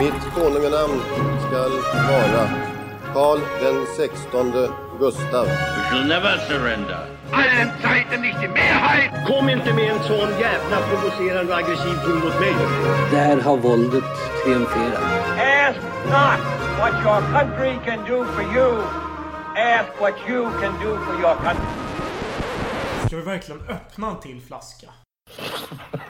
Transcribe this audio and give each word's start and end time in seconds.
Mitt 0.00 0.34
konunganamn 0.34 1.00
skall 1.46 1.72
vara 2.10 2.48
Karl 3.14 3.40
den 3.60 3.86
sextonde 3.96 4.70
Gustav. 4.98 5.46
We 5.46 5.82
shall 5.90 6.04
never 6.04 6.38
surrender. 6.48 7.06
allen 7.32 7.70
Zeiten 7.82 8.20
nicht 8.22 8.40
die 8.40 8.48
Mehrheit! 8.48 9.10
Kom 9.26 9.48
inte 9.48 9.74
med 9.74 9.90
en 9.90 10.02
sån 10.02 10.30
jävla 10.40 10.76
provocerande 10.88 11.52
och 11.52 11.58
aggressiv 11.58 11.94
ton 12.04 12.14
mot 12.14 12.40
mig. 12.40 12.54
Där 13.10 13.40
har 13.40 13.56
våldet 13.56 14.04
triumferat. 14.44 15.02
Ask 15.38 15.80
not 16.04 16.40
what 16.78 16.92
your 17.04 17.20
country 17.32 17.78
can 17.84 17.98
do 18.08 18.24
for 18.24 18.42
you. 18.56 18.82
Ask 19.56 20.00
what 20.00 20.14
you 20.28 20.50
can 20.60 20.72
do 20.82 20.98
for 21.04 21.14
your 21.20 21.34
country. 21.34 21.66
Ska 23.06 23.16
vi 23.16 23.22
verkligen 23.22 23.60
öppna 23.68 24.10
en 24.10 24.20
till 24.20 24.40
flaska? 24.40 24.86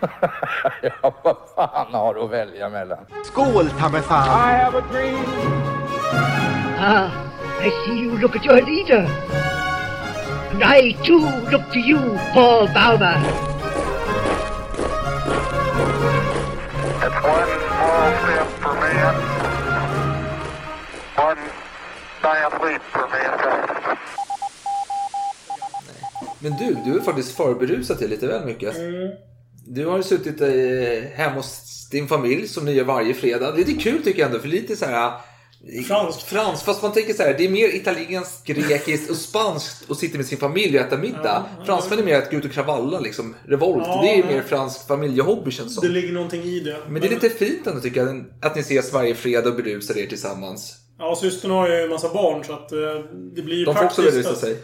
ja, 0.82 1.14
vad 1.23 1.37
fan 1.55 1.95
har 1.95 2.14
du 2.14 2.21
att 2.21 2.30
välja 2.30 2.68
mellan? 2.68 2.99
Skål, 3.25 3.71
ta 3.71 3.89
mig 3.89 4.03
fan! 4.03 4.27
I 4.27 4.57
have 4.57 4.79
a 4.79 4.82
dream. 4.93 5.25
Ah, 6.79 7.11
I 7.63 7.71
see 7.71 8.00
you 8.00 8.18
look 8.18 8.36
at 8.36 8.44
your 8.44 8.63
leader. 8.63 9.07
And 10.53 10.63
I 10.64 10.93
too 11.05 11.21
look 11.50 11.71
to 11.72 11.79
you, 11.79 11.99
Paul 12.32 12.68
Bauma. 12.68 13.14
It's 17.03 17.25
one 17.25 17.50
small 17.69 18.13
step 18.22 18.49
for 18.61 18.75
man, 18.75 19.14
one 21.17 21.39
giant 22.22 22.64
leap 22.64 22.82
for 22.82 23.08
mankind. 23.08 23.99
Men 26.43 26.53
du, 26.53 26.75
du 26.85 26.99
är 26.99 27.03
faktiskt 27.03 27.36
förberusat 27.36 27.99
dig 27.99 28.08
lite 28.08 28.27
väl 28.27 28.44
mycket. 28.44 28.77
Mm. 28.79 29.11
Du 29.74 29.86
har 29.86 29.96
ju 29.96 30.02
suttit 30.02 30.40
hemma 31.14 31.34
hos 31.34 31.88
din 31.90 32.08
familj 32.08 32.48
som 32.48 32.64
ni 32.64 32.72
gör 32.72 32.84
varje 32.84 33.14
fredag. 33.14 33.52
Det 33.52 33.62
är 33.62 33.66
lite 33.66 33.83
kul 33.83 34.02
tycker 34.02 34.20
jag 34.20 34.27
ändå, 34.27 34.38
för 34.38 34.48
lite 34.48 34.77
så 34.77 34.84
här... 34.86 35.12
Franskt. 35.88 36.22
Frans, 36.22 36.62
fast 36.62 36.82
man 36.82 36.92
tänker 36.92 37.14
så 37.14 37.22
här, 37.22 37.34
det 37.38 37.44
är 37.44 37.48
mer 37.48 37.74
italienskt, 37.74 38.46
grekiskt 38.46 39.10
och 39.10 39.16
spanskt 39.16 39.90
att 39.90 39.96
sitta 39.98 40.16
med 40.16 40.27
sin 40.27 40.38
familj 40.38 40.78
och 40.78 40.86
äta 40.86 40.98
middag. 40.98 41.44
Fransmän 41.66 41.98
är 41.98 42.02
mer 42.02 42.18
att 42.18 42.30
gå 42.30 42.36
ut 42.36 42.44
och 42.44 42.52
kravalla, 42.52 43.00
liksom. 43.00 43.34
Revolt. 43.44 43.84
Ja, 43.86 44.00
det 44.02 44.08
är 44.18 44.24
men- 44.24 44.34
mer 44.34 44.42
fransk 44.42 44.86
familjehobby 44.86 45.50
känns 45.50 45.77
det 45.77 45.80
Det 45.80 45.86
som. 45.86 45.94
ligger 45.94 46.12
någonting 46.12 46.42
i 46.42 46.60
det. 46.60 46.77
Men 46.88 47.00
det 47.02 47.08
är 47.08 47.10
lite 47.10 47.30
fint 47.30 47.66
ändå 47.66 47.80
tycker 47.80 48.05
jag, 48.06 48.24
att 48.42 48.55
ni 48.55 48.60
ses 48.60 48.92
varje 48.92 49.14
fredag 49.14 49.48
och 49.50 49.56
berusar 49.56 49.98
er 49.98 50.06
tillsammans. 50.06 50.77
Ja, 50.98 51.16
systern 51.20 51.50
har 51.50 51.68
ju 51.68 51.74
en 51.74 51.88
massa 51.90 52.08
barn 52.08 52.44
så 52.44 52.52
att 52.52 52.72
eh, 52.72 52.78
det 53.36 53.42
blir 53.42 53.56
ju 53.56 53.64
De 53.64 53.74
får 53.74 53.84
också 53.84 54.02
praktiskt 54.02 54.24
berusa 54.24 54.40
sig. 54.40 54.56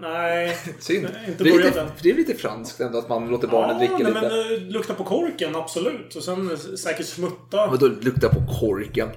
Nej. 0.00 0.56
Synd. 0.80 1.08
Inte 1.28 1.44
det, 1.44 1.50
är 1.50 1.54
börjat 1.54 1.66
lite, 1.66 1.80
än. 1.80 1.88
det 2.02 2.10
är 2.10 2.14
lite 2.14 2.34
franskt 2.34 2.80
ändå 2.80 2.98
att 2.98 3.08
man 3.08 3.28
låter 3.28 3.48
barnen 3.48 3.70
Ja, 3.70 3.78
dricka 3.78 3.94
nej, 3.94 4.04
lite. 4.04 4.20
men 4.20 4.52
eh, 4.54 4.72
lukta 4.72 4.94
på 4.94 5.04
korken, 5.04 5.56
absolut. 5.56 6.14
Och 6.14 6.22
sen 6.22 6.50
eh, 6.50 6.56
säkert 6.56 7.06
smutta. 7.06 7.66
Vadå 7.66 7.86
lukta 7.86 8.28
på 8.28 8.60
korken? 8.60 9.08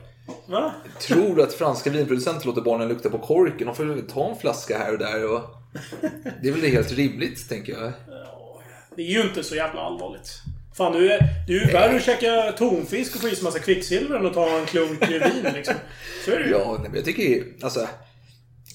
Va? 0.46 0.74
Tror 1.00 1.36
du 1.36 1.44
att 1.44 1.54
franska 1.54 1.90
vinproducenter 1.90 2.48
låter 2.48 2.62
barnen 2.62 2.88
lukta 2.88 3.10
på 3.10 3.20
korken? 3.20 3.68
De 3.68 3.76
får 3.76 4.08
ta 4.14 4.30
en 4.30 4.36
flaska 4.36 4.78
här 4.78 4.94
och 4.94 5.00
där. 5.00 5.34
Och... 5.34 5.42
Det 6.42 6.48
är 6.48 6.52
väl 6.52 6.62
rimligt, 6.62 6.92
rimligt, 6.92 7.50
tänker 7.50 7.74
jag. 7.74 7.92
Det 8.96 9.02
är 9.02 9.08
ju 9.08 9.22
inte 9.22 9.44
så 9.44 9.56
jävla 9.56 9.82
allvarligt. 9.82 10.42
Fan, 10.78 10.94
du 10.94 11.12
är, 11.12 11.20
du 11.48 11.62
är 11.62 11.66
ju 11.66 11.72
värre 11.72 11.96
att 11.96 12.04
käka 12.04 12.52
tonfisk 12.58 13.16
och 13.16 13.22
få 13.22 13.28
i 13.28 13.36
sig 13.36 13.44
massa 13.44 13.60
kvicksilver 13.60 14.16
än 14.16 14.26
att 14.26 14.34
ta 14.34 14.60
en 14.60 14.66
klunk 14.66 15.10
vin 15.10 15.54
liksom. 15.54 15.76
Så 16.26 16.32
är 16.32 16.40
det 16.40 16.46
ju. 16.46 16.52
Ja, 16.52 16.78
nej, 16.80 16.90
men 16.90 16.96
jag 16.96 17.06
tycker 17.06 17.24
ju, 17.24 17.54
alltså 17.62 17.88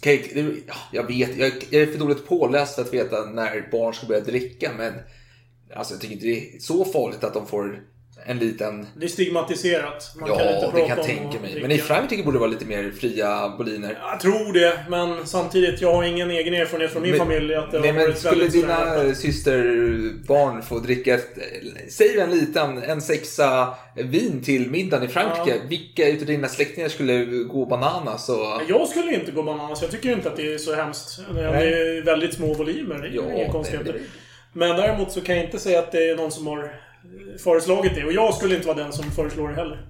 okej, 0.04 0.64
jag 0.92 1.06
vet, 1.06 1.36
jag, 1.36 1.52
jag 1.70 1.82
är 1.82 1.86
för 1.86 1.98
dåligt 1.98 2.26
påläst 2.26 2.74
för 2.74 2.82
att 2.82 2.94
veta 2.94 3.24
när 3.24 3.68
barn 3.72 3.94
ska 3.94 4.06
börja 4.06 4.20
dricka, 4.20 4.72
men... 4.78 4.92
Alltså 5.74 5.94
jag 5.94 6.00
tycker 6.00 6.14
inte 6.14 6.26
det 6.26 6.56
är 6.56 6.58
så 6.58 6.84
farligt 6.84 7.24
att 7.24 7.34
de 7.34 7.46
får 7.46 7.82
en 8.26 8.38
liten... 8.38 8.86
Det 8.96 9.04
är 9.04 9.08
stigmatiserat. 9.08 10.12
Man 10.16 10.28
kan 10.28 10.40
inte 10.40 10.54
Ja, 10.54 10.60
prata 10.60 10.76
det 10.76 10.88
kan 10.88 10.96
jag 10.96 11.06
tänka 11.06 11.40
mig. 11.40 11.58
Men 11.62 11.70
i 11.70 11.78
Frankrike 11.78 12.22
borde 12.22 12.34
det 12.36 12.40
vara 12.40 12.50
lite 12.50 12.64
mer 12.64 12.90
fria 13.00 13.54
boliner. 13.58 13.98
Jag 14.10 14.20
tror 14.20 14.52
det, 14.52 14.78
men 14.88 15.26
samtidigt, 15.26 15.80
jag 15.80 15.92
har 15.94 16.04
ingen 16.04 16.30
egen 16.30 16.54
erfarenhet 16.54 16.92
från 16.92 17.02
min 17.02 17.10
Men- 17.10 17.20
familj 17.20 17.54
att 17.54 17.72
det 17.72 17.80
Nej, 17.80 17.88
har 17.88 17.94
men 17.96 18.04
varit 18.06 18.18
skulle 18.18 18.48
dina 18.48 19.14
systerbarn 19.14 20.62
få 20.62 20.78
dricka, 20.78 21.18
säg 21.88 22.18
en 22.20 22.30
liten, 22.30 22.82
en 22.82 23.00
sexa 23.02 23.74
vin 23.96 24.42
till 24.44 24.70
middagen 24.70 25.04
i 25.04 25.08
Frankrike. 25.08 25.60
Vilka 25.68 26.08
utav 26.08 26.26
dina 26.26 26.48
släktingar 26.48 26.88
skulle 26.88 27.24
gå 27.24 27.66
bananas? 27.66 28.28
Och... 28.28 28.46
Jag 28.68 28.88
skulle 28.88 29.14
inte 29.14 29.32
gå 29.32 29.42
bananas. 29.42 29.82
Jag 29.82 29.90
tycker 29.90 30.12
inte 30.12 30.28
att 30.28 30.36
det 30.36 30.54
är 30.54 30.58
så 30.58 30.74
hemskt. 30.74 31.20
Det 31.34 31.40
är 31.40 32.02
väldigt 32.04 32.34
små 32.34 32.54
volymer. 32.54 32.98
Det 32.98 33.08
är 33.08 33.12
Ja, 33.12 33.22
inga 33.42 33.52
konstigheter. 33.52 34.00
Men 34.52 34.76
däremot 34.76 35.12
så 35.12 35.20
kan 35.20 35.36
jag 35.36 35.44
inte 35.44 35.58
säga 35.58 35.78
att 35.78 35.92
det 35.92 36.10
är 36.10 36.16
någon 36.16 36.30
som 36.32 36.46
har 36.46 36.74
föreslagit 37.44 37.94
det. 37.94 38.04
Och 38.04 38.12
jag 38.12 38.34
skulle 38.34 38.54
inte 38.54 38.66
vara 38.66 38.76
den 38.76 38.92
som 38.92 39.10
föreslår 39.10 39.48
det 39.48 39.54
heller. 39.54 39.86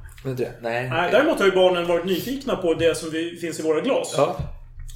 Nej. 0.61 0.89
Nej, 0.91 1.11
däremot 1.13 1.39
har 1.39 1.47
ju 1.47 1.53
barnen 1.53 1.87
varit 1.87 2.05
nyfikna 2.05 2.57
på 2.57 2.75
det 2.75 2.97
som 2.99 3.11
vi, 3.11 3.37
finns 3.37 3.61
i 3.61 3.63
våra 3.63 3.81
glas. 3.81 4.15
Ja. 4.17 4.37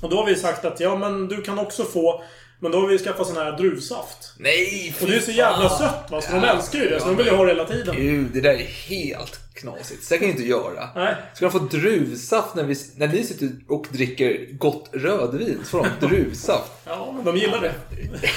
Och 0.03 0.11
då 0.11 0.17
har 0.17 0.27
vi 0.27 0.35
sagt 0.35 0.65
att 0.65 0.81
ja, 0.81 0.97
men 0.97 1.29
du 1.29 1.43
kan 1.43 1.59
också 1.59 1.85
få... 1.85 2.23
Men 2.61 2.73
då 2.73 2.81
har 2.81 2.89
vi 2.89 2.99
skaffat 2.99 3.27
sån 3.27 3.37
här 3.37 3.53
druvsaft. 3.53 4.35
Nej, 4.39 4.95
Och 5.01 5.07
det 5.07 5.17
är 5.17 5.21
så 5.21 5.31
jävla 5.31 5.69
sött 5.69 6.11
va, 6.11 6.21
så 6.21 6.33
de 6.33 6.45
älskar 6.45 6.79
ju 6.79 6.89
det. 6.89 7.01
Så 7.01 7.07
de 7.07 7.17
vill 7.17 7.27
ju 7.27 7.33
ha 7.33 7.45
det 7.45 7.51
hela 7.51 7.65
tiden. 7.65 7.97
Gud, 7.97 8.27
det 8.33 8.41
där 8.41 8.55
är 8.55 8.89
helt 8.89 9.41
knasigt. 9.59 10.05
Så 10.05 10.15
kan 10.19 10.29
jag 10.29 10.37
inte 10.37 10.49
göra. 10.49 10.89
Nej. 10.95 11.15
Ska 11.35 11.45
de 11.45 11.53
få 11.53 11.59
druvsaft 11.59 12.55
när, 12.55 12.65
vi, 12.65 12.75
när 12.97 13.09
ni 13.09 13.25
sitter 13.25 13.51
och 13.69 13.87
dricker 13.91 14.47
gott 14.59 14.91
rödvin? 14.93 15.59
Så 15.65 15.71
får 15.71 15.87
de 16.01 16.07
druvsaft. 16.07 16.73
Ja, 16.87 17.13
men 17.17 17.25
de 17.25 17.37
gillar 17.37 17.61
det. 17.61 17.75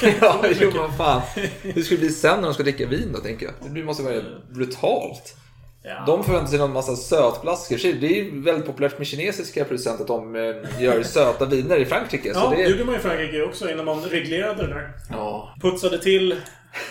ja, 0.22 0.44
jo 0.60 0.72
men 0.76 0.98
fan. 0.98 1.22
Hur 1.62 1.84
ska 1.84 1.96
det 1.96 2.00
bli 2.02 2.10
sen 2.10 2.36
när 2.36 2.48
de 2.48 2.54
ska 2.54 2.64
dricka 2.64 2.88
vin 2.88 3.10
då, 3.14 3.20
tänker 3.20 3.46
jag? 3.46 3.54
Det 3.64 3.70
blir- 3.70 3.84
måste 3.84 4.04
vara 4.04 4.22
brutalt. 4.50 5.36
Ja. 5.84 6.04
De 6.08 6.24
förväntar 6.24 6.48
sig 6.50 6.60
någon 6.60 6.74
massa 6.74 6.96
sötflaskor. 6.96 7.78
Det 8.02 8.08
är 8.08 8.24
ju 8.24 8.42
väldigt 8.42 8.66
populärt 8.66 8.98
med 8.98 9.08
kinesiska 9.08 9.66
producenter 9.66 10.04
att 10.04 10.08
de 10.08 10.36
eh, 10.36 10.82
gör 10.84 11.04
söta 11.04 11.46
viner 11.46 11.78
i 11.78 11.86
Frankrike. 11.86 12.32
Ja, 12.36 12.50
det 12.50 12.56
det 12.56 12.64
är... 12.64 12.70
gjorde 12.70 12.84
man 12.86 12.96
i 12.96 13.00
Frankrike 13.00 13.44
också 13.44 13.72
innan 13.72 13.86
man 13.86 14.02
reglerade 14.04 14.68
det 14.68 14.74
där. 14.74 14.92
Ja. 15.10 15.56
Putsade 15.62 16.00
till 16.00 16.36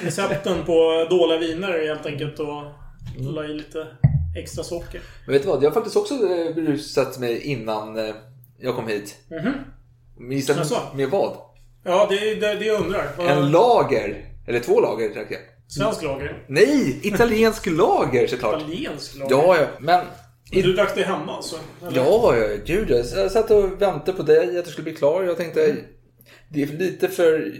recepten 0.01 0.65
på 0.67 1.07
dåliga 1.11 1.39
viner 1.39 1.87
helt 1.87 2.07
enkelt 2.07 2.39
och 2.39 2.63
la 3.19 3.45
i 3.45 3.49
lite 3.49 3.87
extra 4.39 4.65
socker. 4.65 5.01
Men 5.27 5.33
vet 5.33 5.43
du 5.43 5.49
vad? 5.49 5.63
Jag 5.63 5.69
har 5.71 5.75
faktiskt 5.75 5.97
också 5.97 6.15
eh, 6.15 6.55
berusat 6.55 7.19
mig 7.19 7.41
innan 7.43 7.99
eh, 7.99 8.15
jag 8.59 8.75
kom 8.77 8.87
hit. 8.89 9.17
Men 10.19 10.33
Gissa 10.37 10.53
Jaså? 10.57 10.77
med 10.95 11.11
vad? 11.11 11.37
Ja, 11.85 12.07
det 12.11 12.15
är 12.31 12.37
det, 12.41 12.55
det 12.55 12.65
jag 12.65 12.81
undrar. 12.81 13.11
Vad- 13.19 13.27
En 13.27 13.51
lager. 13.51 14.27
Eller 14.47 14.61
två 14.61 14.81
lager 14.81 15.15
drack 15.15 15.27
jag. 15.31 15.41
Svensk 15.69 16.03
lager? 16.03 16.45
Nej! 16.49 17.01
Italiensk 17.03 17.67
lager 17.67 18.27
såklart. 18.27 18.63
Italiensk 18.63 19.17
lager? 19.19 19.37
Ja, 19.37 19.57
ja. 19.61 19.67
Men... 19.81 20.07
Men 20.53 20.63
Du 20.63 20.73
drack 20.73 20.95
det 20.95 21.03
hemma 21.05 21.37
alltså? 21.37 21.57
eller? 21.87 21.97
Ja, 21.97 22.37
ja, 22.37 22.57
gud. 22.67 22.91
Jag 22.91 23.31
satt 23.33 23.51
och 23.51 23.83
väntade 23.83 24.13
på 24.17 24.23
dig 24.23 24.59
att 24.59 24.65
du 24.65 24.71
skulle 24.71 24.85
bli 24.85 24.95
klar. 24.95 25.23
Jag 25.23 25.37
tänkte, 25.37 25.77
det 26.49 26.63
är 26.63 26.67
lite 26.67 27.09
för 27.09 27.53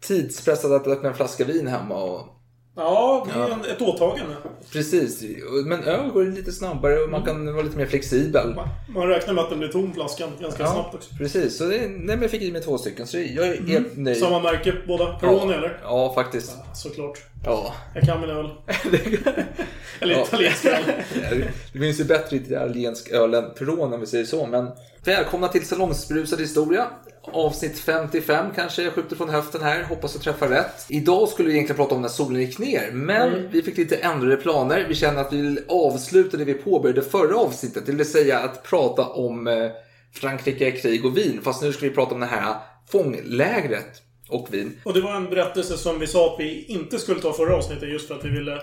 tidspressat 0.00 0.70
att 0.70 0.86
öppna 0.86 1.08
en 1.08 1.14
flaska 1.14 1.44
vin 1.44 1.66
hemma. 1.66 2.02
Och... 2.02 2.37
Ja, 2.78 3.26
det 3.34 3.40
är 3.40 3.50
en- 3.50 3.64
ett 3.76 3.82
åtagande. 3.82 4.34
Precis. 4.72 5.22
Men 5.66 5.84
öl 5.84 6.10
går 6.10 6.24
lite 6.24 6.52
snabbare 6.52 6.98
och 7.02 7.10
man 7.10 7.22
kan 7.22 7.52
vara 7.54 7.62
lite 7.64 7.76
mer 7.76 7.86
flexibel. 7.86 8.54
Man 8.88 9.08
räknar 9.08 9.34
med 9.34 9.44
att 9.44 9.50
den 9.50 9.58
blir 9.58 9.68
tom 9.68 9.94
flaskan 9.94 10.30
ganska 10.40 10.62
Ja, 10.62 10.72
snabbt 10.72 10.94
också. 10.94 11.14
precis. 11.18 11.56
Så 11.58 11.64
det, 11.64 11.78
nej, 11.78 11.88
men 12.06 12.22
jag 12.22 12.30
fick 12.30 12.42
i 12.42 12.52
mig 12.52 12.62
två 12.62 12.78
stycken. 12.78 13.06
Så 13.06 13.18
jag 13.18 13.46
är 13.48 13.62
helt 13.66 13.96
nöjd. 13.96 14.16
Samma 14.16 14.40
märke 14.40 14.74
båda? 14.86 15.06
Peroni 15.18 15.52
ja. 15.52 15.58
eller? 15.58 15.80
Ja, 15.82 16.12
faktiskt. 16.14 16.52
Såklart. 16.74 17.18
Ja. 17.44 17.74
Jag 17.94 18.02
kan 18.04 18.20
min 18.20 18.30
öl. 18.30 18.50
eller 20.00 20.14
Ja. 20.14 20.22
italiensk 20.22 20.64
öl. 20.64 20.82
Det 21.72 21.78
finns 21.78 22.00
ju 22.00 22.04
bättre 22.04 22.36
italiensk 22.36 23.10
öl 23.10 23.34
än 23.34 23.44
Peroni 23.58 23.94
om 23.94 24.00
vi 24.00 24.06
säger 24.06 24.24
så. 24.24 24.46
Men 24.46 24.68
välkomna 25.04 25.48
till 25.48 25.66
Salongsberusad 25.66 26.40
historia. 26.40 26.86
Avsnitt 27.32 27.78
55 27.78 28.46
kanske 28.54 28.82
jag 28.82 28.92
skjuter 28.92 29.16
från 29.16 29.28
höften 29.28 29.62
här. 29.62 29.82
Hoppas 29.82 30.14
jag 30.14 30.22
träffar 30.22 30.48
rätt. 30.48 30.86
Idag 30.88 31.28
skulle 31.28 31.48
vi 31.48 31.54
egentligen 31.54 31.76
prata 31.76 31.94
om 31.94 32.02
när 32.02 32.08
solen 32.08 32.40
gick 32.40 32.58
ner. 32.58 32.90
Men 32.92 33.32
Mm. 33.34 33.50
vi 33.50 33.62
fick 33.62 33.76
lite 33.76 33.96
ändrade 33.96 34.36
planer. 34.36 34.86
Vi 34.88 34.94
känner 34.94 35.20
att 35.20 35.32
vi 35.32 35.40
vill 35.40 35.60
avsluta 35.68 36.36
det 36.36 36.44
vi 36.44 36.54
påbörjade 36.54 37.02
förra 37.02 37.36
avsnittet. 37.36 37.86
Det 37.86 37.92
vill 37.92 38.06
säga 38.10 38.38
att 38.38 38.62
prata 38.62 39.06
om 39.06 39.46
eh, 39.46 39.70
Frankrike, 40.12 40.70
krig 40.70 41.04
och 41.04 41.16
vin. 41.16 41.40
Fast 41.42 41.62
nu 41.62 41.72
ska 41.72 41.86
vi 41.88 41.94
prata 41.94 42.14
om 42.14 42.20
det 42.20 42.26
här 42.26 42.54
fånglägret 42.90 44.02
och 44.28 44.48
vin. 44.54 44.80
Och 44.84 44.94
det 44.94 45.00
var 45.00 45.14
en 45.14 45.30
berättelse 45.30 45.76
som 45.76 45.98
vi 45.98 46.06
sa 46.06 46.34
att 46.34 46.40
vi 46.40 46.64
inte 46.64 46.98
skulle 46.98 47.20
ta 47.20 47.32
förra 47.32 47.56
avsnittet 47.56 47.88
just 47.88 48.08
för 48.08 48.14
att 48.14 48.24
vi 48.24 48.28
ville 48.30 48.58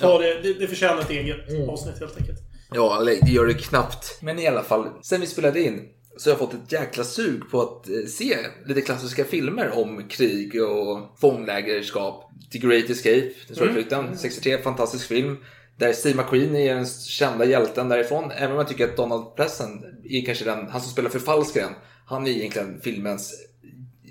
ta 0.00 0.18
det. 0.18 0.42
Det, 0.42 0.52
det 0.54 0.66
förtjänar 0.66 1.00
ett 1.00 1.10
eget 1.10 1.48
Mm. 1.50 1.68
avsnitt 1.70 1.98
helt 2.00 2.16
enkelt. 2.20 2.38
Ja, 2.74 3.02
det 3.04 3.30
gör 3.30 3.46
det 3.46 3.54
knappt. 3.54 4.18
Men 4.22 4.38
i 4.38 4.46
alla 4.46 4.62
fall, 4.62 4.88
sen 5.02 5.20
vi 5.20 5.26
spelade 5.26 5.60
in 5.62 5.80
så 6.20 6.30
har 6.30 6.32
jag 6.32 6.38
fått 6.38 6.54
ett 6.54 6.72
jäkla 6.72 7.04
sug 7.04 7.50
på 7.50 7.62
att 7.62 7.88
eh, 7.88 8.06
se 8.08 8.36
lite 8.66 8.80
klassiska 8.80 9.24
filmer 9.24 9.70
om 9.78 10.08
krig 10.08 10.62
och 10.62 11.18
fånglägerskap. 11.20 12.30
The 12.52 12.58
Great 12.58 12.90
Escape, 12.90 13.30
den 13.46 13.56
stora 13.56 13.72
flykten, 13.72 14.18
63, 14.18 14.58
fantastisk 14.58 15.08
film. 15.08 15.36
Där 15.76 15.92
Steve 15.92 16.22
McQueen 16.22 16.56
är 16.56 16.74
den 16.74 16.86
kända 16.86 17.44
hjälten 17.44 17.88
därifrån. 17.88 18.30
Även 18.30 18.50
om 18.52 18.56
jag 18.56 18.68
tycker 18.68 18.84
att 18.88 18.96
Donald 18.96 19.36
Pleasant 19.36 19.84
är 20.04 20.26
kanske 20.26 20.44
den, 20.44 20.68
han 20.68 20.80
som 20.80 20.90
spelar 20.92 21.10
förfalskaren. 21.10 21.72
Han 22.06 22.26
är 22.26 22.30
egentligen 22.30 22.80
filmens 22.80 23.34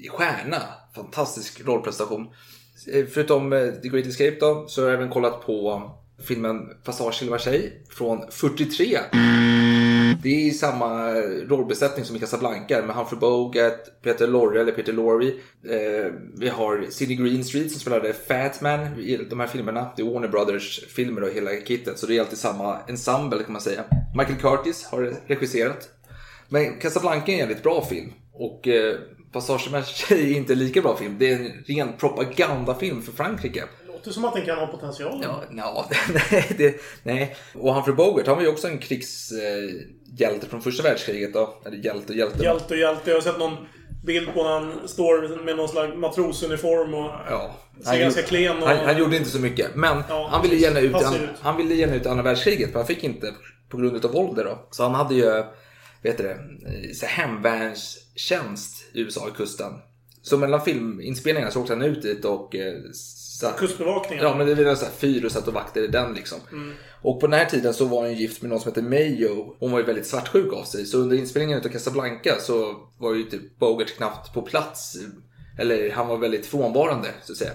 stjärna. 0.09 0.61
Fantastisk 0.95 1.61
rollprestation. 1.65 2.27
Eh, 2.93 3.05
Förutom 3.13 3.53
eh, 3.53 3.69
The 3.71 3.89
Great 3.89 4.05
Escape 4.07 4.37
då, 4.39 4.65
så 4.67 4.81
har 4.81 4.89
jag 4.89 4.97
även 4.97 5.09
kollat 5.09 5.45
på 5.45 5.91
filmen 6.23 6.69
Passage 6.83 7.19
till 7.19 7.29
Marseille 7.29 7.71
från 7.89 8.31
43. 8.31 8.97
Det 10.21 10.49
är 10.49 10.51
samma 10.51 11.13
rollbesättning 11.47 12.05
som 12.05 12.15
i 12.15 12.19
Casablanca 12.19 12.81
med 12.81 12.95
Humphrey 12.95 13.19
Bogart, 13.19 14.01
Peter 14.01 14.27
Lorre 14.27 14.61
eller 14.61 14.71
Peter 14.71 14.93
Lorre. 14.93 15.27
Eh, 15.27 16.13
vi 16.37 16.49
har 16.49 16.85
Sidney 16.89 17.17
Greenstreet 17.17 17.71
som 17.71 17.81
spelade 17.81 18.13
Fat 18.13 18.61
Man 18.61 18.99
i 18.99 19.17
de 19.29 19.39
här 19.39 19.47
filmerna. 19.47 19.91
Det 19.95 20.01
är 20.01 20.13
Warner 20.13 20.27
Brothers 20.27 20.79
filmer 20.95 21.23
och 21.23 21.29
hela 21.29 21.51
kittet 21.51 21.99
så 21.99 22.07
det 22.07 22.17
är 22.17 22.19
alltid 22.19 22.37
samma 22.37 22.79
ensemble 22.87 23.43
kan 23.43 23.53
man 23.53 23.61
säga. 23.61 23.83
Michael 24.15 24.39
Curtis 24.39 24.85
har 24.85 25.13
regisserat. 25.27 25.89
Men 26.49 26.79
Casablanca 26.79 27.31
är 27.31 27.33
en 27.33 27.39
jävligt 27.39 27.63
bra 27.63 27.85
film. 27.85 28.13
Och 28.33 28.67
eh, 28.67 28.95
Passage 29.31 29.63
till 29.63 29.71
Marseille 29.71 30.33
är 30.33 30.37
inte 30.37 30.53
en 30.53 30.59
lika 30.59 30.81
bra 30.81 30.97
film. 30.97 31.15
Det 31.19 31.31
är 31.31 31.35
en 31.35 31.63
ren 31.67 31.97
propagandafilm 31.97 33.01
för 33.01 33.11
Frankrike. 33.11 33.63
Låter 33.87 34.11
som 34.11 34.25
att 34.25 34.33
den 34.33 34.45
kan 34.45 34.57
ha 34.57 34.67
potential. 34.67 35.19
Ja, 35.23 35.43
no, 35.51 35.85
nej, 36.31 36.55
det, 36.57 36.81
nej. 37.03 37.35
Och 37.53 37.73
Humphrey 37.73 37.95
Bogart, 37.95 38.27
han 38.27 38.35
var 38.35 38.43
ju 38.43 38.49
också 38.49 38.67
en 38.67 38.79
krigshjälte 40.17 40.47
från 40.47 40.61
första 40.61 40.83
världskriget 40.83 41.33
då. 41.33 41.61
Eller 41.65 41.77
hjälte 41.77 42.13
och 42.13 42.19
hjälte. 42.19 42.43
Hjälte 42.43 42.73
och 42.73 42.79
hjälte. 42.79 43.09
Jag 43.09 43.17
har 43.17 43.21
sett 43.21 43.39
någon 43.39 43.57
bild 44.05 44.33
på 44.33 44.43
när 44.43 44.49
han 44.49 44.87
står 44.87 45.43
med 45.45 45.57
någon 45.57 45.69
slags 45.69 45.95
matrosuniform 45.97 46.93
och 46.93 47.11
Ja. 47.29 47.55
ser 47.85 47.99
ganska 47.99 48.21
klen 48.21 48.57
och... 48.63 48.67
han, 48.69 48.77
han 48.85 48.97
gjorde 48.97 49.17
inte 49.17 49.29
så 49.29 49.39
mycket. 49.39 49.75
Men 49.75 50.03
Ja, 50.09 50.27
han, 50.31 50.41
ville 50.41 50.55
gärna 50.55 50.79
ut, 50.79 50.93
han, 50.93 51.15
ut. 51.15 51.29
han 51.39 51.57
ville 51.57 51.75
gärna 51.75 51.95
ut 51.95 52.05
andra 52.05 52.23
världskriget. 52.23 52.69
Men 52.69 52.77
han 52.77 52.87
fick 52.87 53.03
inte 53.03 53.33
på 53.69 53.77
grund 53.77 54.05
av 54.05 54.11
våldet 54.11 54.45
då. 54.45 54.67
Så 54.71 54.83
han 54.83 54.95
hade 54.95 55.15
ju, 55.15 55.43
vet 56.03 56.17
du 56.17 56.23
det, 56.23 56.37
hemvärnstjänst 57.07 58.83
i 58.93 59.01
USA 59.01 59.27
i 59.27 59.37
kusten. 59.37 59.71
Så 60.21 60.37
mellan 60.37 60.61
filminspelningarna 60.61 61.51
så 61.51 61.61
åkte 61.61 61.73
han 61.73 61.81
ut 61.81 62.01
dit 62.01 62.25
och 62.25 62.55
satt, 63.39 63.57
Kustbevakningen. 63.57 64.25
Ja, 64.25 64.35
men 64.35 64.47
det 64.47 64.63
var 64.63 64.75
så 64.75 64.85
här 64.85 64.91
fyr 64.91 65.25
och 65.25 65.31
satt 65.31 65.47
och 65.47 65.53
vaktade 65.53 65.87
den 65.87 66.13
liksom. 66.13 66.39
Och 67.01 67.19
på 67.19 67.27
den 67.27 67.39
här 67.39 67.45
tiden 67.45 67.73
så 67.73 67.85
var 67.85 68.07
ju 68.07 68.13
gift 68.13 68.41
med 68.41 68.49
någon 68.49 68.59
som 68.59 68.71
hette 68.71 68.81
Mayo. 68.81 69.55
Hon 69.59 69.71
var 69.71 69.79
ju 69.79 69.85
väldigt 69.85 70.07
svartsjuk 70.07 70.53
av 70.53 70.63
sig. 70.63 70.85
Så 70.85 70.97
under 70.97 71.17
inspelningen 71.17 71.59
av 71.59 71.69
Casablanca 71.69 72.35
så 72.39 72.75
var 72.97 73.13
ju 73.13 73.23
typ 73.23 73.59
Bogart 73.59 73.95
knappt 73.97 74.33
på 74.33 74.41
plats. 74.41 74.97
Eller 75.59 75.91
han 75.91 76.07
var 76.07 76.17
väldigt 76.17 76.45
frånvarande 76.45 77.07
så 77.23 77.31
att 77.31 77.37
säga. 77.37 77.51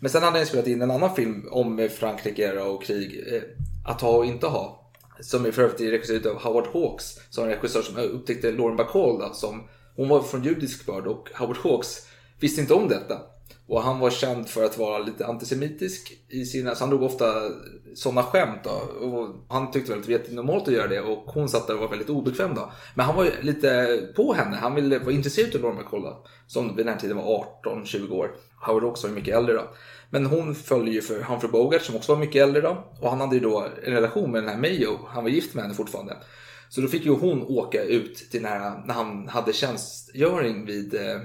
Men 0.00 0.10
sen 0.10 0.22
hade 0.22 0.38
han 0.38 0.46
spelat 0.46 0.66
in 0.66 0.82
en 0.82 0.90
annan 0.90 1.14
film 1.14 1.48
om 1.50 1.88
Frankrike 1.98 2.60
och 2.60 2.84
krig. 2.84 3.24
Eh, 3.32 3.42
att 3.84 4.00
ha 4.00 4.10
och 4.10 4.26
inte 4.26 4.46
ha. 4.46 4.92
Som 5.20 5.46
är 5.46 5.50
för 5.50 5.62
övrigt 5.62 5.80
regisserad 5.80 6.26
av 6.26 6.42
Howard 6.42 6.66
Hawks. 6.66 7.04
Som 7.30 7.44
en 7.44 7.50
regissör 7.50 7.82
som 7.82 7.96
upptäckte 7.96 8.52
Lauren 8.52 8.76
Bacall 8.76 9.34
som 9.34 9.68
Hon 9.96 10.08
var 10.08 10.22
från 10.22 10.44
judisk 10.44 10.86
börd 10.86 11.06
och 11.06 11.28
Howard 11.34 11.56
Hawks 11.56 12.06
visste 12.40 12.60
inte 12.60 12.74
om 12.74 12.88
detta. 12.88 13.20
Och 13.66 13.82
han 13.82 13.98
var 13.98 14.10
känd 14.10 14.48
för 14.48 14.64
att 14.64 14.78
vara 14.78 14.98
lite 14.98 15.26
antisemitisk 15.26 16.12
i 16.28 16.44
sina, 16.44 16.74
så 16.74 16.82
han 16.82 16.90
drog 16.90 17.02
ofta 17.02 17.24
sådana 17.94 18.22
skämt 18.22 18.60
då. 18.64 19.06
Och 19.06 19.28
han 19.48 19.70
tyckte 19.70 19.90
väl 19.90 20.00
att 20.00 20.06
det 20.06 20.12
var 20.12 20.18
jättenormalt 20.18 20.68
att 20.68 20.74
göra 20.74 20.88
det 20.88 21.00
och 21.00 21.22
hon 21.26 21.48
satt 21.48 21.66
där 21.66 21.74
och 21.74 21.80
var 21.80 21.88
väldigt 21.88 22.10
obekväm 22.10 22.54
då. 22.54 22.72
Men 22.94 23.06
han 23.06 23.16
var 23.16 23.24
ju 23.24 23.30
lite 23.42 23.98
på 24.16 24.32
henne, 24.32 24.56
han 24.56 24.74
ville 24.74 24.98
vara 24.98 25.12
intresserad 25.12 25.54
av 25.54 25.60
Norma 25.60 25.80
McCall 25.80 26.14
Som 26.46 26.76
vid 26.76 26.86
den 26.86 26.92
här 26.94 27.00
tiden 27.00 27.16
var 27.16 27.46
18-20 27.64 28.12
år. 28.12 28.30
Howard 28.60 28.84
också 28.84 29.06
var 29.06 29.14
ju 29.14 29.20
mycket 29.20 29.36
äldre 29.36 29.54
då. 29.54 29.70
Men 30.10 30.26
hon 30.26 30.54
följde 30.54 30.90
ju 30.90 31.02
för 31.02 31.22
Humphrey 31.22 31.50
Bogart 31.50 31.82
som 31.82 31.96
också 31.96 32.12
var 32.12 32.20
mycket 32.20 32.42
äldre 32.42 32.60
då. 32.60 32.84
Och 33.00 33.10
han 33.10 33.20
hade 33.20 33.34
ju 33.34 33.40
då 33.40 33.66
en 33.84 33.92
relation 33.92 34.30
med 34.32 34.42
den 34.42 34.50
här 34.50 34.58
Mayo, 34.58 34.98
han 35.08 35.24
var 35.24 35.30
gift 35.30 35.54
med 35.54 35.64
henne 35.64 35.74
fortfarande. 35.74 36.16
Så 36.68 36.80
då 36.80 36.88
fick 36.88 37.04
ju 37.04 37.10
hon 37.10 37.42
åka 37.42 37.82
ut 37.82 38.16
till 38.30 38.42
den 38.42 38.52
här, 38.52 38.82
när 38.86 38.94
han 38.94 39.28
hade 39.28 39.52
tjänstgöring 39.52 40.66
vid 40.66 40.94
eh, 40.94 41.20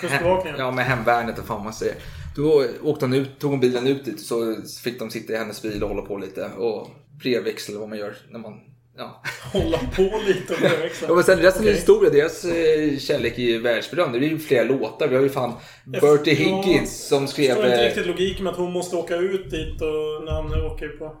Kustbevakningen. 0.00 0.58
Ja, 0.58 0.70
med 0.70 0.84
hemvärnet 0.84 1.38
och 1.38 1.46
fan 1.46 1.64
man 1.64 1.72
säger. 1.72 1.94
Då 2.36 2.64
åkte 2.82 3.04
han 3.04 3.14
ut, 3.14 3.38
tog 3.38 3.50
hon 3.50 3.60
bilen 3.60 3.86
ut 3.86 4.04
dit 4.04 4.20
så 4.20 4.56
fick 4.84 4.98
de 4.98 5.10
sitta 5.10 5.32
i 5.32 5.36
hennes 5.36 5.62
bil 5.62 5.82
och 5.82 5.88
hålla 5.88 6.02
på 6.02 6.18
lite. 6.18 6.50
Och 6.58 6.88
brevväxel 7.22 7.78
vad 7.78 7.88
man 7.88 7.98
gör 7.98 8.16
när 8.30 8.38
man... 8.38 8.52
Ja. 8.96 9.22
Hålla 9.52 9.78
på 9.78 10.20
lite 10.26 10.52
och 10.54 10.60
brevväxla. 10.60 11.08
Ja, 11.08 11.14
men 11.14 11.24
sen 11.24 11.38
resten 11.38 11.62
är 11.62 11.66
Okej. 11.66 11.74
historia. 11.74 12.10
Deras 12.10 12.44
eh, 12.44 12.98
kärlek 12.98 13.38
är 13.38 13.42
ju 13.42 13.60
världsberömd. 13.60 14.12
Det 14.12 14.18
är 14.18 14.30
ju 14.30 14.38
flera 14.38 14.64
låtar. 14.64 15.08
Vi 15.08 15.16
har 15.16 15.22
ju 15.22 15.28
fan 15.30 15.52
Bertie 15.84 16.34
Higgins 16.34 17.08
som 17.08 17.22
Jag 17.22 17.28
skrev... 17.28 17.48
förstår 17.48 17.66
inte 17.66 17.82
eh, 17.82 17.84
riktigt 17.84 18.06
logiken 18.06 18.44
med 18.44 18.50
att 18.50 18.58
hon 18.58 18.72
måste 18.72 18.96
åka 18.96 19.16
ut 19.16 19.50
dit 19.50 19.82
och 19.82 20.24
när 20.24 20.32
han 20.32 20.64
åker 20.72 20.88
på... 20.88 21.16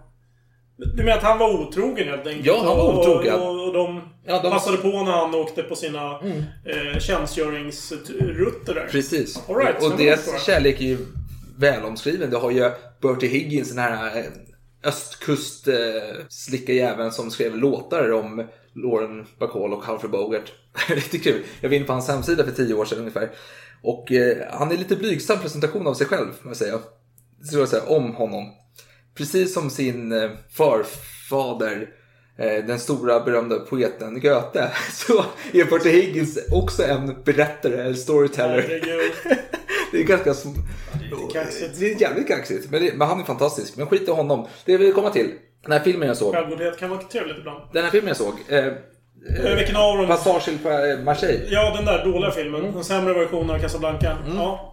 Du 0.94 1.02
menar 1.02 1.16
att 1.18 1.22
han 1.22 1.38
var 1.38 1.60
otrogen 1.60 2.08
helt 2.08 2.26
enkelt? 2.26 2.46
Ja, 2.46 2.56
han 2.58 2.76
var 2.76 2.98
otrogen. 2.98 3.34
Och, 3.34 3.48
och, 3.48 3.66
och 3.66 3.72
de, 3.72 4.00
Ja, 4.26 4.42
de- 4.42 4.50
passade 4.50 4.76
på 4.76 4.88
när 4.88 5.12
han 5.12 5.34
åkte 5.34 5.62
på 5.62 5.76
sina 5.76 6.18
mm. 6.18 6.42
eh, 6.64 6.98
tjänstgöringsrutter 6.98 8.74
där. 8.74 8.88
Precis. 8.90 9.42
All 9.48 9.56
right, 9.56 9.76
och 9.76 9.82
så 9.82 9.88
det 9.88 10.18
så. 10.18 10.30
deras 10.30 10.46
kärlek 10.46 10.80
är 10.80 10.84
ju 10.84 10.98
välomskriven. 11.58 12.30
Du 12.30 12.36
har 12.36 12.50
ju 12.50 12.70
Bertie 13.00 13.28
Higgins, 13.28 13.68
den 13.68 13.78
här 13.78 14.24
östkust 14.84 15.68
eh, 15.68 15.74
slicka 16.28 16.72
jäveln 16.72 17.12
som 17.12 17.30
skrev 17.30 17.56
låtar 17.56 18.12
om 18.12 18.46
Lauren 18.74 19.26
Bacall 19.38 19.72
och 19.72 19.84
Humphrey 19.84 20.10
Bogart. 20.10 20.52
Riktigt 20.88 21.24
kul. 21.24 21.42
Jag 21.60 21.68
var 21.68 21.76
inne 21.76 21.84
på 21.84 21.92
hans 21.92 22.08
hemsida 22.08 22.44
för 22.44 22.52
tio 22.52 22.74
år 22.74 22.84
sedan 22.84 22.98
ungefär. 22.98 23.30
Och 23.82 24.12
eh, 24.12 24.36
han 24.50 24.72
är 24.72 24.76
lite 24.76 24.96
blygsam 24.96 25.38
presentation 25.38 25.86
av 25.86 25.94
sig 25.94 26.06
själv, 26.06 26.32
får 26.32 26.46
man 26.46 26.54
säga. 26.54 26.78
Det 27.40 27.46
skulle 27.46 27.62
jag 27.62 27.68
säga 27.68 27.82
om 27.86 28.14
honom. 28.14 28.44
Precis 29.14 29.54
som 29.54 29.70
sin 29.70 30.12
eh, 30.12 30.30
farfader, 30.50 31.88
eh, 32.38 32.64
den 32.66 32.78
stora 32.78 33.20
berömda 33.20 33.58
poeten 33.58 34.20
Goethe, 34.20 34.70
så 34.92 35.24
är 35.52 35.64
Bertie 35.64 35.92
Higgins 35.92 36.38
också 36.52 36.82
en 36.82 37.22
berättare, 37.24 37.82
eller 37.82 37.94
storyteller. 37.94 38.62
Det 39.92 40.00
är 40.00 40.04
ganska... 40.04 40.30
lite 40.30 41.32
kaxigt. 41.32 41.80
Det 41.80 41.92
är 41.92 42.00
jävligt 42.00 42.28
kaxigt. 42.28 42.70
Men, 42.70 42.82
det, 42.82 42.94
men 42.94 43.08
han 43.08 43.20
är 43.20 43.24
fantastisk. 43.24 43.76
Men 43.76 43.86
skit 43.86 44.08
i 44.08 44.10
honom. 44.10 44.46
Det 44.64 44.76
vill 44.76 44.92
komma 44.92 45.10
till. 45.10 45.30
Den 45.62 45.72
här 45.72 45.80
filmen 45.80 46.08
jag 46.08 46.16
såg. 46.16 46.34
Självgodhet 46.34 46.78
kan 46.78 46.90
vara 46.90 47.02
trevligt 47.02 47.38
ibland. 47.38 47.62
Den 47.72 47.84
här 47.84 47.90
filmen 47.90 48.08
jag 48.08 48.16
såg. 48.16 48.34
Eh, 48.48 48.72
Eh, 49.28 49.54
Vilken 49.56 49.76
av 49.76 49.98
dem? 49.98 50.06
Passage 50.06 50.44
till 50.44 50.58
Marseille. 51.04 51.46
Ja, 51.48 51.72
den 51.76 51.84
där 51.84 52.04
dåliga 52.04 52.30
filmen. 52.30 52.72
Den 52.72 52.84
sämre 52.84 53.14
versionen 53.14 53.50
av 53.50 53.58
Casablanca. 53.58 54.16
Mm. 54.26 54.36
Ja. 54.36 54.71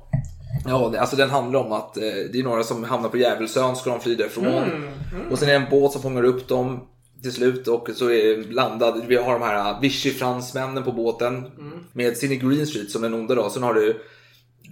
Ja, 0.66 0.94
alltså 1.00 1.16
den 1.16 1.30
handlar 1.30 1.60
om 1.60 1.72
att 1.72 1.98
eh, 1.98 2.04
det 2.04 2.40
är 2.40 2.44
några 2.44 2.64
som 2.64 2.84
hamnar 2.84 3.10
på 3.10 3.18
Djävulsön, 3.18 3.76
ska 3.76 3.90
de 3.90 4.00
fly 4.00 4.16
därifrån. 4.16 4.46
Mm, 4.46 4.90
Och 5.32 5.40
sen 5.40 5.50
är 5.50 5.54
det 5.54 5.66
en 5.66 5.70
båt 5.70 5.92
som 5.92 6.02
fångar 6.02 6.24
upp 6.24 6.48
dem 6.48 6.80
till 7.22 7.32
slut 7.34 7.68
och 7.68 7.90
så 7.96 8.10
är 8.12 8.52
landad. 8.54 9.04
Vi 9.08 9.16
har 9.16 9.34
de 9.34 9.42
här 9.42 9.82
Vichy-fransmännen 9.82 10.84
på 10.84 10.92
båten 10.92 11.36
Mm. 11.38 11.80
med 11.94 12.18
Sidney 12.18 12.38
Greenstreet 12.40 12.92
som 12.92 13.02
den 13.02 13.14
onda 13.14 13.36
då. 13.36 13.50
Sen 13.50 13.64
har 13.64 13.74
du 13.74 14.02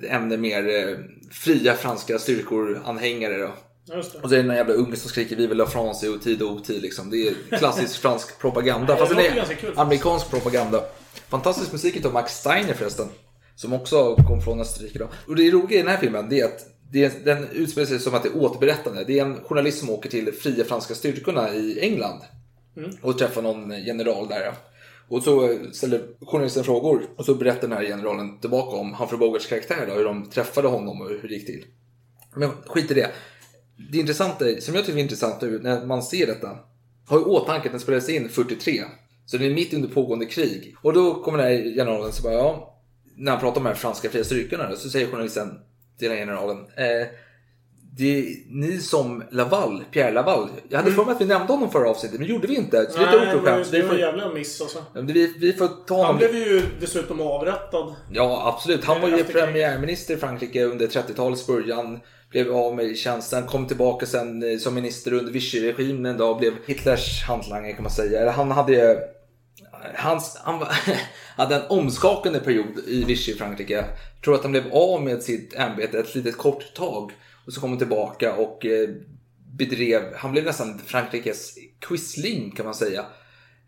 ännu 0.09 0.37
mer 0.37 0.67
eh, 0.89 0.95
fria 1.31 1.73
franska 1.73 2.19
styrkor-anhängare 2.19 3.37
då. 3.37 3.49
Och 4.23 4.29
så 4.29 4.35
är 4.35 4.37
det 4.39 4.43
någon 4.43 4.55
jävla 4.55 4.73
unge 4.73 4.95
som 4.95 5.09
skriker 5.09 5.35
Vive 5.35 5.55
la 5.55 5.65
France 5.65 6.05
i 6.05 6.09
otid 6.09 6.41
och 6.41 6.51
otid 6.51 6.81
liksom. 6.81 7.09
Det 7.09 7.27
är 7.27 7.57
klassisk 7.57 7.95
fransk 8.01 8.39
propaganda. 8.39 8.95
Fast 8.95 9.15
det 9.15 9.27
är 9.27 9.79
amerikansk 9.79 10.29
propaganda. 10.29 10.81
Fantastisk 11.29 11.71
musik 11.71 12.05
av 12.05 12.13
Max 12.13 12.33
Steiner 12.33 12.73
förresten. 12.73 13.07
Som 13.57 13.73
också 13.73 14.15
kom 14.15 14.41
från 14.41 14.59
Österrike 14.59 14.99
då. 14.99 15.07
Och 15.27 15.35
det 15.35 15.51
roliga 15.51 15.79
i 15.79 15.83
den 15.83 15.91
här 15.91 15.97
filmen 15.97 16.29
det 16.29 16.39
är 16.39 16.45
att 16.45 16.65
det 16.91 17.25
den 17.25 17.47
utspelar 17.53 17.85
sig 17.85 17.99
som 17.99 18.13
att 18.13 18.23
det 18.23 18.29
är 18.29 18.37
återberättande. 18.37 19.03
Det 19.03 19.19
är 19.19 19.25
en 19.25 19.43
journalist 19.43 19.79
som 19.79 19.89
åker 19.89 20.09
till 20.09 20.33
fria 20.33 20.63
franska 20.65 20.95
styrkorna 20.95 21.53
i 21.53 21.79
England. 21.79 22.21
Och 23.01 23.17
träffar 23.17 23.41
någon 23.41 23.83
general 23.83 24.27
där. 24.27 24.53
Och 25.09 25.23
så 25.23 25.57
ställer 25.71 26.01
journalisten 26.21 26.63
frågor. 26.63 27.01
Och 27.17 27.25
så 27.25 27.35
berättar 27.35 27.67
den 27.67 27.77
här 27.77 27.85
generalen 27.85 28.39
tillbaka 28.39 28.77
om 28.77 28.93
Humphrey 28.93 29.19
Bogarts 29.19 29.47
karaktär 29.47 29.85
då. 29.87 29.93
Hur 29.93 30.03
de 30.03 30.29
träffade 30.29 30.67
honom 30.67 31.01
och 31.01 31.09
hur 31.09 31.27
det 31.27 31.33
gick 31.33 31.45
till. 31.45 31.65
Men 32.35 32.49
skit 32.65 32.91
i 32.91 32.93
det. 32.93 33.11
Det 33.91 33.97
intressanta, 33.97 34.45
som 34.59 34.75
jag 34.75 34.85
tycker 34.85 34.97
är 34.97 35.03
intressant 35.03 35.41
nu 35.41 35.59
när 35.59 35.85
man 35.85 36.03
ser 36.03 36.27
detta, 36.27 36.57
har 37.07 37.19
i 37.19 37.23
åtanke 37.23 37.67
att 37.67 37.71
den 37.71 37.79
spelades 37.79 38.09
in 38.09 38.29
43. 38.29 38.83
Så 39.25 39.37
det 39.37 39.45
är 39.45 39.53
mitt 39.53 39.73
under 39.73 39.89
pågående 39.89 40.25
krig. 40.25 40.75
Och 40.81 40.93
då 40.93 41.23
kommer 41.23 41.37
den 41.37 41.47
här 41.47 41.63
generalen 41.63 42.11
så 42.11 42.23
bara, 42.23 42.33
ja, 42.33 42.76
när 43.17 43.31
han 43.31 43.41
pratar 43.41 43.57
om 43.57 43.63
de 43.63 43.69
här 43.69 43.75
franska 43.75 44.09
fria 44.09 44.23
styrkorna 44.23 44.75
så 44.75 44.89
säger 44.89 45.07
journalisten 45.07 45.59
till 45.99 46.09
den 46.09 46.17
generalen, 46.17 46.57
eh, 46.57 47.07
det 47.97 48.19
är 48.19 48.25
ni 48.49 48.77
som 48.77 49.23
Laval, 49.31 49.83
Pierre 49.91 50.11
Laval. 50.11 50.49
Jag 50.69 50.77
hade 50.79 50.91
för 50.91 51.05
mig 51.05 51.15
att 51.15 51.21
vi 51.21 51.25
nämnde 51.25 51.53
honom 51.53 51.71
förra 51.71 51.89
avsnittet, 51.89 52.19
men 52.19 52.27
det 52.27 52.33
gjorde 52.33 52.47
vi 52.47 52.55
inte. 52.55 52.85
Så 52.91 52.99
lite 52.99 53.11
Nej, 53.11 53.25
men 53.25 53.37
oförskämt. 53.37 53.71
det 53.71 53.81
var 53.81 53.93
en 53.93 53.99
jävla 53.99 54.29
miss 54.33 54.61
alltså. 54.61 54.83
vi, 54.93 55.33
vi 55.39 55.53
får 55.53 55.67
ta 55.87 55.95
Han 55.95 56.05
honom. 56.05 56.17
blev 56.17 56.35
ju 56.35 56.61
dessutom 56.79 57.21
avrättad. 57.21 57.95
Ja, 58.11 58.53
absolut. 58.55 58.85
Han 58.85 59.01
var 59.01 59.09
ju 59.09 59.23
premiärminister 59.23 60.13
i 60.13 60.17
Frankrike 60.17 60.63
under 60.63 60.87
30-talets 60.87 61.47
början. 61.47 61.99
Blev 62.31 62.55
av 62.55 62.75
med 62.75 62.97
tjänsten, 62.97 63.43
kom 63.43 63.67
tillbaka 63.67 64.05
sen 64.05 64.43
eh, 64.51 64.57
som 64.57 64.75
minister 64.75 65.13
under 65.13 65.31
Vichy-regimen 65.31 66.17
då, 66.17 66.35
blev 66.35 66.53
Hitlers 66.65 67.23
hantlangare 67.23 67.73
kan 67.73 67.83
man 67.83 67.91
säga. 67.91 68.21
Eller 68.21 68.31
han 68.31 68.51
hade. 68.51 68.99
Hans, 69.95 70.37
han 70.43 70.67
hade 71.35 71.55
en 71.55 71.67
omskakande 71.69 72.39
period 72.39 72.79
i 72.87 73.03
Vichy 73.03 73.31
i 73.31 73.35
Frankrike. 73.35 73.73
Jag 73.73 74.23
tror 74.23 74.35
att 74.35 74.43
han 74.43 74.51
blev 74.51 74.73
av 74.73 75.03
med 75.03 75.23
sitt 75.23 75.53
ämbete 75.53 75.99
ett 75.99 76.15
litet 76.15 76.37
kort 76.37 76.73
tag. 76.73 77.11
Och 77.45 77.53
så 77.53 77.61
kom 77.61 77.69
han 77.69 77.79
tillbaka 77.79 78.35
och 78.35 78.65
eh, 78.65 78.89
bedrev, 79.57 80.03
han 80.15 80.31
blev 80.31 80.43
nästan 80.43 80.79
Frankrikes 80.85 81.55
quisling 81.79 82.51
kan 82.51 82.65
man 82.65 82.75
säga. 82.75 83.05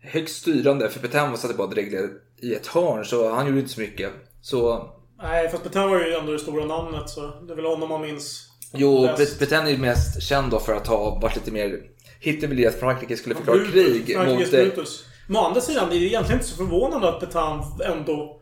Högst 0.02 0.36
styrande, 0.36 0.88
för 0.88 1.00
Petain 1.00 1.36
satt 1.36 1.56
bara 1.56 1.66
dreglade 1.66 2.08
i 2.42 2.54
ett 2.54 2.66
hörn 2.66 3.04
så 3.04 3.34
han 3.34 3.46
gjorde 3.46 3.58
inte 3.58 3.72
så 3.72 3.80
mycket. 3.80 4.10
Så 4.42 4.90
Nej, 5.22 5.48
fast 5.48 5.62
Petain 5.62 5.90
var 5.90 6.00
ju 6.00 6.14
ändå 6.14 6.32
det 6.32 6.38
stora 6.38 6.64
namnet 6.64 7.10
så 7.10 7.20
det 7.20 7.52
är 7.52 7.56
väl 7.56 7.64
honom 7.64 7.88
man 7.88 8.00
minns. 8.00 8.46
Jo. 8.72 9.08
Petain 9.38 9.66
är 9.66 9.70
ju 9.70 9.78
mest 9.78 10.22
känd 10.22 10.50
då 10.50 10.58
för 10.60 10.74
att 10.74 10.86
ha 10.86 11.18
varit 11.22 11.36
lite 11.36 11.50
mer... 11.50 11.80
Hitler 12.20 12.48
ville 12.48 12.68
att 12.68 12.80
Frankrike 12.80 13.16
skulle 13.16 13.34
förklara 13.34 13.64
krig 13.64 14.16
mot... 14.16 14.40
eh, 14.40 14.50
Brutus. 14.50 15.04
Men 15.30 15.36
å 15.42 15.44
andra 15.46 15.60
sidan, 15.60 15.88
det 15.90 15.96
är 15.96 16.02
egentligen 16.02 16.40
inte 16.40 16.50
så 16.50 16.56
förvånande 16.56 17.08
att 17.08 17.20
Petain 17.20 17.62
ändå 17.84 18.36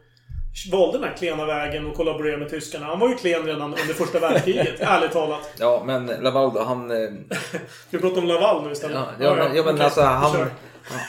valde 0.72 0.98
den 0.98 1.08
här 1.08 1.16
klena 1.16 1.44
vägen 1.46 1.86
och 1.86 1.94
kollaborerade 1.96 2.38
med 2.38 2.50
tyskarna. 2.50 2.86
Han 2.86 2.98
var 3.00 3.08
ju 3.08 3.14
klen 3.14 3.42
redan 3.46 3.62
under 3.62 3.94
första 3.94 4.18
världskriget, 4.18 4.74
ärligt 4.80 5.12
talat. 5.12 5.50
Ja, 5.58 5.82
men 5.86 6.06
Laval 6.06 6.54
då, 6.54 6.62
han... 6.62 6.90
eh, 6.90 7.10
Vi 7.90 7.98
pratar 7.98 8.18
om 8.18 8.26
Laval 8.26 8.64
nu 8.66 8.72
istället. 8.72 8.96
Ja, 8.96 9.24
ja, 9.24 9.34
men, 9.34 9.56
ja, 9.56 9.62
men 9.62 9.74
okej, 9.74 9.84
alltså 9.84 10.00
han, 10.00 10.46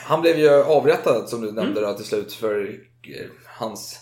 han 0.06 0.22
blev 0.22 0.40
ju 0.40 0.64
avrättad 0.64 1.30
som 1.30 1.42
du 1.42 1.52
nämnde 1.52 1.80
Mm. 1.80 1.92
då, 1.92 1.98
till 1.98 2.06
slut 2.06 2.34
för 2.34 2.62
eh, 3.04 3.26
hans 3.58 4.00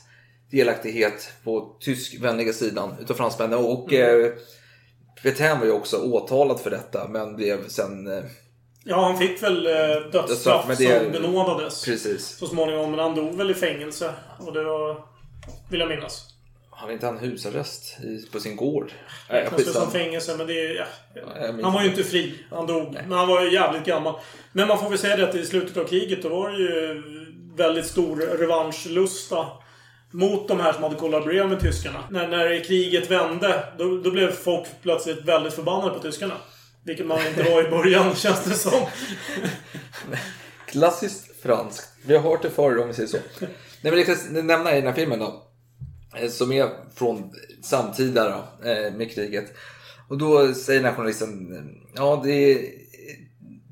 delaktighet 0.52 1.32
på 1.44 1.78
tyskvänliga 1.80 2.54
sidan 2.54 2.94
utav 3.02 3.14
fransmännen. 3.14 3.60
Och 3.60 3.94
Mm. 3.94 4.26
eh, 4.26 4.32
Petain 5.24 5.60
var 5.60 5.66
ju 5.66 5.72
också 5.72 5.98
åtalad 5.98 6.60
för 6.60 6.70
detta 6.70 7.08
men 7.08 7.36
blev 7.36 7.68
sen... 7.68 8.08
Ja, 8.90 9.02
han 9.06 9.18
fick 9.18 9.44
väl 9.44 9.68
eh, 9.68 9.74
Dödsstraff, 10.12 10.78
det- 10.78 11.02
som 11.02 11.12
benådades. 11.12 11.86
precis. 11.86 12.38
Så 12.38 12.48
småningom, 12.48 12.92
men 12.92 13.00
han 13.00 13.16
dog 13.16 13.36
väl 13.36 13.52
i 13.52 13.54
fängelse. 13.54 14.14
Och 14.40 14.54
det 14.54 14.64
var... 14.64 15.04
Vill 15.70 15.80
jag 15.80 15.90
minnas. 15.90 16.26
Han 16.72 16.92
inte 16.92 17.06
han 17.06 17.18
husarrest 17.18 17.98
i, 18.04 18.28
på 18.32 18.40
sin 18.40 18.56
gård? 18.56 18.92
Nej, 19.30 19.42
Räknas 19.44 19.66
det 19.66 19.72
som 19.72 19.92
fängelse, 19.92 20.36
men 20.38 20.48
det 20.48 20.54
är... 20.54 20.76
Ja, 21.14 21.22
jag 21.42 21.54
minns 21.56 21.64
han 21.66 21.74
var 21.74 21.82
ju 21.82 21.90
inte 21.90 22.04
fri. 22.04 22.40
Han 22.52 22.68
dog. 22.68 22.94
Men 23.08 23.18
han 23.18 23.28
var 23.28 23.42
ju 23.42 23.54
jävligt 23.54 23.86
gammal. 23.86 24.14
Men 24.52 24.68
man 24.68 24.80
får 24.80 24.90
väl 24.90 24.98
säga 25.00 25.16
det 25.18 25.30
att 25.30 25.36
i 25.36 25.46
slutet 25.46 25.78
av 25.78 25.84
kriget 25.84 26.24
då 26.24 26.30
var 26.30 26.50
det 26.50 26.58
ju 26.58 27.04
väldigt 27.56 27.86
stor 27.86 28.16
revanschlusta 28.16 29.48
mot 30.12 30.48
de 30.48 30.60
här 30.60 30.74
som 30.74 30.84
hade 30.84 30.96
kollaborerat 30.96 31.50
med 31.50 31.60
tyskarna. 31.60 32.00
När, 32.10 32.28
när 32.28 32.64
kriget 32.64 33.12
vände, 33.12 33.64
då, 33.78 33.98
då 33.98 34.12
blev 34.12 34.32
folk 34.32 34.68
plötsligt 34.82 35.26
väldigt 35.26 35.54
förbannade 35.54 35.94
på 35.94 36.00
tyskarna. 36.00 36.34
Vilket 36.88 37.06
man 37.08 37.28
inte 37.28 37.44
var 37.44 37.68
i 37.68 37.70
början, 37.70 38.16
känns 38.16 38.44
det 38.44 38.54
som. 38.56 38.86
Klassiskt 40.68 41.42
franskt. 41.42 41.90
Vi 42.06 42.16
har 42.16 42.24
hört 42.30 42.42
det 42.42 42.50
förr 42.50 42.78
om 42.78 42.88
vi 42.88 42.94
säger 42.94 43.10
så. 43.10 43.18
Nej, 43.40 43.50
men 43.82 43.96
det 43.96 44.04
kan 44.04 44.48
nämna 44.48 44.72
i 44.72 44.76
den 44.76 44.88
här 44.88 44.94
filmen 44.94 45.20
då. 45.20 45.48
eh, 46.18 46.30
Som 46.30 46.52
är 46.52 46.70
från 46.96 47.34
samtida 47.64 48.24
då, 48.30 48.70
eh, 48.70 48.94
med 48.94 49.12
kriget. 49.12 49.54
Och 50.10 50.18
då 50.18 50.54
säger 50.54 50.80
den 50.80 50.90
här 50.90 50.96
journalisten, 50.96 51.56
eh, 51.56 51.90
ja 51.96 52.22
det 52.24 52.32
är, 52.32 52.66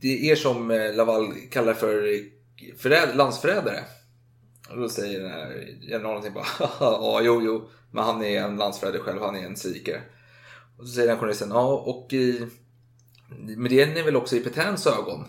det 0.01 0.07
är 0.07 0.31
er 0.31 0.35
som 0.35 0.91
Laval 0.95 1.33
kallar 1.51 1.73
för 1.73 2.19
förräd, 2.77 3.09
landsförrädare. 3.15 3.79
Och 4.69 4.77
då 4.79 4.89
säger 4.89 5.19
den 5.19 5.31
här 5.31 5.67
generalen 5.89 6.23
typ 6.23 6.33
bara, 6.33 6.45
ja 6.79 7.21
jo 7.23 7.41
jo, 7.43 7.69
men 7.91 8.03
han 8.03 8.23
är 8.23 8.41
en 8.41 8.57
landsförrädare 8.57 9.01
själv, 9.01 9.21
han 9.21 9.35
är 9.35 9.45
en 9.45 9.57
sviker. 9.57 10.01
Och 10.77 10.87
så 10.87 10.93
säger 10.93 11.07
den 11.07 11.15
här 11.15 11.21
journalisten, 11.21 11.49
ja 11.51 11.73
och 11.73 12.13
i, 12.13 12.47
men 13.29 13.69
det 13.69 13.81
är 13.81 14.03
väl 14.03 14.15
också 14.15 14.35
i 14.35 14.39
Petins 14.39 14.87
ögon? 14.87 15.25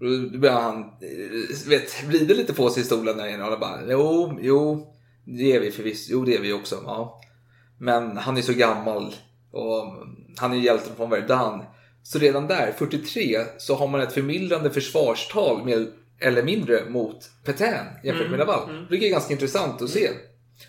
Då 0.00 0.38
börjar 0.38 0.60
han 0.60 0.80
eh, 0.80 1.68
vet, 1.68 2.04
vrida 2.04 2.34
lite 2.34 2.52
på 2.52 2.70
sig 2.70 2.82
i 2.82 2.86
stolen 2.86 3.16
där 3.16 3.26
inne 3.26 3.44
och 3.44 3.60
bara 3.60 3.80
Jo, 3.88 4.38
jo, 4.42 4.92
det 5.24 5.52
är 5.52 5.60
vi 5.60 5.70
förvisso. 5.70 6.08
Jo, 6.12 6.24
det 6.24 6.36
är 6.36 6.40
vi 6.40 6.52
också. 6.52 6.82
Ja. 6.84 7.20
Men 7.78 8.16
han 8.16 8.36
är 8.36 8.42
så 8.42 8.52
gammal 8.52 9.14
och 9.52 9.94
han 10.36 10.52
är 10.52 10.56
hjälten 10.56 10.96
från 10.96 11.10
Verdun. 11.10 11.62
Så 12.02 12.18
redan 12.18 12.46
där, 12.46 12.74
43, 12.78 13.38
så 13.58 13.74
har 13.74 13.88
man 13.88 14.00
ett 14.00 14.12
förmildrande 14.12 14.70
försvarstal 14.70 15.64
mer 15.64 15.86
eller 16.20 16.42
mindre 16.42 16.90
mot 16.90 17.30
Petain 17.44 17.86
jämfört 18.04 18.30
med 18.30 18.38
Laval. 18.38 18.86
Det 18.90 18.96
är 18.96 19.10
ganska 19.10 19.32
intressant 19.32 19.82
att 19.82 19.90
se. 19.90 20.08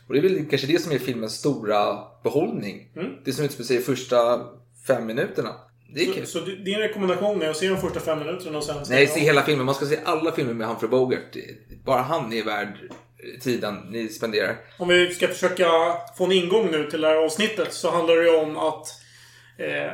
Och 0.07 0.13
det 0.13 0.19
är 0.19 0.23
väl 0.23 0.45
kanske 0.49 0.67
det 0.67 0.81
som 0.81 0.91
är 0.91 0.99
filmens 0.99 1.33
stora 1.33 1.97
behållning. 2.23 2.91
Det 3.25 3.33
som 3.33 3.45
utspelar 3.45 3.67
sig 3.67 3.77
i 3.77 3.81
första 3.81 4.45
fem 4.87 5.05
minuterna. 5.05 5.55
Det 5.93 6.01
är 6.01 6.13
kul. 6.13 6.25
Så, 6.25 6.39
så 6.39 6.45
din 6.45 6.77
rekommendation 6.79 7.41
är 7.41 7.49
att 7.49 7.57
se 7.57 7.67
de 7.67 7.77
första 7.77 7.99
fem 7.99 8.19
minuterna 8.19 8.57
och 8.57 8.63
sen... 8.63 8.75
Nej, 8.89 9.07
se 9.07 9.19
hela 9.19 9.43
filmen. 9.43 9.65
Man 9.65 9.75
ska 9.75 9.85
se 9.85 9.99
alla 10.05 10.31
filmer 10.31 10.53
med 10.53 10.67
Humphrey 10.67 10.89
Bogart. 10.89 11.35
Bara 11.85 12.01
han 12.01 12.33
är 12.33 12.43
värd 12.43 12.77
tiden 13.41 13.75
ni 13.89 14.09
spenderar. 14.09 14.55
Om 14.77 14.87
vi 14.87 15.13
ska 15.13 15.27
försöka 15.27 15.65
få 16.17 16.25
en 16.25 16.31
ingång 16.31 16.71
nu 16.71 16.83
till 16.89 17.01
det 17.01 17.07
här 17.07 17.15
avsnittet 17.15 17.73
så 17.73 17.91
handlar 17.91 18.15
det 18.15 18.29
om 18.29 18.57
att 18.57 18.87
eh, 19.57 19.91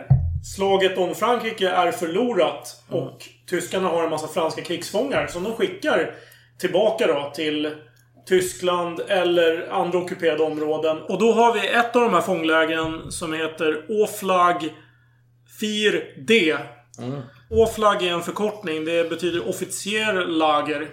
slaget 0.55 0.97
om 0.97 1.15
Frankrike 1.15 1.69
är 1.69 1.91
förlorat 1.91 2.83
och 2.89 3.19
tyskarna 3.49 3.87
har 3.87 4.03
en 4.03 4.09
massa 4.09 4.27
franska 4.27 4.61
krigsfångar 4.61 5.27
som 5.27 5.43
de 5.43 5.53
skickar 5.53 6.15
tillbaka 6.59 7.07
då 7.07 7.31
till 7.35 7.75
Tyskland 8.25 8.99
eller 9.07 9.67
andra 9.71 9.97
ockuperade 9.97 10.43
områden. 10.43 10.97
Och 10.97 11.19
då 11.19 11.31
har 11.31 11.53
vi 11.53 11.67
ett 11.67 11.95
av 11.95 12.01
de 12.01 12.13
här 12.13 12.21
fånglägren 12.21 13.11
som 13.11 13.33
heter 13.33 13.85
Oflag 14.03 14.69
4D. 15.61 16.57
Oflag 17.49 18.03
är 18.03 18.13
en 18.13 18.21
förkortning. 18.21 18.85
Det 18.85 19.09
betyder 19.09 19.49
officerlager. 19.49 20.89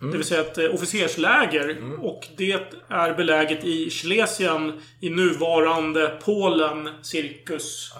Det 0.00 0.16
vill 0.16 0.24
säga 0.24 0.40
ett 0.40 0.58
eh, 0.58 0.74
officersläger. 0.74 1.78
Och 2.00 2.28
det 2.36 2.52
är 2.88 3.14
beläget 3.14 3.64
i 3.64 3.90
Schlesien 3.90 4.80
i 5.00 5.10
nuvarande 5.10 6.18
Polen, 6.24 6.88
cirkus. 7.02 7.92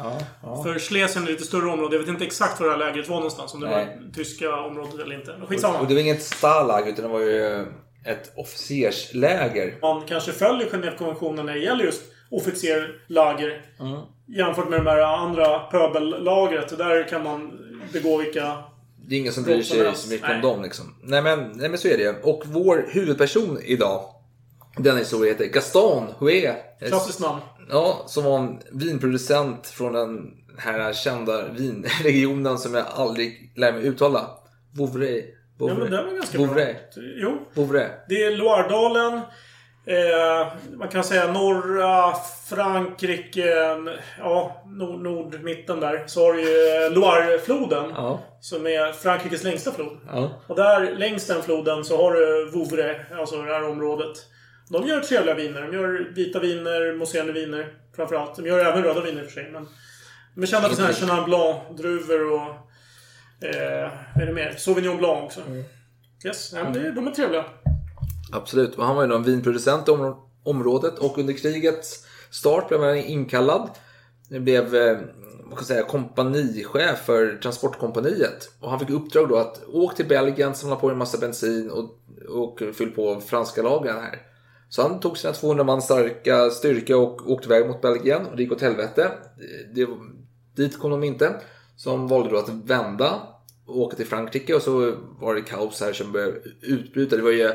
För 0.64 0.78
Schlesien 0.78 1.25
är 1.25 1.28
ett 1.28 1.33
lite 1.33 1.45
större 1.45 1.71
område. 1.71 1.97
Jag 1.97 2.00
vet 2.00 2.09
inte 2.09 2.25
exakt 2.25 2.61
var 2.61 2.67
det 2.67 2.73
här 2.73 2.78
lägret 2.78 3.09
var 3.09 3.17
någonstans. 3.17 3.55
Om 3.55 3.61
det 3.61 3.71
Nej. 3.71 3.99
var 4.00 4.14
tyska 4.14 4.57
området 4.57 5.00
eller 5.00 5.14
inte. 5.14 5.37
Men 5.38 5.47
skitsamma. 5.47 5.78
Och 5.78 5.87
det 5.87 5.95
var 5.95 6.00
inget 6.00 6.23
Stalag 6.23 6.88
utan 6.88 7.05
det 7.05 7.11
var 7.11 7.21
ju 7.21 7.67
ett 8.05 8.33
officersläger. 8.37 9.75
Man 9.83 10.07
kanske 10.07 10.33
följer 10.33 10.69
Genèvekonventionen 10.69 11.47
när 11.47 11.55
det 11.55 11.61
gäller 11.61 11.85
just 11.85 12.02
officerlager. 12.31 13.62
Jämfört 14.37 14.68
med 14.68 14.78
de 14.78 14.87
här 14.87 15.00
andra 15.00 15.58
pöbellagret. 15.58 16.78
Där 16.78 17.08
kan 17.08 17.23
man 17.23 17.58
begå 17.92 18.16
vilka 18.16 18.56
Det 19.06 19.14
är 19.14 19.18
ingen 19.18 19.32
som 19.32 19.44
bryr 19.44 19.62
sig 19.62 19.94
så 19.94 20.11
mycket 20.11 20.30
om 20.30 20.40
dem 20.40 20.62
liksom. 20.62 20.94
Nej 21.02 21.23
men, 21.23 21.52
nej 21.54 21.68
men 21.68 21.78
så 21.78 21.88
är 21.88 21.99
det. 21.99 22.23
Och 22.23 22.42
vår 22.47 22.87
huvudperson 22.88 23.58
idag, 23.62 24.04
den 24.76 24.97
historien 24.99 25.35
heter 25.35 25.52
Gaston 25.52 26.04
Hué. 26.20 26.54
klassiskt 26.88 27.20
namn. 27.20 27.40
Ja, 27.70 28.04
som 28.06 28.25
var 28.25 28.38
en 28.38 28.58
vinproducent 28.73 29.66
från 29.66 29.92
den 29.92 30.30
här 30.58 30.92
kända 30.92 31.49
vinregionen 31.49 32.58
som 32.58 32.75
jag 32.75 32.87
aldrig 32.94 33.52
lär 33.56 33.73
mig 33.73 33.87
uttala. 33.87 34.30
Vouvray. 34.75 35.25
Ja, 35.58 35.75
men 35.75 35.90
det 35.90 36.02
var 36.02 36.12
ganska 36.12 36.38
Vouvray. 36.38 36.73
bra. 36.73 37.02
Jo. 37.16 37.38
Vouvray. 37.54 37.88
Det 38.08 38.25
är 38.25 38.37
Loiredalen. 38.37 39.20
Eh, 39.88 40.47
man 40.76 40.88
kan 40.88 41.04
säga 41.04 41.33
norra 41.33 42.14
Frankrike. 42.49 43.76
Ja, 44.18 44.62
nord, 44.66 45.00
nord 45.00 45.42
mitten 45.42 45.80
där. 45.80 46.02
Så 46.07 46.25
har 46.25 46.33
du 46.33 46.40
ju 46.40 46.85
eh, 46.85 46.92
Loirefloden. 46.92 47.90
Ja. 47.90 48.21
Som 48.40 48.66
är 48.66 48.92
Frankrikes 48.92 49.45
längsta 49.45 49.73
flod. 49.73 49.99
Ja. 50.07 50.30
Och 50.47 50.57
där 50.57 50.97
längs 50.97 51.26
den 51.26 51.42
floden 51.42 51.85
så 51.85 51.97
har 51.97 52.12
du 52.12 52.50
Vouvray, 52.50 52.97
alltså 53.18 53.42
det 53.42 53.52
här 53.52 53.68
området. 53.68 54.16
De 54.71 54.87
gör 54.87 55.00
trevliga 55.00 55.35
viner. 55.35 55.62
De 55.62 55.76
gör 55.76 56.14
vita 56.14 56.40
viner, 56.40 56.95
mousserande 56.97 57.33
viner 57.33 57.66
framförallt. 57.97 58.37
De 58.37 58.47
gör 58.47 58.59
även 58.59 58.83
röda 58.83 59.00
viner 59.00 59.23
för 59.23 59.30
sig. 59.30 59.50
Men 59.52 59.68
de 60.35 60.42
är 60.42 60.47
kända 60.47 60.68
för 60.68 60.75
sådana 60.76 60.92
här 60.92 61.00
Chenin 61.00 61.25
Blanc-druvor 61.25 62.33
och... 62.33 62.49
Eh, 63.47 63.90
vad 64.14 64.23
är 64.23 64.26
det 64.26 64.33
mer? 64.33 64.54
Sauvignon 64.57 64.97
Blanc 64.97 65.25
också. 65.25 65.40
Yes, 66.25 66.52
ja, 66.52 66.64
det, 66.64 66.92
de 66.92 67.07
är 67.07 67.11
trevliga. 67.11 67.45
Absolut. 68.32 68.75
Och 68.75 68.85
han 68.85 68.97
var 68.97 69.06
ju 69.06 69.14
en 69.14 69.23
vinproducent 69.23 69.88
i 69.88 69.92
området 70.44 70.99
och 70.99 71.18
under 71.18 71.35
krigets 71.35 72.06
start 72.30 72.68
blev 72.68 72.80
han 72.80 72.97
inkallad. 72.97 73.70
Det 74.28 74.40
blev 74.40 74.75
eh, 74.75 74.99
vad 75.44 75.58
ska 75.58 75.61
jag 75.61 75.66
säga, 75.66 75.82
kompanichef 75.82 76.99
för 77.06 77.38
transportkompaniet. 77.42 78.50
Och 78.61 78.70
han 78.70 78.78
fick 78.78 78.90
uppdrag 78.90 79.28
då 79.28 79.37
att 79.37 79.64
åka 79.68 79.97
till 79.97 80.08
Belgien, 80.08 80.54
samla 80.54 80.76
på 80.76 80.90
en 80.90 80.99
massa 80.99 81.18
bensin 81.18 81.70
och, 81.70 81.99
och 82.28 82.62
fyll 82.75 82.90
på 82.90 83.20
franska 83.20 83.62
lagren 83.62 83.97
här. 83.97 84.23
Så 84.68 84.82
han 84.82 85.00
tog 85.00 85.18
sina 85.18 85.32
200 85.32 85.64
man 85.64 85.82
starka 85.82 86.50
styrka 86.50 86.97
och 86.97 87.30
åkte 87.30 87.49
iväg 87.49 87.66
mot 87.66 87.82
Belgien 87.82 88.26
och 88.26 88.37
det 88.37 88.42
gick 88.42 88.52
åt 88.52 88.61
helvete. 88.61 89.11
Det, 89.75 89.85
det, 89.85 89.88
dit 90.56 90.78
kom 90.78 90.90
de 90.90 91.04
inte. 91.04 91.35
Så 91.76 91.90
de 91.90 92.08
valde 92.08 92.30
då 92.30 92.38
att 92.38 92.49
vända 92.49 93.23
och 93.66 93.78
åka 93.78 93.97
till 93.97 94.06
Frankrike 94.06 94.54
och 94.54 94.62
så 94.62 94.94
var 95.20 95.35
det 95.35 95.42
kaos 95.42 95.80
här 95.80 95.92
som 95.92 96.12
började 96.12 96.40
utbryta. 96.62 97.16
Det 97.16 97.23
var 97.23 97.30
ju 97.30 97.52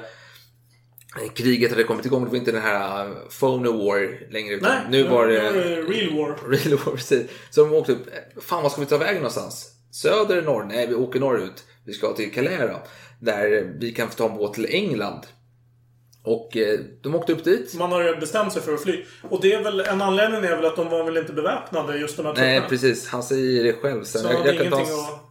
kriget 1.33 1.71
hade 1.71 1.83
kommit 1.83 2.05
igång. 2.05 2.23
Det 2.23 2.29
var 2.29 2.37
inte 2.37 2.51
den 2.51 2.61
här 2.61 3.07
uh, 3.07 3.15
phony 3.39 3.69
war 3.69 4.31
längre. 4.31 4.53
Utan 4.55 4.71
Nej, 4.71 4.81
nu 4.89 5.09
var 5.09 5.27
det... 5.27 5.51
real 5.81 6.17
war. 6.17 6.49
Real 6.49 6.77
war, 6.85 6.95
precis. 6.95 7.31
Så 7.49 7.63
de 7.65 7.73
åkte 7.73 7.91
upp. 7.91 8.07
Fan, 8.41 8.63
vad 8.63 8.71
ska 8.71 8.81
vi 8.81 8.87
ta 8.87 8.97
vägen 8.97 9.15
någonstans? 9.15 9.71
Söder 9.91 10.41
norr? 10.41 10.63
Nej, 10.63 10.87
vi 10.87 10.95
åker 10.95 11.19
norrut. 11.19 11.63
Vi 11.85 11.93
ska 11.93 12.13
till 12.13 12.33
Calais 12.33 12.59
då. 12.59 12.81
Där 13.19 13.73
vi 13.79 13.91
kan 13.91 14.09
få 14.09 14.13
ta 14.13 14.29
en 14.29 14.37
båt 14.37 14.53
till 14.53 14.65
England. 14.69 15.21
Och 16.25 16.57
eh, 16.57 16.79
de 17.01 17.15
åkte 17.15 17.33
upp 17.33 17.43
dit. 17.43 17.73
Man 17.75 17.91
har 17.91 18.03
ju 18.03 18.15
bestämt 18.15 18.53
sig 18.53 18.61
för 18.61 18.73
att 18.73 18.83
fly. 18.83 19.03
Och 19.29 19.41
det 19.41 19.53
är 19.53 19.63
väl, 19.63 19.79
en 19.79 20.01
anledning 20.01 20.43
är 20.43 20.55
väl 20.55 20.65
att 20.65 20.75
de 20.75 20.89
var 20.89 21.03
väl 21.03 21.17
inte 21.17 21.33
beväpnade, 21.33 21.97
just 21.97 22.17
de 22.17 22.25
här 22.25 22.33
Nej, 22.33 22.59
trupperna. 22.59 22.69
precis. 22.69 23.07
Han 23.07 23.23
säger 23.23 23.63
det 23.63 23.73
själv 23.73 24.03
sen. 24.03 24.21
Så 24.21 24.27
Jag, 24.27 24.47
jag 24.47 24.57
kan 24.57 24.71
ta 24.71 24.81
ett 24.81 24.87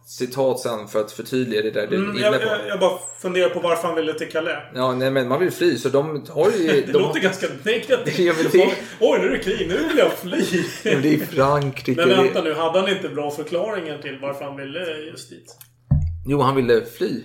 citat 0.07 0.59
sen 0.59 0.87
för 0.87 0.99
att 1.01 1.11
förtydliga 1.11 1.61
det 1.61 1.71
där 1.71 1.87
du 1.87 1.95
är 1.95 1.99
Mm, 1.99 2.11
inne 2.17 2.21
jag, 2.25 2.33
på. 2.41 2.47
jag, 2.47 2.67
jag 2.67 2.79
bara 2.79 2.97
funderar 3.21 3.49
på 3.49 3.59
varför 3.59 3.87
han 3.87 3.95
ville 3.95 4.13
till 4.13 4.31
Calais. 4.31 4.63
Ja, 4.75 4.91
nej, 4.95 5.11
men 5.11 5.27
man 5.27 5.39
vill 5.39 5.51
fly 5.51 5.77
så 5.77 5.89
de 5.89 6.25
har 6.29 6.51
ju... 6.51 6.67
Det 6.85 6.91
de, 6.91 6.99
låter 7.01 7.19
ganska 7.19 7.47
negativt. 7.63 8.51
Det- 8.51 8.73
Oj, 8.99 9.19
nu 9.21 9.27
är 9.27 9.31
det 9.31 9.39
krig. 9.39 9.67
Nu 9.67 9.77
vill 9.87 9.97
jag 9.97 10.11
fly. 10.13 10.63
Men 10.83 11.01
det 11.01 11.13
är 11.13 11.17
Frankrike. 11.25 12.05
Men 12.05 12.09
vänta 12.09 12.41
nu, 12.41 12.53
hade 12.53 12.79
han 12.79 12.89
inte 12.89 13.09
bra 13.09 13.31
förklaringar 13.31 13.97
till 13.97 14.19
varför 14.21 14.45
han 14.45 14.57
ville 14.57 14.79
just 15.11 15.29
dit? 15.29 15.55
Jo, 16.25 16.39
han 16.39 16.55
ville 16.55 16.85
fly. 16.85 17.23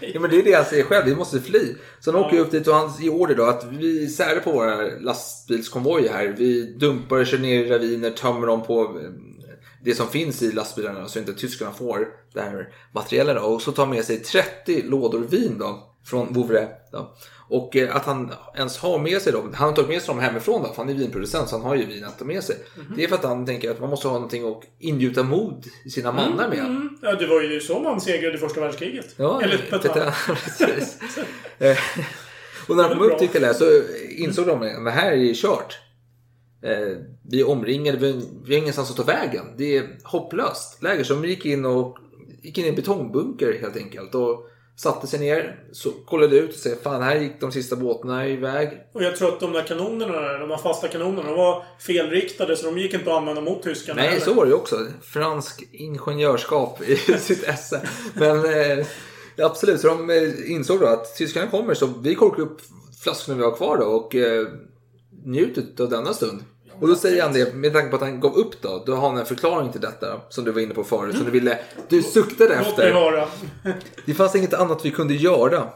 Ja, 0.00 0.20
men 0.20 0.30
det 0.30 0.38
är 0.38 0.42
det 0.42 0.52
han 0.52 0.64
säger 0.64 0.84
själv. 0.84 1.06
Vi 1.06 1.14
måste 1.14 1.40
fly. 1.40 1.74
Så 2.00 2.12
han 2.12 2.24
åker 2.24 2.38
upp 2.38 2.50
dit 2.50 2.68
och 2.68 2.74
han 2.74 2.92
ger 3.00 3.10
order 3.10 3.34
då 3.34 3.44
att 3.44 3.64
vi 3.64 4.08
särar 4.08 4.40
på 4.40 4.52
våra 4.52 4.76
lastbilskonvojer 5.00 6.12
här. 6.12 6.34
Vi 6.38 6.74
dumpar 6.78 7.16
och 7.16 7.26
kör 7.26 7.38
ner 7.38 7.64
i 7.64 7.70
raviner, 7.70 8.10
tömmer 8.10 8.46
dem 8.46 8.62
på 8.62 8.82
eh, 8.82 9.10
det 9.84 9.94
som 9.94 10.08
finns 10.08 10.42
i 10.42 10.52
lastbilarna 10.52 11.08
så 11.08 11.18
inte 11.18 11.34
tyskarna 11.34 11.72
får 11.72 12.08
det 12.32 12.40
här 12.40 12.68
materiella. 12.92 13.34
Då. 13.34 13.40
Och 13.40 13.62
så 13.62 13.72
tar 13.72 13.86
med 13.86 14.04
sig 14.04 14.18
30 14.18 14.82
lådor 14.82 15.20
vin 15.20 15.58
då. 15.58 15.90
Från 16.04 16.32
Vouvray. 16.32 16.66
Då. 16.92 17.16
Och 17.48 17.76
eh, 17.76 17.96
att 17.96 18.04
han 18.04 18.32
ens 18.56 18.78
har 18.78 18.98
med 18.98 19.22
sig 19.22 19.32
dem. 19.32 19.52
Han 19.54 19.68
har 19.68 19.76
tagit 19.76 19.88
med 19.88 20.02
sig 20.02 20.14
dem 20.14 20.22
hemifrån 20.22 20.62
då. 20.62 20.68
För 20.68 20.76
han 20.76 20.88
är 20.88 20.94
vinproducent 20.94 21.48
så 21.48 21.56
han 21.56 21.64
har 21.66 21.74
ju 21.74 21.86
vin 21.86 22.04
att 22.04 22.18
ta 22.18 22.24
med 22.24 22.44
sig. 22.44 22.56
Det 22.96 23.04
är 23.04 23.08
för 23.08 23.14
att 23.14 23.24
han 23.24 23.46
tänker 23.46 23.70
att 23.70 23.80
man 23.80 23.90
måste 23.90 24.08
ha 24.08 24.14
någonting 24.14 24.48
att 24.48 24.62
ingjuta 24.78 25.22
mod 25.22 25.64
i 25.84 25.90
sina 25.90 26.12
mannar 26.12 26.48
med. 26.48 26.58
Mm. 26.58 26.98
Ja, 27.02 27.14
det 27.14 27.26
var 27.26 27.40
ju 27.42 27.60
så 27.60 27.78
man 27.80 28.00
segrade 28.00 28.34
i 28.34 28.38
första 28.38 28.60
världskriget. 28.60 29.06
Ja. 29.16 29.42
Petain, 29.70 30.12
precis. 30.26 30.98
Eh, 31.58 31.76
och 32.68 32.76
när 32.76 32.88
de 32.88 32.94
kom 32.98 33.02
upp 33.12 33.18
till. 33.18 33.28
Calais 33.28 33.58
så 33.58 33.64
insåg 34.16 34.46
de 34.46 34.54
att 34.62 34.84
det 34.84 34.90
här 34.90 35.12
är 35.12 35.34
kört. 35.34 35.78
Eh, 36.62 36.96
Vi 37.30 37.40
är 37.40 37.48
omringade, 37.48 37.98
vi 37.98 38.20
vi 38.44 38.54
har 38.54 38.60
ingenstans 38.60 38.90
att 38.90 38.96
ta 38.96 39.02
vägen. 39.02 39.44
Det 39.56 39.76
är 39.76 39.98
hopplöst 40.04 40.82
läge. 40.82 41.04
Så 41.04 41.14
de 41.14 41.28
gick 41.28 41.46
in 41.46 41.64
och 41.64 41.98
gick 42.42 42.58
in 42.58 42.64
i 42.64 42.68
en 42.68 42.74
betongbunker 42.74 43.58
helt 43.60 43.76
enkelt. 43.76 44.14
Och 44.14 44.48
satte 44.76 45.06
sig 45.06 45.20
ner, 45.20 45.56
så 45.72 45.90
kollade 45.90 46.36
ut 46.36 46.50
och 46.50 46.58
sa 46.58 46.70
fan 46.82 47.02
här 47.02 47.16
gick 47.16 47.40
de 47.40 47.52
sista 47.52 47.76
båtarna 47.76 48.28
iväg. 48.28 48.86
Och 48.92 49.02
jag 49.02 49.16
tror 49.16 49.28
att 49.28 49.40
de 49.40 49.52
där 49.52 49.62
kanonerna, 49.62 50.38
de 50.38 50.50
här 50.50 50.56
fasta 50.56 50.88
kanonerna, 50.88 51.28
de 51.28 51.36
var 51.36 51.64
felriktade 51.78 52.56
så 52.56 52.66
de 52.66 52.78
gick 52.78 52.94
inte 52.94 53.10
att 53.10 53.16
använda 53.16 53.40
mot 53.40 53.62
tyskarna. 53.62 54.00
Nej, 54.00 54.10
heller. 54.10 54.24
så 54.24 54.34
var 54.34 54.44
det 54.44 54.48
ju 54.48 54.56
också. 54.56 54.86
Fransk 55.02 55.64
ingenjörskap 55.72 56.82
i 56.82 56.96
sitt 57.18 57.44
esse. 57.44 57.88
Men 58.14 58.36
eh, 58.44 58.86
absolut, 59.38 59.80
så 59.80 59.88
de 59.88 60.10
eh, 60.10 60.50
insåg 60.50 60.80
då 60.80 60.86
att 60.86 61.16
tyskarna 61.16 61.50
kommer 61.50 61.74
så 61.74 61.86
vi 61.86 62.14
korkar 62.14 62.42
upp 62.42 62.60
flaskorna 63.02 63.38
vi 63.38 63.44
har 63.44 63.56
kvar 63.56 63.78
då 63.78 63.84
och 63.84 64.14
eh, 64.14 64.46
njuter 65.24 65.82
av 65.84 65.90
denna 65.90 66.14
stund. 66.14 66.42
Och 66.80 66.88
då 66.88 66.96
säger 66.96 67.22
han 67.22 67.32
det, 67.32 67.54
med 67.54 67.72
tanke 67.72 67.90
på 67.90 67.96
att 67.96 68.02
han 68.02 68.20
gav 68.20 68.34
upp 68.36 68.62
då, 68.62 68.82
då 68.86 68.94
har 68.94 69.08
han 69.08 69.18
en 69.18 69.26
förklaring 69.26 69.72
till 69.72 69.80
detta 69.80 70.20
som 70.28 70.44
du 70.44 70.50
var 70.50 70.60
inne 70.60 70.74
på 70.74 70.84
förut. 70.84 71.16
Som 71.16 71.24
du 71.24 71.30
ville, 71.30 71.58
du 71.88 72.02
suktade 72.02 72.48
Låt 72.48 72.78
mig 72.78 72.86
efter. 72.88 72.92
höra. 72.92 73.28
Det 74.06 74.14
fanns 74.14 74.34
inget 74.36 74.54
annat 74.54 74.84
vi 74.84 74.90
kunde 74.90 75.14
göra. 75.14 75.68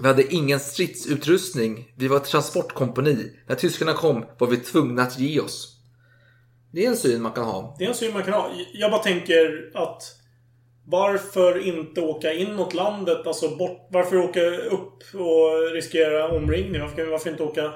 Vi 0.00 0.06
hade 0.08 0.34
ingen 0.34 0.60
stridsutrustning. 0.60 1.92
Vi 1.96 2.08
var 2.08 2.16
ett 2.16 2.24
transportkompani. 2.24 3.32
När 3.46 3.54
tyskarna 3.56 3.92
kom 3.92 4.24
var 4.38 4.46
vi 4.48 4.56
tvungna 4.56 5.02
att 5.02 5.18
ge 5.18 5.40
oss. 5.40 5.68
Det 6.72 6.84
är 6.84 6.88
en 6.88 6.96
syn 6.96 7.22
man 7.22 7.32
kan 7.32 7.44
ha. 7.44 7.76
Det 7.78 7.84
är 7.84 7.88
en 7.88 7.94
syn 7.94 8.12
man 8.12 8.22
kan 8.22 8.32
ha. 8.34 8.50
Jag 8.72 8.90
bara 8.90 9.02
tänker 9.02 9.70
att 9.74 10.02
varför 10.86 11.66
inte 11.66 12.00
åka 12.00 12.32
inåt 12.32 12.74
landet? 12.74 13.26
Alltså 13.26 13.56
bort, 13.56 13.88
varför 13.90 14.16
åka 14.16 14.40
upp 14.50 15.02
och 15.14 15.72
riskera 15.72 16.28
omringning? 16.28 16.80
Varför, 16.80 17.06
varför 17.06 17.30
inte 17.30 17.42
åka 17.42 17.72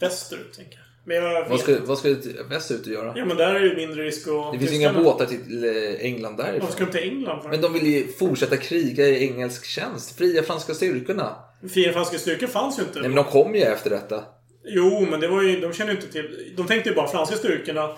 västerut? 0.00 0.52
Tänker 0.56 0.78
jag. 0.78 0.85
Men 1.06 1.16
jag. 1.16 1.48
Vad 1.48 1.60
ska, 1.60 1.76
vad 1.84 1.98
ska 1.98 2.14
västerut 2.50 2.86
göra? 2.86 3.12
Ja 3.16 3.24
men 3.24 3.36
där 3.36 3.54
är 3.54 3.60
det 3.68 3.76
mindre 3.76 4.04
risk 4.04 4.28
att... 4.28 4.52
Det 4.52 4.58
finns 4.58 4.70
tyskarna- 4.70 4.92
inga 4.98 5.04
båtar 5.04 5.26
till 5.26 5.64
eh, 5.64 6.04
England 6.06 6.36
Varför 6.36 6.52
ska 6.52 6.62
därifrån. 6.62 6.86
de 6.92 6.98
till 6.98 7.10
England 7.10 7.42
för? 7.42 7.48
Men 7.48 7.60
de 7.60 7.72
vill 7.72 7.86
ju 7.86 8.12
fortsätta 8.12 8.56
kriga 8.56 9.06
i 9.06 9.24
engelsk 9.28 9.64
tjänst. 9.66 10.18
Fria 10.18 10.42
franska 10.42 10.74
styrkorna. 10.74 11.36
Fria 11.74 11.92
franska 11.92 12.18
styrkor 12.18 12.46
fanns 12.46 12.78
ju 12.78 12.82
inte. 12.82 13.00
Nej, 13.00 13.08
men 13.08 13.16
de 13.16 13.24
kom 13.24 13.54
ju 13.54 13.60
efter 13.62 13.90
detta. 13.90 14.24
Jo, 14.64 15.06
men 15.10 15.20
det 15.20 15.28
var 15.28 15.42
ju... 15.42 15.60
De 15.60 15.72
kände 15.72 15.92
ju 15.92 15.98
inte 15.98 16.12
till... 16.12 16.52
De 16.56 16.66
tänkte 16.66 16.88
ju 16.90 16.94
bara 16.96 17.08
franska 17.08 17.36
styrkorna. 17.36 17.96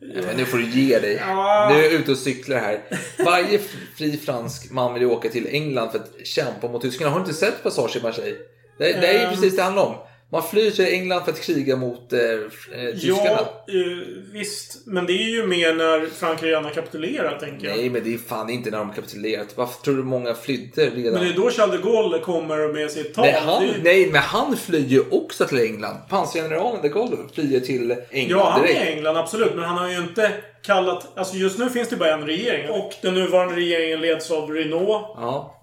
Men 0.00 0.36
nu 0.36 0.44
får 0.44 0.58
du 0.58 0.70
ge 0.70 0.98
dig. 0.98 1.18
Ja. 1.26 1.68
Nu 1.72 1.78
är 1.80 1.84
jag 1.84 1.92
ute 1.92 2.10
och 2.10 2.18
cyklar 2.18 2.58
här. 2.58 2.80
Varje 3.24 3.60
fri 3.96 4.16
fransk 4.16 4.70
man 4.70 4.92
vill 4.94 5.02
ju 5.02 5.08
åka 5.08 5.28
till 5.28 5.46
England 5.50 5.90
för 5.90 5.98
att 5.98 6.26
kämpa 6.26 6.68
mot 6.68 6.82
tyskarna. 6.82 7.10
Har 7.10 7.18
du 7.18 7.24
inte 7.24 7.34
sett 7.40 7.62
Passage 7.62 7.96
i 7.96 8.02
Marseille? 8.02 8.36
Det, 8.78 8.84
det 9.00 9.06
är 9.06 9.12
ju 9.12 9.18
Ehm. 9.18 9.30
precis 9.30 9.50
det 9.50 9.56
det 9.56 9.62
handlar 9.62 9.82
om. 9.86 9.94
Man 10.32 10.42
flyr 10.42 10.70
till 10.70 10.84
England 10.84 11.24
för 11.24 11.32
att 11.32 11.40
kriga 11.40 11.76
mot 11.76 12.12
eh, 12.12 12.20
eh, 12.20 12.94
tyskarna. 13.00 13.40
Ja, 13.66 13.74
eh, 13.74 13.98
visst. 14.32 14.86
Men 14.86 15.06
det 15.06 15.12
är 15.12 15.28
ju 15.28 15.46
mer 15.46 15.74
när 15.74 16.06
Frankrike 16.06 16.46
redan 16.46 16.64
har 16.64 16.70
kapitulerat, 16.70 17.40
tänker 17.40 17.68
jag. 17.68 17.76
Nej, 17.76 17.90
men 17.90 18.04
det 18.04 18.14
är 18.14 18.18
fan 18.18 18.50
inte 18.50 18.70
när 18.70 18.78
de 18.78 18.92
kapitulerat. 18.92 19.46
Varför 19.54 19.82
tror 19.82 19.94
du 19.96 20.02
många 20.02 20.34
flydde 20.34 20.90
redan? 20.90 21.12
Men 21.12 21.22
det 21.24 21.28
är 21.30 21.36
då 21.36 21.50
Charles 21.50 21.80
de 21.82 21.90
Gaulle 21.92 22.18
kommer 22.18 22.72
med 22.72 22.90
sitt 22.90 23.14
tal. 23.14 23.24
Nej, 23.24 23.40
han, 23.44 23.62
är 23.62 23.66
ju- 23.66 23.82
nej, 23.82 24.06
men 24.12 24.20
han 24.22 24.56
flyr 24.56 24.86
ju 24.86 25.02
också 25.10 25.44
till 25.46 25.58
England. 25.60 25.96
Pansargeneralen 26.08 26.82
de 26.82 26.88
Gaulle 26.88 27.16
flyr 27.34 27.60
till 27.60 27.96
England 28.10 28.40
Ja, 28.40 28.50
han 28.50 28.60
är 28.62 28.66
direkt. 28.66 28.84
i 28.86 28.92
England, 28.92 29.16
absolut. 29.16 29.54
Men 29.54 29.64
han 29.64 29.78
har 29.78 29.88
ju 29.90 29.96
inte 29.98 30.32
kallat... 30.62 31.18
Alltså 31.18 31.36
just 31.36 31.58
nu 31.58 31.70
finns 31.70 31.88
det 31.88 31.96
bara 31.96 32.14
en 32.14 32.26
regering. 32.26 32.70
Och 32.70 32.92
den 33.02 33.14
nuvarande 33.14 33.56
regeringen 33.56 34.00
leds 34.00 34.30
av 34.30 34.50
Renault. 34.50 35.06
Ja. 35.16 35.56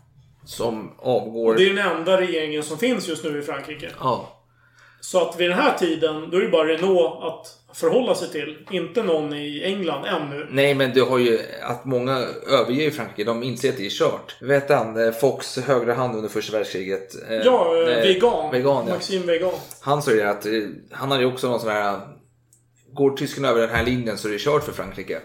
Som 0.45 0.91
avgår. 0.99 1.55
Det 1.55 1.63
är 1.69 1.73
den 1.73 1.87
enda 1.97 2.21
regeringen 2.21 2.63
som 2.63 2.77
finns 2.77 3.07
just 3.07 3.23
nu 3.23 3.39
i 3.39 3.41
Frankrike. 3.41 3.89
Ja. 3.99 4.33
Så 5.11 5.21
att 5.21 5.39
vid 5.39 5.49
den 5.49 5.59
här 5.59 5.77
tiden, 5.77 6.29
då 6.31 6.37
är 6.37 6.41
det 6.41 6.49
bara 6.49 6.67
Renault 6.67 7.23
att 7.23 7.75
förhålla 7.77 8.15
sig 8.15 8.29
till. 8.29 8.57
Inte 8.71 9.03
någon 9.03 9.33
i 9.33 9.61
England 9.63 10.05
ännu. 10.05 10.47
Nej, 10.49 10.75
men 10.75 10.93
du 10.93 11.01
har 11.01 11.17
ju 11.17 11.39
att 11.61 11.85
många 11.85 12.25
överger 12.47 12.83
ju 12.83 12.91
Frankrike. 12.91 13.23
De 13.23 13.43
inser 13.43 13.69
att 13.69 13.77
det 13.77 13.85
är 13.85 13.89
kört. 13.89 14.35
Vet 14.41 14.69
han, 14.69 15.07
eh, 15.07 15.11
Fox 15.11 15.57
högra 15.57 15.93
hand 15.93 16.15
under 16.15 16.29
första 16.29 16.57
världskriget. 16.57 17.29
eh, 17.29 17.35
Ja, 17.37 17.75
eh, 17.75 17.97
eh, 17.97 18.01
Vegan. 18.01 18.51
Vegan, 18.51 18.85
ja. 18.87 18.93
Maxime 18.93 19.25
Vegan. 19.25 19.53
Han 19.81 20.01
sa 20.01 20.11
ju 20.11 20.21
att 20.21 20.45
han 20.91 21.11
hade 21.11 21.23
ju 21.23 21.29
också 21.33 21.49
någon 21.49 21.59
sån 21.59 21.69
här... 21.69 21.99
Går 22.93 23.17
tyskarna 23.17 23.47
över 23.47 23.61
den 23.61 23.69
här 23.69 23.83
linjen 23.83 24.17
så 24.17 24.27
är 24.27 24.31
det 24.31 24.39
kört 24.39 24.63
för 24.63 24.71
Frankrike. 24.71 25.19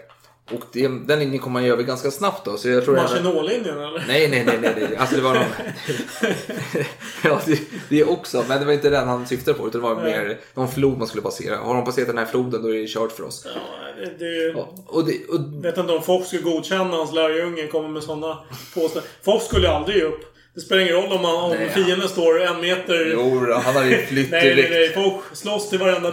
Och 0.51 0.61
det, 0.71 0.87
den 0.87 1.19
linjen 1.19 1.39
kommer 1.39 1.53
man 1.53 1.63
ju 1.63 1.71
över 1.71 1.83
ganska 1.83 2.11
snabbt 2.11 2.45
då. 2.45 2.57
Så 2.57 2.69
jag 2.69 2.85
tror 2.85 2.95
Maginot-linjen 2.95 3.77
eller? 3.77 4.03
Nej, 4.07 4.29
nej, 4.29 4.43
nej, 4.45 4.59
nej, 4.61 4.73
nej. 4.77 4.95
Alltså 4.95 5.15
det 5.15 5.21
var 5.21 5.33
någon... 5.33 5.43
ja, 7.23 7.41
det, 7.45 7.59
det 7.89 8.03
också. 8.03 8.45
Men 8.47 8.59
det 8.59 8.65
var 8.65 8.73
inte 8.73 8.89
den 8.89 9.07
han 9.07 9.27
syftade 9.27 9.57
på. 9.57 9.67
Utan 9.67 9.81
det 9.81 9.87
var 9.87 9.95
Nej. 9.95 10.03
mer 10.03 10.39
någon 10.53 10.71
flod 10.71 10.97
man 10.97 11.07
skulle 11.07 11.23
passera. 11.23 11.57
Har 11.57 11.75
de 11.75 11.85
passerat 11.85 12.07
den 12.07 12.17
här 12.17 12.25
floden 12.25 12.63
då 12.63 12.69
är 12.69 12.73
det 12.73 12.87
kört 12.87 13.11
för 13.11 13.23
oss. 13.23 13.47
Ja, 13.55 13.61
det, 14.19 14.53
Ja, 14.55 14.69
och 14.85 15.05
det, 15.05 15.25
och, 15.29 15.65
vet 15.65 15.77
inte 15.77 15.93
om 15.93 16.03
Fox 16.03 16.27
skulle 16.27 16.41
godkänna 16.41 16.97
hans 16.97 17.13
lärjunge 17.13 17.67
kommer 17.67 17.89
med 17.89 18.03
sådana 18.03 18.39
påståenden. 18.73 19.11
Fox 19.21 19.45
skulle 19.45 19.69
aldrig 19.69 19.97
ge 19.97 20.03
upp. 20.03 20.32
Det 20.55 20.61
spelar 20.61 20.81
ingen 20.81 20.93
roll 20.95 21.11
om, 21.11 21.21
man, 21.21 21.35
om 21.35 21.51
Nej. 21.51 21.69
fienden 21.69 22.09
står 22.09 22.41
en 22.41 22.61
meter... 22.61 23.11
jo, 23.13 23.39
då, 23.45 23.53
han 23.53 23.75
hade 23.75 23.89
ju 23.89 23.97
flytt 24.05 24.31
nej, 24.31 24.43
nej, 24.45 24.55
direkt. 24.55 24.95
nej. 24.95 25.03
Fox 25.03 25.39
slåss 25.39 25.69
till 25.69 25.79
varenda. 25.79 26.11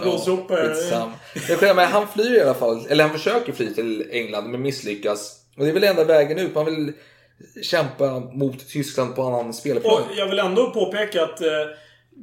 Men 1.47 1.57
skit- 1.57 1.75
Men 1.75 1.87
han 1.91 2.07
flyr 2.07 2.37
i 2.37 2.41
alla 2.41 2.53
fall. 2.53 2.85
Eller 2.89 3.03
han 3.03 3.13
försöker 3.17 3.53
fly 3.53 3.73
till 3.73 4.07
England 4.11 4.51
men 4.51 4.61
misslyckas. 4.61 5.37
Och 5.57 5.63
det 5.63 5.69
är 5.69 5.73
väl 5.73 5.83
enda 5.83 6.03
vägen 6.03 6.39
ut. 6.39 6.55
Man 6.55 6.65
vill 6.65 6.91
kämpa 7.63 8.19
mot 8.19 8.67
Tyskland 8.69 9.15
på 9.15 9.23
annan 9.23 9.53
spelplan. 9.53 9.93
Och 9.93 10.01
jag 10.17 10.27
vill 10.27 10.39
ändå 10.39 10.71
påpeka 10.71 11.23
att 11.23 11.41
eh, 11.41 11.47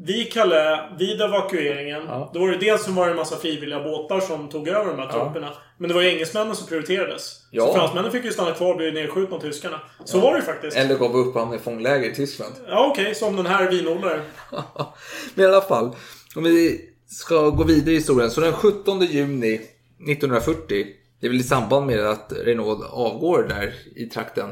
vid 0.07 0.33
Calais, 0.33 0.81
vid 0.99 1.21
evakueringen, 1.21 2.03
Ja. 2.07 2.31
då 2.35 2.41
var 2.41 2.49
det 2.49 2.57
dels 2.59 2.85
som 2.85 2.95
var 2.95 3.05
det 3.07 3.11
en 3.11 3.17
massa 3.17 3.37
frivilliga 3.37 3.83
båtar 3.83 4.21
som 4.21 4.49
tog 4.49 4.69
över 4.69 4.87
de 4.87 4.99
här 4.99 5.09
trupperna. 5.13 5.53
Men 5.79 5.89
det 5.89 5.95
var 5.95 6.03
ju 6.03 6.09
engelsmännen 6.09 6.57
som 6.57 6.67
prioriterades. 6.67 7.37
Ja. 7.51 7.67
Så 7.67 7.73
fransmännen 7.75 8.13
fick 8.13 8.25
ju 8.25 8.33
stanna 8.33 8.53
kvar 8.53 8.71
och 8.71 8.77
bli 8.77 8.93
nedskjutna 8.93 9.37
av 9.37 9.41
tyskarna. 9.41 9.81
Så 10.05 10.21
var 10.21 10.33
det 10.33 10.39
ju 10.39 10.45
faktiskt. 10.45 10.77
Eller 10.77 10.95
gav 10.99 11.17
upp 11.17 11.35
han 11.35 11.55
i 11.55 11.59
fångläger 11.59 12.11
i 12.11 12.15
Tyskland. 12.15 12.55
Ja, 12.69 12.91
okej. 12.93 13.15
som 13.15 13.37
den 13.37 13.47
här 13.47 13.71
vinodlaren. 13.71 14.21
Men 15.35 15.45
i 15.45 15.49
alla 15.49 15.61
fall, 15.61 15.97
om 16.37 16.45
vi 16.45 16.81
ska 17.07 17.49
gå 17.51 17.65
vidare 17.65 17.91
i 17.91 17.95
historien. 17.95 18.31
Så 18.31 18.41
den 18.41 18.53
17 18.53 19.01
juni 19.01 19.55
1940, 19.55 20.87
det 21.21 21.27
är 21.27 21.31
väl 21.31 21.41
i 21.41 21.43
samband 21.43 21.87
med 21.87 22.07
att 22.07 22.33
Renault 22.45 22.85
avgår 22.91 23.47
där 23.49 23.75
i 23.97 24.07
trakten 24.07 24.51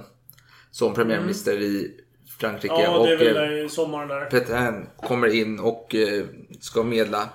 som 0.71 0.95
premiärminister 0.95 1.61
i 1.63 1.91
Frankrike. 2.39 2.75
Ja, 2.75 3.03
det 3.03 3.11
är 3.11 3.15
och, 3.15 3.21
väl 3.21 3.27
eh, 3.27 3.35
där 3.35 3.65
i 3.65 3.69
sommaren 3.69 4.09
där. 4.09 4.25
Petain 4.25 4.87
kommer 4.97 5.35
in 5.35 5.61
och 5.61 5.95
eh, 5.95 6.25
ska 6.61 6.83
medla. 6.83 7.29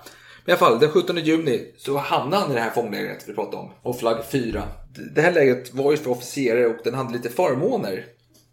Men 0.44 0.52
i 0.52 0.52
alla 0.52 0.58
fall, 0.58 0.78
den 0.78 0.90
17 0.90 1.16
juni 1.16 1.74
så 1.76 1.96
hamnar 1.96 2.38
han 2.38 2.50
i 2.50 2.54
det 2.54 2.60
här 2.60 2.70
fånglägret 2.70 3.24
vi 3.28 3.34
pratade 3.34 3.56
om. 3.56 3.70
Och 3.82 3.98
flagg 3.98 4.24
4. 4.30 4.62
Det 5.14 5.20
här 5.20 5.32
lägret 5.32 5.74
var 5.74 5.90
ju 5.90 5.96
för 5.96 6.10
officerare 6.10 6.66
och 6.66 6.76
den 6.84 6.94
hade 6.94 7.12
lite 7.12 7.28
förmåner. 7.28 8.04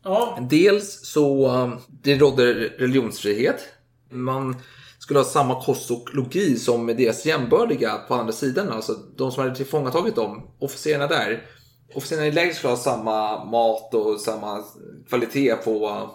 Ja, 0.03 0.38
Dels 0.49 1.05
så 1.05 1.51
um, 1.51 1.77
det 1.88 2.15
rådde 2.15 2.53
religionsfrihet. 2.53 3.67
Man 4.09 4.55
skulle 4.99 5.19
ha 5.19 5.25
samma 5.25 5.63
kost 5.63 5.91
och 5.91 6.15
logi 6.15 6.55
som 6.55 6.88
deras 6.88 7.25
jämbördiga 7.25 7.97
på 8.07 8.13
andra 8.13 8.33
sidan. 8.33 8.69
Alltså 8.69 8.93
de 8.93 9.31
som 9.31 9.43
hade 9.43 9.55
tillfångatagit 9.55 10.15
dem, 10.15 10.47
officerarna 10.59 11.07
där. 11.07 11.45
Officerarna 11.93 12.27
i 12.27 12.31
lägret 12.31 12.55
skulle 12.55 12.71
ha 12.71 12.77
samma 12.77 13.45
mat 13.45 13.93
och 13.93 14.19
samma 14.19 14.63
kvalitet 15.09 15.55
på 15.55 16.09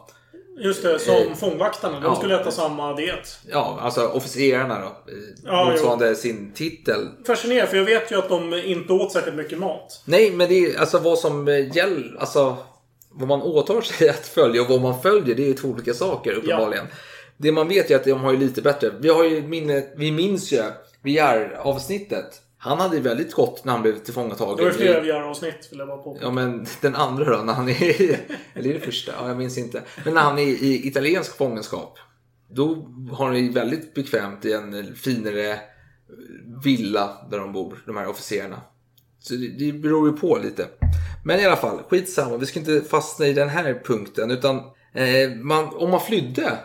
Just 0.57 0.83
det, 0.83 0.99
som 0.99 1.15
Eh, 1.15 1.35
fångvaktarna. 1.35 2.01
De 2.01 2.05
ja. 2.05 2.17
skulle 2.17 2.41
äta 2.41 2.51
samma 2.51 2.97
diet. 2.97 3.39
Ja, 3.51 3.79
alltså 3.81 4.07
officerarna 4.07 4.81
då. 4.81 5.13
Ja, 5.45 5.71
motsvarande 5.71 6.15
sin 6.15 6.53
titel. 6.53 7.09
Fascinerande, 7.27 7.71
för 7.71 7.77
jag 7.77 7.85
vet 7.85 8.13
ju 8.13 8.19
att 8.19 8.29
de 8.29 8.55
inte 8.55 8.93
åt 8.93 9.13
särskilt 9.13 9.37
mycket 9.37 9.59
mat. 9.59 10.03
Nej, 10.05 10.31
men 10.31 10.49
det 10.49 10.55
är 10.55 10.81
alltså 10.81 10.99
vad 10.99 11.19
som 11.19 11.49
eh, 11.49 11.77
gäller. 11.77 12.17
Alltså 12.19 12.57
vad 13.11 13.29
man 13.29 13.43
åtar 13.43 13.81
sig 13.81 14.09
att 14.11 14.27
följa 14.27 14.63
och 14.63 14.69
vad 14.69 14.81
man 14.81 15.03
följer. 15.03 15.35
Det 15.35 15.43
är 15.43 15.47
ju 15.47 15.55
två 15.55 15.69
olika 15.69 15.95
saker 15.95 16.33
uppenbarligen. 16.33 16.87
Det 17.37 17.53
man 17.53 17.69
vet 17.69 17.91
är 17.91 17.97
att 17.97 18.05
de 18.05 18.13
har 18.13 18.33
ju 18.33 18.39
lite 18.39 18.63
bättre. 18.63 18.91
Vi 19.01 19.09
har 19.09 19.25
ju 19.25 19.43
minne, 19.43 19.85
vi 19.97 20.13
minns 20.13 20.53
ju 20.53 20.63
VR-avsnittet. 21.03 22.41
Han 22.65 22.81
hade 22.81 23.01
väldigt 23.01 23.35
gott 23.35 23.65
när 23.65 23.73
han 23.73 23.83
blev 23.83 23.99
tillfångatagen. 23.99 24.57
Det 24.57 24.65
var 24.65 24.71
flera 24.71 25.01
VR-avsnitt 25.01 25.69
vill 25.71 25.79
jag 25.79 25.89
bara 25.89 25.99
påpeka. 25.99 26.27
Ja 26.27 26.31
men 26.31 26.67
den 26.81 26.95
andra 26.95 27.37
då, 27.37 27.43
när 27.43 27.53
han 27.53 27.69
är 27.69 28.21
eller 28.55 28.71
är 28.71 28.75
det 28.75 28.81
första? 28.81 29.13
Ja, 29.21 29.29
jag 29.29 29.37
minns 29.37 29.59
inte. 29.59 29.83
Men 30.05 30.15
när 30.15 30.21
han 30.21 30.39
är 30.39 30.43
i 30.43 30.87
italiensk 30.87 31.37
fångenskap. 31.37 31.99
Då 32.51 32.75
har 33.13 33.27
han 33.27 33.37
ju 33.37 33.53
väldigt 33.53 33.95
bekvämt 33.95 34.45
i 34.45 34.53
en 34.53 34.95
finare 34.95 35.59
villa 36.65 37.27
där 37.31 37.39
de 37.39 37.53
bor, 37.53 37.83
de 37.87 37.97
här 37.97 38.09
officerarna. 38.09 38.61
Så 39.19 39.35
det, 39.35 39.49
det 39.49 39.73
beror 39.73 40.09
ju 40.09 40.17
på 40.17 40.39
lite. 40.43 40.67
Men 41.25 41.41
i 41.41 41.45
alla 41.45 41.57
fall, 41.57 41.83
skitsamma. 41.89 42.37
Vi 42.37 42.47
ska 42.47 42.61
inte 42.61 42.81
fastna 42.81 43.27
i 43.27 43.33
den 43.33 43.49
här 43.49 43.83
punkten. 43.85 44.31
Utan 44.31 44.57
eh, 44.95 45.31
man, 45.37 45.69
om 45.75 45.91
man 45.91 46.01
flydde, 46.01 46.59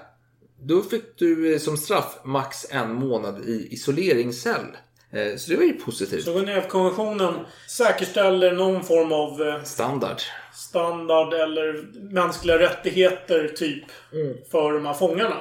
då 0.62 0.82
fick 0.82 1.18
du 1.18 1.54
eh, 1.54 1.60
som 1.60 1.78
straff 1.78 2.20
max 2.24 2.66
en 2.70 2.94
månad 2.94 3.46
i 3.46 3.68
isoleringscell. 3.72 4.66
Eh, 5.12 5.36
så 5.38 5.52
det 5.52 5.58
var 5.58 5.64
ju 5.64 5.74
positivt. 5.74 6.24
Så 6.24 6.34
Genèvekonventionen 6.34 7.34
säkerställer 7.68 8.52
någon 8.52 8.84
form 8.84 9.12
av 9.12 9.48
eh, 9.48 9.64
Standard. 9.64 10.22
standard 10.54 11.34
eller 11.34 11.86
mänskliga 12.14 12.60
rättigheter 12.60 13.48
typ 13.48 13.84
för 14.52 14.74
de 14.74 14.86
här 14.86 14.94
fångarna. 14.94 15.36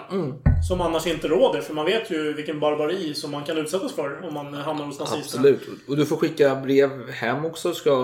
Som 0.68 0.80
annars 0.80 1.06
inte 1.06 1.28
råder. 1.28 1.60
För 1.60 1.74
man 1.74 1.84
vet 1.86 2.10
ju 2.10 2.32
vilken 2.32 2.60
barbari 2.60 3.14
som 3.14 3.30
man 3.30 3.44
kan 3.44 3.58
utsättas 3.58 3.92
för 3.92 4.26
om 4.28 4.34
man 4.34 4.54
hamnar 4.54 4.84
hos 4.84 5.00
nazisterna. 5.00 5.48
Absolut. 5.48 5.88
Och 5.88 5.96
du 5.96 6.06
får 6.06 6.16
skicka 6.16 6.54
brev 6.54 7.10
hem 7.10 7.44
också. 7.44 7.74
Ska 7.74 7.94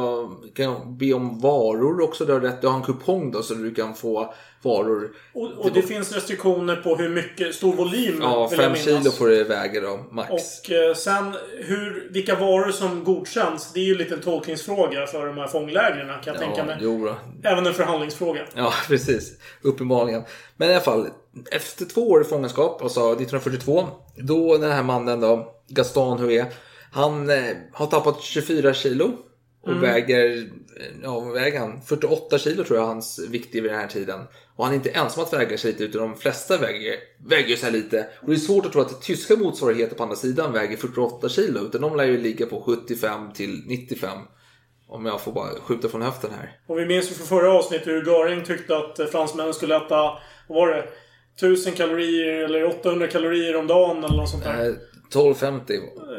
kan 0.55 0.98
be 0.98 1.12
om 1.12 1.40
varor 1.40 2.00
också. 2.00 2.24
Du 2.24 2.33
har 2.33 2.40
rätt. 2.40 2.61
Du 2.61 2.66
har 2.66 2.77
en 2.77 2.83
kupong 2.83 3.31
då 3.31 3.42
så 3.42 3.55
du 3.55 3.74
kan 3.74 3.94
få 3.94 4.35
varor. 4.64 5.11
Och, 5.33 5.53
och 5.53 5.72
det 5.72 5.83
finns 5.83 6.12
restriktioner 6.12 6.77
på 6.77 6.96
hur 6.96 7.09
mycket, 7.09 7.55
stor 7.55 7.72
volym 7.72 8.18
Ja, 8.20 8.48
vill 8.48 8.61
jag 8.61 8.64
fem 8.64 8.72
minnas. 8.72 8.85
kilo 8.85 9.11
får 9.11 9.29
det 9.29 9.44
väga 9.44 9.81
då, 9.81 10.00
max. 10.11 10.31
Och 10.31 10.70
eh, 10.70 10.94
sen 10.94 11.35
hur, 11.59 12.09
vilka 12.11 12.35
varor 12.35 12.70
som 12.70 13.05
godkänns, 13.05 13.72
det 13.72 13.81
är 13.81 13.85
ju 13.85 13.94
lite 13.98 14.14
en 14.14 14.20
tolkningsfråga 14.20 15.07
för 15.07 15.27
de 15.27 15.38
här 15.38 15.46
fånglägren 15.46 16.07
kan 16.07 16.35
jag 16.35 16.38
tänka 16.38 16.59
ja, 16.59 16.64
mig. 16.64 16.77
jo 16.81 17.05
då. 17.05 17.48
Även 17.48 17.66
en 17.66 17.74
förhandlingsfråga. 17.74 18.40
Ja, 18.55 18.72
precis. 18.88 19.33
Uppenbarligen. 19.62 20.22
Men 20.57 20.70
i 20.70 20.72
alla 20.72 20.85
fall, 20.85 21.09
efter 21.50 21.85
två 21.85 22.11
år 22.11 22.20
i 22.20 22.24
fångenskap, 22.24 22.83
alltså 22.83 23.00
1942, 23.00 23.88
då 24.16 24.57
den 24.57 24.72
här 24.72 24.83
mannen 24.83 25.20
då, 25.20 25.55
Gaston 25.68 26.18
Hué, 26.18 26.44
han 26.92 27.31
eh, 27.31 27.37
har 27.72 27.87
tappat 27.87 28.22
24 28.22 28.74
kilo 28.74 29.12
och 29.64 29.68
Mm. 29.72 29.81
väger, 29.83 30.37
eh, 30.81 30.87
ja 31.03 31.20
väger 31.20 31.59
han? 31.61 31.81
48 31.87 32.38
kilo 32.38 32.64
tror 32.64 32.79
jag 32.79 32.87
hans 32.87 33.18
vikt 33.31 33.55
är 33.55 33.61
vid 33.61 33.70
den 33.70 33.81
här 33.81 33.87
tiden. 33.88 34.20
Och 34.57 34.64
han 34.64 34.72
är 34.74 34.77
inte 34.77 34.90
ensam 34.90 35.24
att 35.24 35.33
väga 35.33 35.59
sig 35.59 35.72
lite, 35.72 35.85
utan 35.85 36.00
de 36.00 36.16
flesta 36.16 36.57
väger, 36.59 36.94
väger 37.27 37.57
så 37.57 37.64
här 37.66 37.72
lite. 37.72 38.07
Och 38.20 38.27
det 38.29 38.35
är 38.35 38.37
svårt 38.37 38.66
att 38.66 38.72
tro 38.72 38.81
att 38.81 39.03
tyska 39.03 39.37
motsvarigheter 39.37 39.96
på 39.96 40.03
andra 40.03 40.16
sidan 40.16 40.53
väger 40.53 40.77
48 40.77 41.29
kilo, 41.29 41.61
utan 41.61 41.81
de 41.81 41.96
lär 41.96 42.05
ju 42.05 42.20
ligga 42.20 42.46
på 42.46 42.61
75 42.61 43.33
till 43.33 43.62
95. 43.66 44.18
Om 44.88 45.07
jag 45.07 45.20
får 45.20 45.33
bara 45.33 45.48
skjuta 45.61 45.88
från 45.88 46.03
höften 46.03 46.31
här. 46.38 46.59
Och 46.66 46.79
vi 46.79 46.87
minns 46.87 47.11
ju 47.11 47.14
från 47.14 47.27
förra 47.27 47.53
avsnittet 47.53 47.87
hur 47.87 48.07
Göring 48.07 48.44
tyckte 48.44 48.77
att 48.77 48.98
eh, 48.98 49.07
fransmännen 49.07 49.55
skulle 49.55 49.77
äta, 49.77 49.96
vad 49.96 50.18
var 50.48 50.68
det? 50.68 50.85
1000 51.37 51.72
kalorier 51.72 52.44
eller 52.44 52.64
800 52.64 53.07
kalorier 53.07 53.57
om 53.57 53.66
dagen 53.66 54.05
eller 54.05 54.16
något 54.16 54.31
sånt 54.31 54.44
där. 54.44 54.66
Eh, 54.66 54.72
1250. 55.09 55.74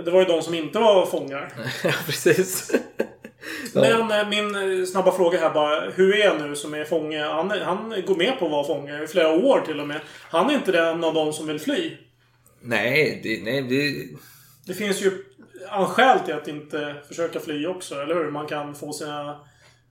Det 0.05 0.11
var 0.11 0.19
ju 0.19 0.25
de 0.25 0.41
som 0.41 0.53
inte 0.53 0.79
var 0.79 1.05
fångar. 1.05 1.53
ja, 1.83 1.91
precis. 2.05 2.71
Men 3.73 4.11
eh, 4.11 4.29
min 4.29 4.79
eh, 4.79 4.85
snabba 4.85 5.11
fråga 5.11 5.39
här 5.39 5.53
bara. 5.53 5.89
Hur 5.89 6.15
är 6.15 6.39
nu 6.39 6.55
som 6.55 6.73
är 6.73 6.85
fånge? 6.85 7.23
Han, 7.23 7.51
han 7.51 7.93
går 8.07 8.15
med 8.15 8.39
på 8.39 8.45
att 8.45 8.51
vara 8.51 8.67
fånge 8.67 9.03
i 9.03 9.07
flera 9.07 9.29
år 9.29 9.61
till 9.65 9.79
och 9.79 9.87
med. 9.87 9.99
Han 10.29 10.49
är 10.49 10.53
inte 10.53 10.71
den 10.71 11.03
av 11.03 11.13
de 11.13 11.33
som 11.33 11.47
vill 11.47 11.59
fly. 11.59 11.91
Nej, 12.61 13.19
det, 13.23 13.43
nej 13.43 13.61
det, 13.61 14.07
Det 14.67 14.73
finns 14.73 15.01
ju 15.01 15.11
skäl 15.87 16.19
till 16.19 16.33
att 16.33 16.47
inte 16.47 16.95
försöka 17.07 17.39
fly 17.39 17.67
också, 17.67 17.95
eller 17.95 18.15
hur? 18.15 18.31
Man 18.31 18.47
kan 18.47 18.75
få 18.75 18.93
sina 18.93 19.39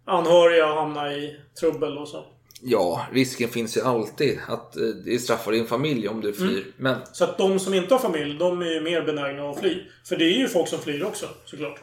anhöriga 0.05 0.67
att 0.67 0.75
hamna 0.75 1.13
i 1.13 1.37
trubbel 1.61 1.99
och 1.99 2.09
så. 2.09 2.25
ja, 2.63 3.07
risken 3.13 3.49
finns 3.49 3.77
ju 3.77 3.81
alltid 3.81 4.39
att 4.49 4.77
eh, 4.77 4.83
det 4.83 5.19
straffar 5.19 5.53
din 5.53 5.67
familj 5.67 6.09
om 6.09 6.21
du 6.21 6.33
flyr. 6.33 6.65
Men 6.77 6.97
Så 7.13 7.25
att 7.25 7.39
de 7.39 7.59
som 7.59 7.75
inte 7.75 7.95
har 7.95 7.99
familj, 7.99 8.39
de 8.39 8.63
är 8.63 8.73
ju 8.73 8.81
mer 8.81 9.03
benägna 9.03 9.51
att 9.51 9.61
fly. 9.61 9.83
För 10.05 10.17
det 10.17 10.25
är 10.25 10.39
ju 10.39 10.49
folk 10.49 10.69
som 10.69 10.79
flyr 10.79 11.05
också, 11.05 11.27
såklart. 11.45 11.81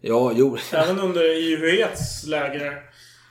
Ja, 0.00 0.32
jo, 0.34 0.56
Även 0.72 0.98
under 1.00 1.36
IUHETs 1.36 2.26
läger. 2.26 2.82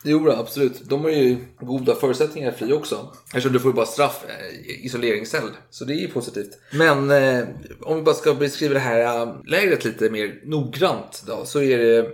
jo 0.04 0.32
absolut. 0.32 0.82
De 0.90 1.02
har 1.04 1.10
ju 1.10 1.38
goda 1.60 1.96
förutsättningar 1.96 2.52
fly 2.52 2.74
också. 2.74 3.14
Eftersom 3.26 3.54
du 3.54 3.60
får 3.60 3.72
ju 3.72 3.76
bara 3.76 3.86
straff, 3.86 4.26
eh, 4.28 4.86
isoleringscell. 4.86 5.50
Så 5.70 5.86
det 5.86 5.94
är 5.94 6.00
ju 6.02 6.08
positivt. 6.08 6.58
Men 6.74 7.12
eh, 7.12 7.48
om 7.82 7.96
vi 7.96 8.02
bara 8.02 8.16
ska 8.16 8.34
beskriva 8.34 8.74
det 8.74 8.80
här 8.80 9.22
eh, 9.22 9.36
lägret 9.46 9.86
lite 9.86 10.10
mer 10.10 10.42
noggrant 10.46 11.24
då, 11.28 11.46
så 11.46 11.62
är 11.62 11.78
det 11.78 12.10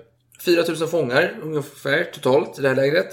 4000 0.46 0.88
fångar 0.88 1.39
ungefär 1.44 2.04
totalt 2.04 2.60
i 2.60 2.62
det 2.62 2.68
här 2.68 2.76
lägret. 2.76 3.10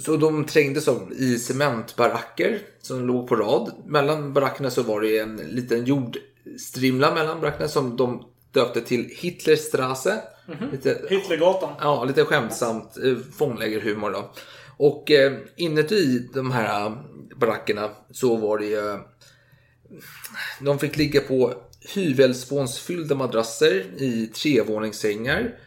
Så 0.00 0.16
de 0.16 0.44
trängdes 0.44 0.88
av 0.88 1.12
i 1.12 1.38
cementbaracker 1.38 2.58
som 2.82 3.06
låg 3.06 3.28
på 3.28 3.36
rad. 3.36 3.72
Mellan 3.86 4.32
barackerna 4.32 4.70
så 4.70 4.82
var 4.82 5.00
det 5.00 5.18
en 5.18 5.36
liten 5.36 5.84
jordstrimla 5.84 7.14
mellan 7.14 7.40
barackerna 7.40 7.68
som 7.68 7.96
de 7.96 8.24
döpte 8.52 8.80
till 8.80 9.10
Hitlerstrasse. 9.16 10.22
Lite, 10.72 11.00
Hitlergatan. 11.10 11.74
ja, 11.80 12.04
lite 12.04 12.24
skämtsamt 12.24 12.96
eh, 13.04 13.16
fånglägerhumor 13.36 14.10
då. 14.10 14.30
Och 14.76 15.10
eh, 15.10 15.32
inuti 15.56 16.28
de 16.34 16.50
här 16.50 16.86
eh, 16.86 16.92
barackerna 17.36 17.90
så 18.10 18.36
var 18.36 18.58
det 18.58 18.66
ju... 18.66 18.98
De 20.60 20.78
fick 20.78 20.96
ligga 20.96 21.20
på 21.20 21.54
hyvelspånsfyllda 21.94 23.14
madrasser 23.14 23.84
i 23.98 24.26
trevåningssängar. 24.26 25.58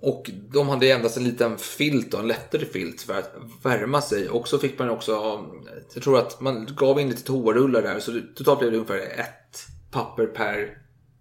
Och 0.00 0.30
de 0.52 0.68
hade 0.68 0.90
endast 0.90 1.16
en 1.16 1.24
liten 1.24 1.58
filt 1.58 2.14
och 2.14 2.20
en 2.20 2.26
lättare 2.26 2.64
filt 2.64 3.02
för 3.02 3.18
att 3.18 3.34
värma 3.62 4.00
sig. 4.00 4.28
Och 4.28 4.48
så 4.48 4.58
fick 4.58 4.78
man 4.78 4.90
också, 4.90 5.40
jag 5.94 6.02
tror 6.02 6.18
att 6.18 6.40
man 6.40 6.68
gav 6.76 7.00
in 7.00 7.08
lite 7.08 7.22
toarullar 7.22 7.82
där. 7.82 8.00
Så 8.00 8.20
totalt 8.34 8.58
blev 8.58 8.70
det 8.72 8.78
ungefär 8.78 9.20
ett 9.20 9.66
papper 9.90 10.26
per 10.26 10.78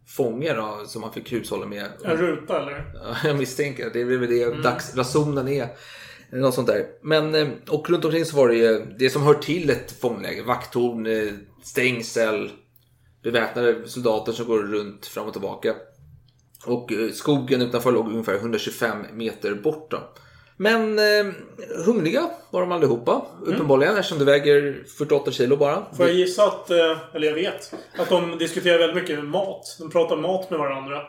fånge 0.07 0.53
då, 0.53 0.83
som 0.85 1.01
man 1.01 1.13
fick 1.13 1.33
hushålla 1.33 1.65
med. 1.65 1.85
En 2.03 2.17
ruta, 2.17 2.61
eller? 2.61 2.91
Ja, 2.93 3.15
jag 3.23 3.37
misstänker 3.37 3.89
det 3.93 4.01
är 4.01 4.05
väl 4.05 4.29
det 4.29 4.63
dagsrationen 4.63 5.47
är. 5.47 5.69
Något 6.31 6.53
sånt 6.53 6.67
där. 6.67 6.85
Men, 7.01 7.35
eh, 7.35 7.47
och 7.69 7.89
runt 7.89 8.05
omkring 8.05 8.25
så 8.25 8.37
var 8.37 8.47
det 8.47 8.55
ju 8.55 8.85
det 8.99 9.09
som 9.09 9.23
hör 9.23 9.33
till 9.33 9.69
ett 9.69 9.91
fångläger. 9.91 10.43
Vakttorn, 10.43 11.05
eh, 11.05 11.33
stängsel, 11.63 12.51
beväpnade 13.23 13.87
soldater 13.87 14.31
som 14.31 14.45
går 14.45 14.59
runt 14.59 15.05
fram 15.05 15.27
och 15.27 15.33
tillbaka. 15.33 15.75
Och 16.65 16.93
eh, 16.93 17.11
skogen 17.11 17.61
utanför 17.61 17.91
låg 17.91 18.07
ungefär 18.07 18.35
125 18.35 19.05
meter 19.13 19.55
bort. 19.55 19.91
Då. 19.91 20.13
Men 20.57 20.99
eh, 20.99 21.33
hungriga 21.85 22.29
var 22.51 22.61
de 22.61 22.71
allihopa, 22.71 23.25
uppenbarligen, 23.45 23.97
eftersom 23.97 24.19
det 24.19 24.25
väger 24.25 24.83
48 24.97 25.31
kilo 25.31 25.57
bara. 25.57 25.85
Får 25.97 26.05
jag 26.07 26.15
gissa 26.15 26.43
att, 26.43 26.71
eh, 26.71 26.97
eller 27.13 27.27
jag 27.27 27.33
vet, 27.33 27.73
att 27.97 28.09
de 28.09 28.37
diskuterar 28.37 28.79
väldigt 28.79 29.03
mycket 29.03 29.25
mat. 29.25 29.75
De 29.79 29.89
pratar 29.89 30.15
mat 30.15 30.49
med 30.49 30.59
varandra. 30.59 31.01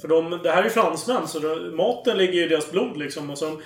För 0.00 0.08
de, 0.08 0.40
det 0.42 0.50
här 0.50 0.62
är 0.62 0.68
fransmän, 0.68 1.28
så 1.28 1.38
de, 1.38 1.76
maten 1.76 2.18
ligger 2.18 2.42
i 2.44 2.48
deras 2.48 2.70
blod 2.70 2.96
liksom. 2.96 3.30
Och 3.30 3.38
så, 3.38 3.60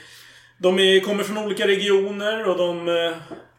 de 0.58 0.78
är, 0.78 1.00
kommer 1.00 1.24
från 1.24 1.38
olika 1.38 1.66
regioner 1.66 2.48
och 2.48 2.58
de... 2.58 2.88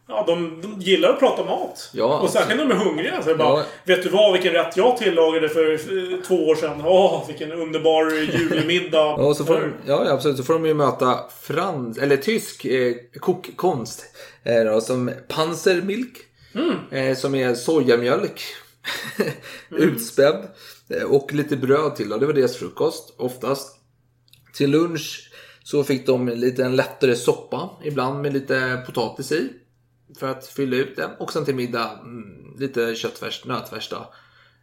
Ja, 0.07 0.23
de, 0.27 0.61
de 0.61 0.81
gillar 0.81 1.09
att 1.09 1.19
prata 1.19 1.45
mat. 1.45 1.89
Ja, 1.93 2.19
och 2.19 2.29
särskilt 2.29 2.57
när 2.59 2.65
de 2.65 2.71
är 2.75 2.85
hungriga. 2.85 3.23
Så 3.23 3.29
jag 3.29 3.37
bara, 3.37 3.59
Ja. 3.59 3.65
Vet 3.85 4.03
du 4.03 4.09
vad, 4.09 4.33
vilken 4.33 4.53
rätt 4.53 4.77
jag 4.77 4.97
tillagade 4.97 5.49
för 5.49 5.71
eh, 5.71 6.19
två 6.27 6.47
år 6.47 6.55
sedan? 6.55 6.81
Åh, 6.85 7.27
vilken 7.27 7.51
underbar 7.51 8.11
julmiddag. 8.11 8.97
Ja, 9.17 9.25
och 9.25 9.37
så 9.37 9.45
får 9.45 9.53
de, 9.53 9.73
ja, 9.85 10.09
absolut. 10.11 10.37
Så 10.37 10.43
får 10.43 10.53
de 10.53 10.65
ju 10.65 10.73
möta 10.73 11.19
frans, 11.41 11.97
eller 11.97 12.17
tysk 12.17 12.65
eh, 12.65 12.93
kokkonst. 13.19 14.05
Eh, 14.43 14.63
då, 14.63 14.81
som 14.81 15.11
Panzermilk. 15.27 16.17
Eh, 16.91 17.15
som 17.17 17.35
är 17.35 17.53
sojamjölk. 17.55 18.41
Utspädd. 19.69 20.47
Eh, 20.89 21.03
och 21.03 21.33
lite 21.33 21.57
bröd 21.57 21.95
till. 21.95 22.09
Då. 22.09 22.17
Det 22.17 22.25
var 22.25 22.33
deras 22.33 22.57
frukost 22.57 23.15
oftast. 23.17 23.75
Till 24.57 24.71
lunch 24.71 25.31
så 25.63 25.83
fick 25.83 26.05
de 26.07 26.27
lite 26.29 26.63
en 26.63 26.75
lättare 26.75 27.15
soppa. 27.15 27.69
Ibland 27.83 28.21
med 28.21 28.33
lite 28.33 28.83
potatis 28.85 29.31
i. 29.31 29.49
För 30.19 30.27
att 30.27 30.47
fylla 30.47 30.75
ut 30.75 30.95
den. 30.95 31.11
Och 31.19 31.33
sen 31.33 31.45
till 31.45 31.55
middag 31.55 31.99
mm, 32.03 32.55
lite 32.59 32.95
köttfärs, 32.95 33.45
nötfärs 33.45 33.89
då. 33.89 34.13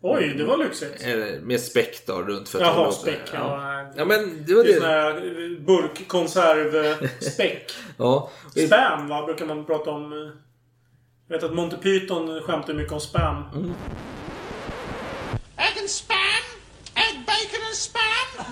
Oj, 0.05 0.35
det 0.39 0.45
var 0.45 0.57
lyxigt. 0.59 1.03
Eller 1.03 1.41
med 1.41 1.61
späck 1.61 2.07
då 2.07 2.23
runt 2.23 2.49
för 2.49 2.61
att 2.61 2.67
Jaha, 2.77 2.93
späck. 2.93 3.21
Ja. 3.33 3.91
Ja 3.97 4.05
men 4.05 4.45
det 4.47 4.55
var 4.55 4.65
Det 4.65 4.73
är 4.73 4.81
det. 4.81 4.87
här 4.87 5.61
burkkonservspäck. 5.67 7.73
Ja. 7.99 8.31
Spam, 8.67 9.09
va? 9.09 9.23
Brukar 9.27 9.47
man 9.47 9.65
prata 9.65 9.91
om. 9.91 10.13
eh, 10.13 10.19
Jag 11.29 11.37
vet 11.37 11.43
att 11.45 11.55
Monty 11.55 11.77
Python 11.77 12.41
skämtar 12.43 12.75
mycket 12.75 12.93
om 12.93 13.01
spam. 13.01 13.45
Egg 15.57 15.79
and 15.81 15.91
spam. 15.91 16.45
Egg, 16.95 17.21
bacon 17.27 17.61
and 17.69 17.77
spam. 17.77 18.47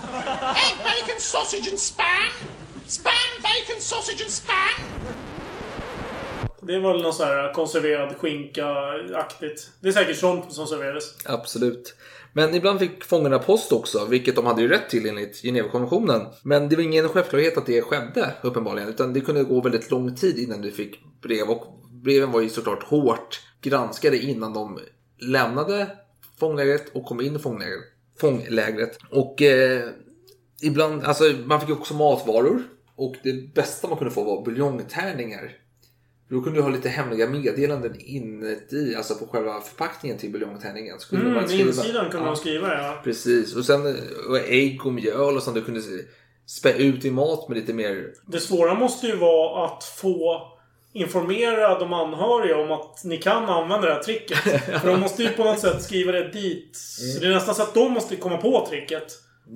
Egg, 0.57 0.77
bacon, 0.85 1.21
sausage 1.21 1.69
and 1.71 1.79
spam. 1.79 2.31
Spam, 2.87 3.43
bacon, 3.43 3.81
sausage 3.81 4.23
and 4.23 4.31
spam. 4.31 4.81
Det 6.71 6.79
var 6.79 6.93
väl 6.93 7.03
någon 7.03 7.13
sån 7.13 7.27
här 7.27 7.53
konserverad 7.53 8.17
skinka-aktigt. 8.17 9.71
Det 9.81 9.89
är 9.89 9.93
säkert 9.93 10.17
sånt 10.17 10.53
som 10.53 10.67
serverades. 10.67 11.05
Absolut. 11.25 11.95
Men 12.33 12.55
ibland 12.55 12.79
fick 12.79 13.05
fångarna 13.05 13.39
post 13.39 13.73
också, 13.73 14.07
vilket 14.07 14.37
de 14.37 14.47
hade 14.47 14.63
ju 14.63 14.69
rätt 14.69 14.91
till 14.91 15.09
enligt 15.09 15.43
Genèvekonventionen. 15.45 16.27
Men 16.43 16.69
det 16.69 16.77
var 16.77 16.83
ingen 16.83 17.09
självklarhet 17.09 17.59
att 17.59 17.67
det 17.67 17.83
skedde, 17.83 18.35
uppenbarligen. 18.43 18.89
Utan 18.89 19.13
det 19.13 19.21
kunde 19.21 19.45
gå 19.45 19.61
väldigt 19.61 19.91
lång 19.91 20.15
tid 20.15 20.39
innan 20.39 20.61
du 20.61 20.71
fick 20.71 21.01
brev. 21.23 21.51
Och 21.51 21.67
breven 22.05 22.33
var 22.33 22.41
ju 22.41 22.49
såklart 22.49 22.83
hårt 22.83 23.41
granskade 23.63 24.19
innan 24.19 24.53
de 24.53 24.79
lämnade 25.19 25.87
fånglägret 26.41 26.89
och 26.95 27.05
kom 27.05 27.21
in 27.21 27.37
i 27.37 27.39
fånglägret. 27.39 27.85
fånglägret. 28.21 28.99
Och 29.11 29.43
eh, 29.43 29.89
ibland, 30.63 31.05
alltså 31.05 31.25
man 31.45 31.61
fick 31.61 31.71
också 31.71 31.95
matvaror. 31.95 32.63
Och 32.97 33.15
det 33.23 33.55
bästa 33.55 33.89
man 33.89 33.99
kunde 33.99 34.15
få 34.15 34.25
var 34.25 34.45
buljongtärningar. 34.45 35.60
Då 36.31 36.41
kunde 36.43 36.59
du 36.59 36.63
ha 36.63 36.71
lite 36.71 36.89
hemliga 36.89 37.29
meddelanden 37.29 37.95
inuti, 38.01 38.95
alltså 38.97 39.15
på 39.15 39.27
själva 39.27 39.61
förpackningen 39.61 40.19
till 40.19 40.31
buljongtärningen. 40.31 40.99
Mm, 41.13 41.35
man 41.35 41.49
skriva- 41.49 41.69
insidan 41.69 42.11
kunde 42.11 42.27
Ja. 42.27 42.31
de 42.33 42.37
skriva 42.37 42.75
ja. 42.83 43.01
Precis, 43.05 43.57
och 43.57 43.65
sen 43.65 43.97
och 44.29 44.39
ägg 44.39 44.87
och 44.87 44.93
mjöl 44.93 45.37
och 45.37 45.43
sånt 45.43 45.57
du 45.57 45.63
kunde 45.65 45.81
spä 46.47 46.73
ut 46.73 47.05
i 47.05 47.11
mat 47.11 47.49
med 47.49 47.59
lite 47.59 47.73
mer... 47.73 48.13
Det 48.27 48.41
svåra 48.41 48.75
måste 48.75 49.07
ju 49.07 49.17
vara 49.17 49.67
att 49.67 49.85
få 49.85 50.43
informera 50.93 51.79
de 51.79 51.93
anhöriga 51.93 52.57
om 52.57 52.71
att 52.71 53.05
ni 53.05 53.17
kan 53.17 53.45
använda 53.45 53.87
det 53.89 53.95
här 53.95 54.03
tricket. 54.03 54.39
För 54.81 54.87
de 54.89 55.01
måste 55.01 55.23
ju 55.23 55.29
på 55.29 55.45
något 55.45 55.61
sätt 55.61 55.83
skriva 55.83 56.13
det 56.13 56.29
dit. 56.29 56.77
Så 56.77 57.21
det 57.21 57.27
är 57.27 57.31
nästan 57.31 57.55
så 57.55 57.63
att 57.63 57.75
de 57.75 57.93
måste 57.93 58.17
komma 58.17 58.37
på 58.37 58.67
tricket. 58.71 59.07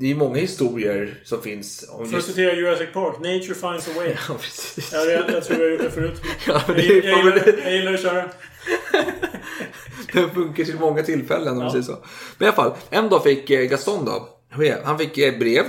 Det 0.01 0.11
är 0.11 0.15
många 0.15 0.39
historier 0.39 1.21
som 1.25 1.43
finns 1.43 1.89
om 1.91 2.09
För 2.11 2.19
att 2.19 2.25
citera 2.25 2.55
Jurassic 2.55 2.93
Park. 2.93 3.17
Nature 3.19 3.55
finds 3.55 3.89
a 3.89 3.91
way. 3.97 4.15
Ja, 4.29 4.35
precis. 4.41 4.91
Ja, 4.93 5.05
jag, 5.05 5.31
jag 5.31 5.45
tror 5.45 5.59
jag 5.61 5.67
har 5.67 5.73
gjort 5.73 5.83
det 5.83 5.91
förut. 5.91 6.21
Ja, 6.47 6.63
jag, 6.67 6.77
det 6.77 6.83
är 6.83 7.03
jag, 7.03 7.15
fan- 7.15 7.25
gillar, 7.25 7.59
jag 7.65 7.73
gillar 7.73 7.95
att 7.95 8.03
köra. 8.03 8.25
Det 10.13 10.29
funkar 10.35 10.65
till 10.65 10.79
många 10.79 11.03
tillfällen 11.03 11.53
om 11.53 11.59
man 11.59 11.71
säger 11.71 11.85
så. 11.85 12.05
Men 12.39 12.47
i 12.47 12.49
alla 12.49 12.57
fall, 12.57 12.75
en 12.91 13.09
dag 13.09 13.23
fick 13.23 13.51
eh, 13.51 13.65
Gaston 13.65 14.05
då, 14.05 14.29
han 14.85 14.99
fick 14.99 15.19
eh, 15.19 15.39
brev 15.39 15.65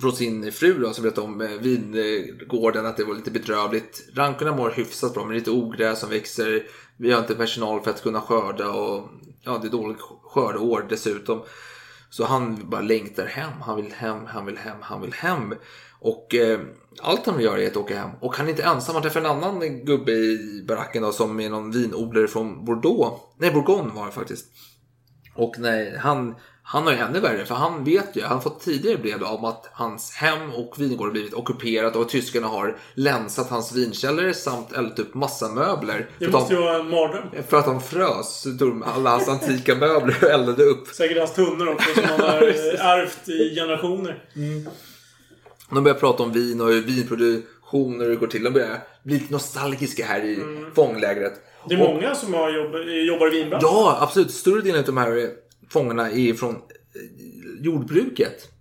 från 0.00 0.12
sin 0.12 0.52
fru 0.52 0.78
då, 0.78 0.92
som 0.92 1.02
berättade 1.02 1.26
om 1.26 1.40
eh, 1.40 1.48
vingården, 1.48 2.86
att 2.86 2.96
det 2.96 3.04
var 3.04 3.14
lite 3.14 3.30
bedrövligt. 3.30 4.08
Rankorna 4.14 4.56
mår 4.56 4.70
hyfsat 4.70 5.14
bra, 5.14 5.24
men 5.24 5.36
lite 5.36 5.50
ogräs 5.50 6.00
som 6.00 6.10
växer. 6.10 6.62
Vi 6.96 7.12
har 7.12 7.20
inte 7.20 7.34
personal 7.34 7.82
för 7.82 7.90
att 7.90 8.02
kunna 8.02 8.20
skörda 8.20 8.70
och 8.70 9.08
ja, 9.42 9.58
det 9.62 9.68
är 9.68 9.70
dåligt 9.70 10.00
skördeår 10.22 10.86
dessutom. 10.88 11.42
Så 12.16 12.24
han 12.24 12.70
bara 12.70 12.80
längtar 12.80 13.26
hem. 13.26 13.52
Han 13.60 13.76
vill 13.76 13.92
hem, 13.92 14.26
han 14.26 14.46
vill 14.46 14.56
hem, 14.56 14.76
han 14.80 15.00
vill 15.00 15.12
hem. 15.12 15.54
Och 16.00 16.34
eh, 16.34 16.60
allt 17.02 17.26
han 17.26 17.36
vill 17.36 17.44
göra 17.44 17.62
är 17.62 17.66
att 17.66 17.76
åka 17.76 17.98
hem. 17.98 18.10
Och 18.20 18.36
han 18.36 18.46
är 18.46 18.50
inte 18.50 18.62
ensam. 18.62 18.94
Han 18.94 19.02
träffar 19.02 19.20
en 19.20 19.26
annan 19.26 19.84
gubbe 19.84 20.12
i 20.12 20.64
baracken 20.68 21.02
då, 21.02 21.12
som 21.12 21.40
är 21.40 21.50
någon 21.50 21.70
vinodlare 21.70 22.28
från 22.28 22.64
Bordeaux. 22.64 23.22
Nej, 23.38 23.50
Bourgogne 23.50 23.92
var 23.94 24.06
det 24.06 24.12
faktiskt. 24.12 24.46
Och 25.34 25.54
nej, 25.58 25.96
han, 25.96 26.34
han 26.68 26.86
har 26.86 26.92
ju 26.92 26.98
ännu 26.98 27.20
värre, 27.20 27.44
för 27.44 27.54
han 27.54 27.84
vet 27.84 28.16
ju, 28.16 28.22
han 28.22 28.32
har 28.32 28.40
fått 28.40 28.60
tidigare 28.60 28.98
brev 28.98 29.22
om 29.22 29.44
att 29.44 29.70
hans 29.72 30.14
hem 30.14 30.50
och 30.54 30.74
vingård 30.78 31.06
har 31.06 31.12
blivit 31.12 31.34
ockuperat 31.34 31.96
och 31.96 32.08
tyskarna 32.08 32.46
har 32.46 32.76
länsat 32.94 33.50
hans 33.50 33.72
vinkällare 33.72 34.34
samt 34.34 34.72
eldat 34.72 34.98
upp 34.98 35.14
massa 35.14 35.48
möbler. 35.48 36.10
Det 36.18 36.28
måste 36.28 36.54
ju 36.54 36.60
vara 36.60 36.76
en 36.78 36.90
mardröm. 36.90 37.22
för 37.48 37.56
att 37.58 37.64
de 37.64 37.80
frös, 37.80 38.46
alla 38.84 39.10
hans 39.10 39.28
antika 39.28 39.74
möbler 39.74 40.16
och 40.22 40.30
eldade 40.30 40.62
upp. 40.64 40.88
Säkert 40.88 41.18
hans 41.18 41.34
tunnor 41.34 41.68
också 41.68 41.94
som 41.94 42.04
han 42.04 42.20
har 42.20 42.42
ärvt 42.78 43.28
i 43.28 43.54
generationer. 43.54 44.24
De 45.70 45.84
börjar 45.84 45.98
prata 45.98 46.22
om 46.22 46.32
vin 46.32 46.60
och 46.60 46.68
hur 46.68 46.82
vinproduktion 46.82 48.00
och 48.00 48.08
det 48.08 48.16
går 48.16 48.26
till. 48.26 48.44
De 48.44 48.50
börjar 48.50 48.78
bli 49.02 49.14
lite 49.14 49.32
nostalgiska 49.32 50.06
här 50.06 50.24
i 50.24 50.38
fånglägret. 50.74 51.32
Det 51.68 51.74
är 51.74 51.78
många 51.78 52.14
som 52.14 52.34
har 52.34 52.50
jobb, 52.50 52.74
jobbar 52.88 53.26
i 53.26 53.30
vinbranschen. 53.30 53.68
Ja, 53.72 53.98
absolut. 54.00 54.30
Större 54.30 54.60
delen 54.60 54.80
av 54.80 54.86
de 54.86 54.96
här 54.96 55.30
fångarna 55.68 56.10
är 56.10 56.34
från 56.34 56.54
eh, 56.54 56.60
jordbruket. 57.60 58.52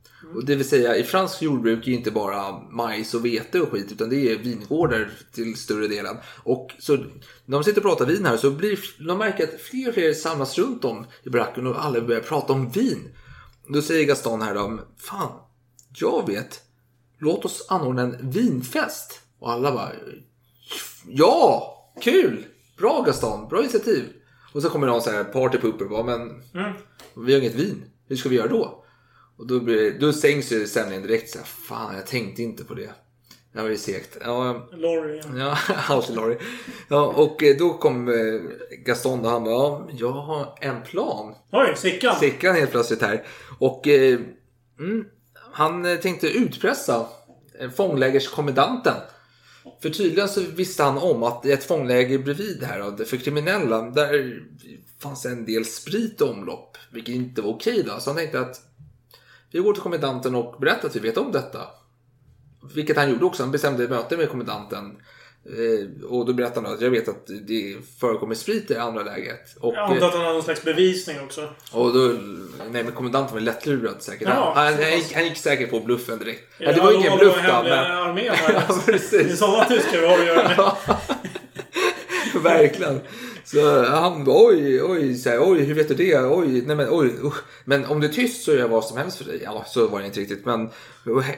Det 0.46 0.56
vill 0.56 0.70
säga, 0.70 0.96
i 0.96 1.04
fransk 1.04 1.42
jordbruk 1.42 1.88
är 1.88 1.92
inte 1.92 2.12
bara 2.12 2.60
majs 2.60 3.14
och 3.14 3.26
vete 3.26 3.62
och 3.62 3.72
skit, 3.72 3.92
utan 3.92 4.10
det 4.10 4.32
är 4.32 4.38
vingårdar 4.38 5.10
till 5.32 5.56
större 5.56 5.88
delen. 5.88 6.18
Och 6.44 6.72
så 6.80 6.98
när 6.98 7.08
de 7.46 7.64
sitter 7.64 7.78
och 7.78 7.84
pratar 7.84 8.06
vin 8.06 8.26
här 8.26 8.38
så 8.38 8.52
blir 8.52 8.80
de 9.08 9.18
märker 9.18 9.44
att 9.44 9.62
fler 9.62 9.88
och 9.88 9.94
fler 9.94 10.14
samlas 10.14 10.58
runt 10.58 10.86
om 10.86 11.06
i 11.24 11.30
baracken 11.30 11.68
och 11.68 11.86
alla 11.86 12.02
börjar 12.02 12.22
prata 12.22 12.54
om 12.54 12.70
vin. 12.70 13.16
Då 13.68 13.82
säger 13.82 14.08
Gaston 14.08 14.42
här 14.42 14.56
då, 14.56 14.80
fan, 14.98 15.32
jag 15.96 16.28
vet, 16.28 16.62
låt 17.20 17.46
oss 17.46 17.66
anordna 17.70 18.02
en 18.02 18.30
vinfest. 18.30 19.22
Och 19.40 19.52
alla 19.52 19.72
bara, 19.72 19.92
ja, 21.08 21.72
kul, 22.02 22.46
bra 22.78 23.04
Gaston, 23.06 23.48
bra 23.50 23.62
initiativ. 23.62 24.04
Och 24.54 24.62
så 24.62 24.70
kommer 24.70 24.88
någon 24.88 25.02
så 25.02 25.12
här 25.12 25.24
partypooper 25.24 25.86
bara, 25.86 26.04
men 26.04 26.22
mm 26.54 26.74
vi 27.16 27.34
har 27.34 27.42
inget 27.42 27.56
vin, 27.56 27.84
hur 28.08 28.16
ska 28.16 28.30
vi 28.30 28.36
göra 28.36 28.48
då? 28.48 28.86
Och 29.38 29.48
då, 29.48 29.60
blir, 29.60 30.00
då 30.00 30.14
stängs 30.14 30.52
ju 30.52 30.68
sändningen 30.68 31.08
direkt 31.08 31.30
så 31.30 31.38
här, 31.38 31.46
fan 31.46 31.96
jag 31.96 32.08
tänkte 32.08 32.44
inte 32.44 32.64
på 32.64 32.74
det. 32.74 32.90
Det 33.56 33.62
var 33.62 33.70
ju 33.70 33.78
segt. 33.78 34.18
Ja, 34.22 34.70
Lorry. 34.72 35.22
Ja, 35.38 35.58
alltid 35.88 36.16
Laurie. 36.16 36.38
Ja, 36.88 37.06
och 37.06 37.44
eh, 37.44 37.58
då 37.58 37.74
kom 37.74 38.08
eh, 38.08 38.42
Gaston 38.86 39.26
och 39.26 39.30
han 39.32 39.44
bara, 39.44 39.54
ja, 39.54 39.88
jag 39.98 40.12
har 40.12 40.58
en 40.62 40.84
plan. 40.84 41.36
Oj, 41.52 41.74
Sickan. 41.76 42.16
Sickan 42.20 42.56
helt 42.56 42.72
plötsligt 42.72 43.02
här. 43.02 43.26
Och 43.60 43.88
eh, 43.88 44.20
mm, 44.80 45.06
han 45.52 45.98
tänkte 46.02 46.28
utpressa 46.28 47.06
fånglägerskommendanten. 47.76 48.96
För 49.82 49.90
tydligen 49.90 50.30
så 50.30 50.42
visste 50.42 50.84
han 50.84 50.98
om 50.98 51.24
att 51.24 51.46
i 51.46 51.52
ett 51.52 51.64
fångläger 51.64 52.18
bredvid 52.18 52.64
här 52.64 53.06
för 53.06 53.18
kriminella, 53.18 53.82
där 53.82 54.40
fanns 55.00 55.26
en 55.26 55.46
del 55.46 55.66
sprit 55.66 56.22
omlopp. 56.22 56.75
Vilket 56.92 57.16
inte 57.16 57.42
var 57.42 57.50
okej 57.50 57.84
då. 57.84 58.00
Så 58.00 58.10
han 58.10 58.18
tänkte 58.18 58.40
att 58.40 58.62
vi 59.52 59.60
går 59.60 59.74
till 59.74 59.82
kommendanten 59.84 60.36
och 60.36 60.60
berättar 60.60 60.88
att 60.88 60.96
vi 60.96 61.00
vet 61.00 61.18
om 61.18 61.32
detta. 61.32 61.62
Vilket 62.76 62.98
han 62.98 63.10
gjorde 63.10 63.26
också. 63.26 63.44
Han 63.44 63.52
bestämde 63.52 63.88
möte 63.88 64.18
med 64.18 64.30
kommendanten. 64.30 64.98
Eh, 65.50 66.06
och 66.10 66.26
då 66.26 66.34
berättade 66.34 66.68
han 66.68 66.76
att 66.76 66.82
jag 66.82 66.90
vet 66.90 67.08
att 67.08 67.28
det 67.48 67.76
förekommer 68.00 68.36
sprit 68.36 68.72
i 68.72 68.76
andra 68.78 69.04
läget. 69.04 69.56
Och, 69.60 69.74
Jag 69.74 69.92
antar 69.92 70.08
att 70.08 70.14
han 70.14 70.22
hade 70.22 70.34
någon 70.34 70.44
slags 70.44 70.64
bevisning 70.64 71.18
också. 71.24 71.50
och 71.72 71.94
då, 71.94 72.00
nej 72.72 72.84
men 72.84 72.92
kommendanten 72.92 73.34
var 73.34 73.42
lättlurad 73.42 74.02
säkert. 74.04 74.28
Ja, 74.28 74.52
han, 74.56 74.74
han, 74.74 74.92
gick, 74.92 75.14
han 75.14 75.24
gick 75.24 75.38
säkert 75.38 75.70
på 75.70 75.80
bluffen 75.80 76.20
direkt. 76.20 76.44
Ja, 76.58 76.72
det 76.72 76.82
var 76.82 76.92
då 76.92 76.98
ingen 77.00 77.12
det 77.12 77.18
bluff 77.18 77.36
då. 77.48 77.64
Men, 77.64 77.74
armén 77.74 78.26
ja, 78.26 78.34
Det 78.48 78.92
är 78.92 78.92
precis. 78.92 79.40
sådana 79.40 79.66
tyskar 79.66 80.02
vi 80.02 80.08
har 80.08 80.20
att 80.20 80.26
göra 80.26 80.44
med. 80.98 81.25
Verkligen. 82.44 83.00
Så 83.44 83.84
han 83.84 84.24
bara 84.24 84.48
oj, 84.48 84.84
oj, 84.84 85.16
så 85.16 85.30
här, 85.30 85.52
oj, 85.52 85.64
hur 85.64 85.76
vet 85.76 85.88
du 85.88 85.96
det? 85.96 86.20
Oj, 86.20 86.62
nej 86.66 86.76
men 86.76 86.88
oj, 86.92 87.14
usch. 87.24 87.44
Men 87.66 87.86
om 87.86 88.00
du 88.00 88.08
är 88.08 88.12
tyst 88.14 88.44
så 88.44 88.52
gör 88.52 88.60
jag 88.60 88.68
vad 88.68 88.86
som 88.86 88.98
helst 88.98 89.18
för 89.18 89.26
dig. 89.26 89.42
Ja, 89.44 89.64
så 89.68 89.88
var 89.88 90.00
det 90.00 90.06
inte 90.06 90.20
riktigt. 90.20 90.46
Men 90.46 90.70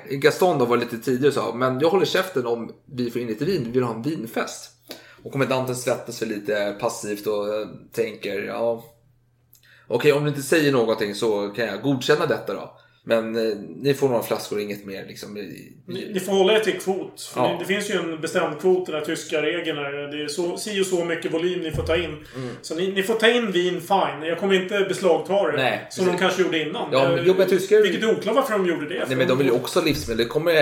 Gaston 0.09 0.59
då 0.59 0.65
var 0.65 0.77
lite 0.77 0.97
tidigare 0.97 1.27
och 1.27 1.33
sa, 1.33 1.53
men 1.53 1.79
jag 1.79 1.89
håller 1.89 2.05
käften 2.05 2.45
om 2.45 2.71
vi 2.85 3.11
får 3.11 3.21
in 3.21 3.27
lite 3.27 3.45
vin. 3.45 3.63
Vi 3.65 3.71
vill 3.71 3.83
ha 3.83 3.95
en 3.95 4.01
vinfest. 4.01 4.71
Och 5.23 5.31
kommendanten 5.31 5.75
svettas 5.75 6.17
sig 6.17 6.27
lite 6.27 6.75
passivt 6.79 7.27
och 7.27 7.53
eh, 7.53 7.67
tänker, 7.91 8.43
ja, 8.43 8.83
okej, 9.87 10.13
om 10.13 10.23
du 10.23 10.29
inte 10.29 10.41
säger 10.41 10.71
någonting 10.71 11.15
så 11.15 11.49
kan 11.49 11.65
jag 11.65 11.81
godkänna 11.81 12.25
detta 12.25 12.53
då. 12.53 12.76
Men 13.07 13.35
eh, 13.35 13.57
ni 13.81 13.93
får 13.93 14.09
några 14.09 14.23
flaskor, 14.23 14.59
inget 14.59 14.85
mer 14.85 15.05
liksom. 15.07 15.33
Ni, 15.33 15.71
ni 16.13 16.19
får 16.19 16.31
hålla 16.33 16.53
er 16.55 16.59
till 16.59 16.73
kvot. 16.79 17.21
För 17.33 17.41
Ja. 17.41 17.47
det, 17.47 17.55
det 17.59 17.65
finns 17.65 17.89
ju 17.89 17.93
en 17.95 18.21
bestämd 18.21 18.59
kvot 18.59 18.89
i 18.89 18.91
den 18.91 18.99
här 19.01 19.05
tyska 19.05 19.41
regeln. 19.41 19.77
här. 19.77 19.91
Det 20.17 20.23
är 20.23 20.27
så, 20.27 20.57
si 20.57 20.81
och 20.81 20.85
så 20.85 21.03
mycket 21.05 21.33
volym 21.33 21.59
ni 21.59 21.71
får 21.71 21.83
ta 21.83 21.95
in. 21.95 22.03
Mm. 22.35 22.49
Så 22.61 22.75
ni, 22.75 22.91
ni 22.91 23.03
får 23.03 23.13
ta 23.13 23.27
in 23.27 23.51
vin 23.51 23.81
fine. 23.81 24.27
Jag 24.27 24.37
kommer 24.39 24.53
inte 24.63 24.79
beslagta 24.89 25.33
det. 25.51 25.57
Nej, 25.57 25.87
som 25.89 26.05
precis. 26.05 26.19
de 26.19 26.25
kanske 26.25 26.41
gjorde 26.43 26.59
innan. 26.59 26.89
Ja, 26.91 27.09
men- 27.09 27.23
jo, 27.27 27.33
men 27.37 27.47
tyskar- 27.47 27.81
Vilket 27.81 28.03
är 28.03 28.11
oklart 28.17 28.35
varför 28.35 28.53
de 28.53 28.67
gjorde 28.67 28.89
det. 28.89 29.05
Nej 29.07 29.17
men 29.17 29.27
de 29.27 29.37
vill 29.37 29.47
ju 29.47 29.53
också 29.53 29.79
ha 29.79 29.85
livsmedel. 29.85 30.17
Det 30.25 30.29
kommer 30.29 30.53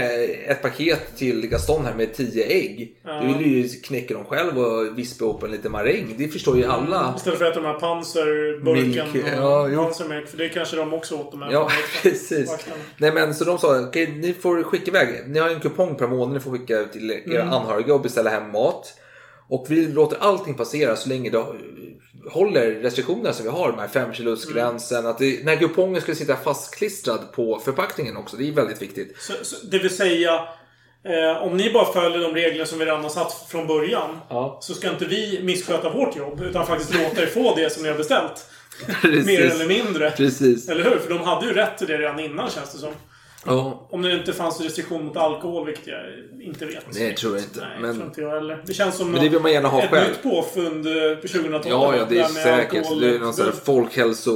ett 0.49 0.62
paket 0.62 1.17
till 1.17 1.47
Gaston 1.47 1.86
här 1.86 1.93
med 1.93 2.13
10 2.13 2.45
ägg. 2.45 2.95
Ja. 3.03 3.21
Du 3.21 3.38
vill 3.43 3.51
ju 3.51 3.69
knäcka 3.69 4.13
dem 4.13 4.25
själv 4.25 4.58
och 4.60 4.97
vispa 4.97 5.25
ihop 5.25 5.43
en 5.43 5.51
liten 5.51 5.71
maräng. 5.71 6.15
Det 6.17 6.27
förstår 6.27 6.58
ju 6.58 6.65
alla. 6.65 7.13
Istället 7.17 7.39
för 7.39 7.45
att 7.45 7.51
äta 7.51 7.62
de 7.62 7.67
här 7.67 7.79
panserburken 7.79 8.84
Milk, 9.13 9.25
och 9.25 9.71
ja, 9.73 9.84
pansermilk. 9.84 10.27
För 10.29 10.38
det 10.38 10.49
kanske 10.49 10.75
de 10.75 10.93
också 10.93 11.15
åt 11.15 11.31
de 11.31 11.41
här. 11.41 11.51
Ja, 11.51 11.63
vakterna. 11.63 12.15
precis. 12.37 12.67
Nej 12.97 13.11
men 13.11 13.35
så 13.35 13.43
de 13.43 13.57
sa, 13.59 13.79
okej 13.79 14.07
ni 14.07 14.33
får 14.33 14.63
skicka 14.63 14.91
iväg. 14.91 15.23
Ni 15.27 15.39
har 15.39 15.49
en 15.49 15.59
kupong 15.59 15.95
per 15.95 16.07
månad 16.07 16.33
ni 16.33 16.39
får 16.39 16.51
skicka 16.51 16.79
ut 16.79 16.91
till 16.93 17.11
era 17.11 17.41
Mm. 17.41 17.53
anhöriga 17.53 17.93
och 17.93 18.01
beställa 18.01 18.29
hem 18.29 18.51
mat. 18.51 18.93
Och 19.49 19.65
vi 19.69 19.87
låter 19.87 20.17
allting 20.19 20.53
passera 20.53 20.95
så 20.95 21.09
länge 21.09 21.29
det 21.29 21.45
håller 22.31 22.71
restriktionerna 22.71 23.33
som 23.33 23.43
vi 23.45 23.51
har. 23.51 23.71
De 23.71 23.79
här 23.79 23.87
5 23.87 24.13
kilos 24.13 24.53
gränsen. 24.53 24.97
Mm. 24.99 25.11
Att 25.11 25.17
det, 25.17 25.37
den 25.37 25.47
här 25.47 25.55
kupongen 25.55 26.01
ska 26.01 26.15
sitta 26.15 26.35
fastklistrad 26.35 27.31
på 27.31 27.59
förpackningen 27.65 28.17
också. 28.17 28.37
Det 28.37 28.47
är 28.47 28.51
väldigt 28.51 28.81
viktigt. 28.81 29.15
Så, 29.19 29.33
så, 29.41 29.65
det 29.65 29.79
vill 29.79 29.95
säga... 29.97 30.47
Eh, 31.07 31.43
om 31.43 31.57
ni 31.57 31.73
bara 31.73 31.93
följer 31.93 32.19
de 32.19 32.33
regler 32.33 32.65
som 32.65 32.79
vi 32.79 32.85
redan 32.85 33.03
har 33.03 33.09
satt 33.09 33.45
från 33.49 33.67
början. 33.67 34.19
Ja. 34.29 34.57
Så 34.61 34.73
ska 34.73 34.89
inte 34.89 35.05
vi 35.05 35.39
missköta 35.43 35.89
vårt 35.89 36.15
jobb. 36.15 36.41
Utan 36.41 36.67
faktiskt 36.67 36.93
låta 36.93 37.21
er 37.21 37.27
få 37.27 37.55
det 37.55 37.69
som 37.69 37.83
ni 37.83 37.89
har 37.89 37.97
beställt. 37.97 38.45
Mer 39.25 39.41
eller 39.41 39.67
mindre. 39.67 40.11
Precis. 40.11 40.69
Eller 40.69 40.83
hur? 40.83 40.97
För 40.99 41.09
de 41.09 41.21
hade 41.21 41.45
ju 41.45 41.53
rätt 41.53 41.77
till 41.77 41.88
det 41.88 41.97
redan 41.97 42.19
innan 42.19 42.49
känns 42.49 42.71
det 42.73 42.77
som. 42.77 42.91
Ja, 43.47 43.88
Om 43.91 44.01
det 44.01 44.11
inte 44.13 44.33
fanns 44.33 44.61
restriktion 44.61 45.05
mot 45.05 45.17
alkohol, 45.17 45.65
vilket 45.65 45.88
jag 45.88 45.99
inte 46.41 46.65
vet. 46.65 46.85
Nej, 46.93 47.09
det 47.09 47.17
tror 47.17 47.35
jag 47.35 47.43
inte. 47.45 47.59
Nej, 47.59 47.79
Men- 47.81 47.95
tror 47.95 48.05
inte 48.07 48.21
jag 48.21 48.29
heller. 48.29 48.63
Det 48.65 48.73
känns 48.73 48.95
som 48.97 49.11
Men 49.11 49.23
det 49.23 49.29
vill 49.29 49.39
man 49.41 49.51
gärna 49.51 49.67
ha 49.67 49.83
ett 49.83 49.89
själv. 49.89 50.07
nytt 50.09 50.23
påfund 50.23 50.88
eh, 50.88 50.93
på 50.93 51.27
2000-talet. 51.27 51.65
ja, 51.65 51.95
ja 51.97 52.05
det 52.09 52.19
är 52.19 52.23
säkert. 52.27 52.73
alkohol- 52.85 52.99
Det 53.01 53.15
är 53.15 53.19
någon 53.19 53.33
sån 53.33 53.45
här 53.45 53.51
folkhälso... 53.65 54.31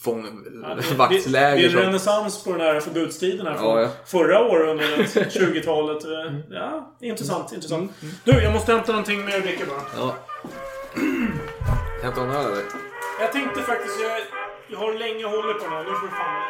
Fång, 0.00 0.26
Ja, 0.62 0.74
det- 0.90 0.94
vaktsläger. 0.96 1.56
Det 1.68 1.74
är 1.74 1.78
en 1.78 1.84
renässans 1.86 2.44
på 2.44 2.52
den 2.52 2.60
här 2.60 2.80
förbudstiden 2.80 3.46
här 3.46 3.54
från 3.54 3.64
Ja, 3.76 3.80
ja. 3.82 3.88
förra 4.06 4.44
århundradet, 4.48 5.14
20-talet. 5.34 6.04
Eh, 6.04 6.10
Ja, 6.50 6.96
intressant, 7.02 7.52
intressant. 7.52 7.92
Du, 8.24 8.32
jag 8.42 8.52
måste 8.52 8.72
hämta 8.72 8.92
någonting 8.92 9.24
mer 9.24 9.36
att 9.36 9.42
dricka 9.42 9.64
bara. 9.68 9.82
Ja. 9.98 10.16
Hämta 12.02 12.20
en 12.22 12.30
öl 12.30 12.46
eller? 12.46 12.62
Jag 13.20 13.32
tänkte 13.32 13.62
faktiskt, 13.62 14.00
jag, 14.00 14.20
jag 14.66 14.78
har 14.78 14.92
länge 14.94 15.24
hållit 15.26 15.58
på 15.58 15.64
den 15.64 15.72
här. 15.72 15.84
Nu 15.84 15.90
får 15.90 16.08
fan... 16.08 16.42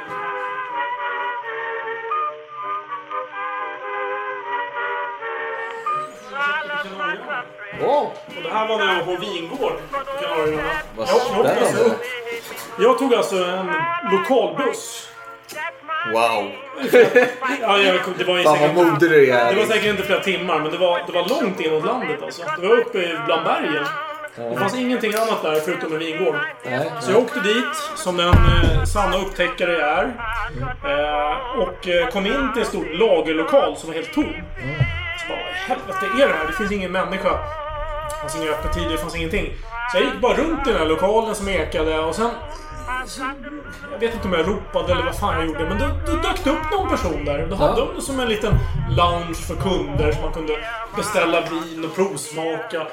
Åh! 7.84 8.02
Och 8.36 8.42
det 8.42 8.50
här 8.52 8.68
var 8.68 8.78
när 8.78 8.86
jag 8.86 9.04
var 9.04 9.14
på 9.16 9.20
vingård. 9.20 9.72
Kanarieöarna. 10.20 10.70
Vad 10.96 11.08
Jag- 11.08 11.16
jag 11.38 11.46
alltså 11.46 11.66
spännande. 11.66 11.80
upp. 11.94 12.02
Jag 12.78 12.98
tog 12.98 13.14
alltså 13.14 13.36
en 13.44 13.66
lokalbuss. 14.12 15.08
Wow! 16.12 16.50
Ja, 17.60 17.78
jag, 17.78 18.00
det 18.18 18.24
var 18.24 18.42
Fan 18.42 18.56
säkert, 18.56 18.76
vad 18.76 18.86
modig 18.86 19.10
du 19.10 19.30
är. 19.30 19.52
det 19.52 19.58
var 19.58 19.66
säkert 19.66 19.84
inte 19.90 20.02
flera 20.02 20.20
timmar, 20.20 20.58
men 20.60 20.70
det 20.72 20.78
var, 20.78 21.02
det 21.06 21.12
var 21.12 21.28
långt 21.28 21.60
inåt 21.60 21.84
landet 21.84 22.22
alltså. 22.22 22.42
Det 22.60 22.66
var 22.68 22.76
uppe 22.76 23.20
bland 23.26 23.44
bergen. 23.44 23.84
Det 24.36 24.56
fanns 24.58 24.74
ingenting 24.74 25.14
annat 25.14 25.42
där 25.42 25.54
förutom 25.60 25.92
en 25.92 25.98
vingård. 25.98 26.34
Nej. 26.64 26.92
Så 27.00 27.10
jag 27.12 27.20
åkte 27.22 27.40
dit, 27.40 27.74
som 27.96 28.16
den 28.16 28.28
eh, 28.28 28.84
sanna 28.84 29.16
upptäckare 29.16 29.72
jag 29.72 29.88
är. 29.88 30.04
Eh, 30.84 31.60
och 31.62 31.88
eh, 31.88 32.08
kom 32.08 32.26
in 32.26 32.52
till 32.52 32.62
en 32.62 32.68
stor 32.68 32.84
lagerlokal 32.98 33.76
som 33.76 33.88
var 33.88 33.94
helt 33.94 34.14
tom. 34.14 34.24
Så 34.24 35.28
bara, 35.28 35.38
vad 35.38 35.54
helvete 35.54 36.06
är 36.24 36.28
det 36.28 36.34
här? 36.34 36.46
Det 36.46 36.52
finns 36.52 36.72
ingen 36.72 36.92
människa. 36.92 37.30
Det 38.10 38.16
fanns 38.20 38.36
inga 38.36 38.50
öppettider, 38.50 38.90
det 38.90 38.98
fanns 38.98 39.16
ingenting. 39.16 39.52
Så 39.92 39.96
jag 39.98 40.04
gick 40.04 40.20
bara 40.20 40.34
runt 40.36 40.66
i 40.66 40.70
den 40.70 40.78
här 40.80 40.86
lokalen 40.86 41.34
som 41.34 41.48
ekade 41.48 41.98
och 41.98 42.14
sen... 42.14 42.30
Så, 43.06 43.22
jag 43.92 43.98
vet 43.98 44.14
inte 44.14 44.28
om 44.28 44.32
jag 44.34 44.48
ropade 44.48 44.92
eller 44.92 45.02
vad 45.04 45.18
fan 45.18 45.34
jag 45.38 45.46
gjorde, 45.46 45.64
men 45.68 45.78
då, 45.78 45.86
då 46.06 46.12
dök 46.12 46.44
det 46.44 46.50
upp 46.50 46.70
någon 46.72 46.88
person 46.88 47.24
där. 47.24 47.46
Då 47.46 47.56
hade 47.56 47.80
Ja. 47.80 47.88
de 47.94 48.00
som 48.02 48.20
en 48.20 48.28
liten 48.28 48.54
lounge 48.90 49.34
för 49.34 49.54
kunder 49.54 50.12
så 50.12 50.20
man 50.20 50.32
kunde 50.32 50.58
beställa 50.96 51.40
vin 51.40 51.84
och 51.84 51.94
provsmaka. 51.94 52.86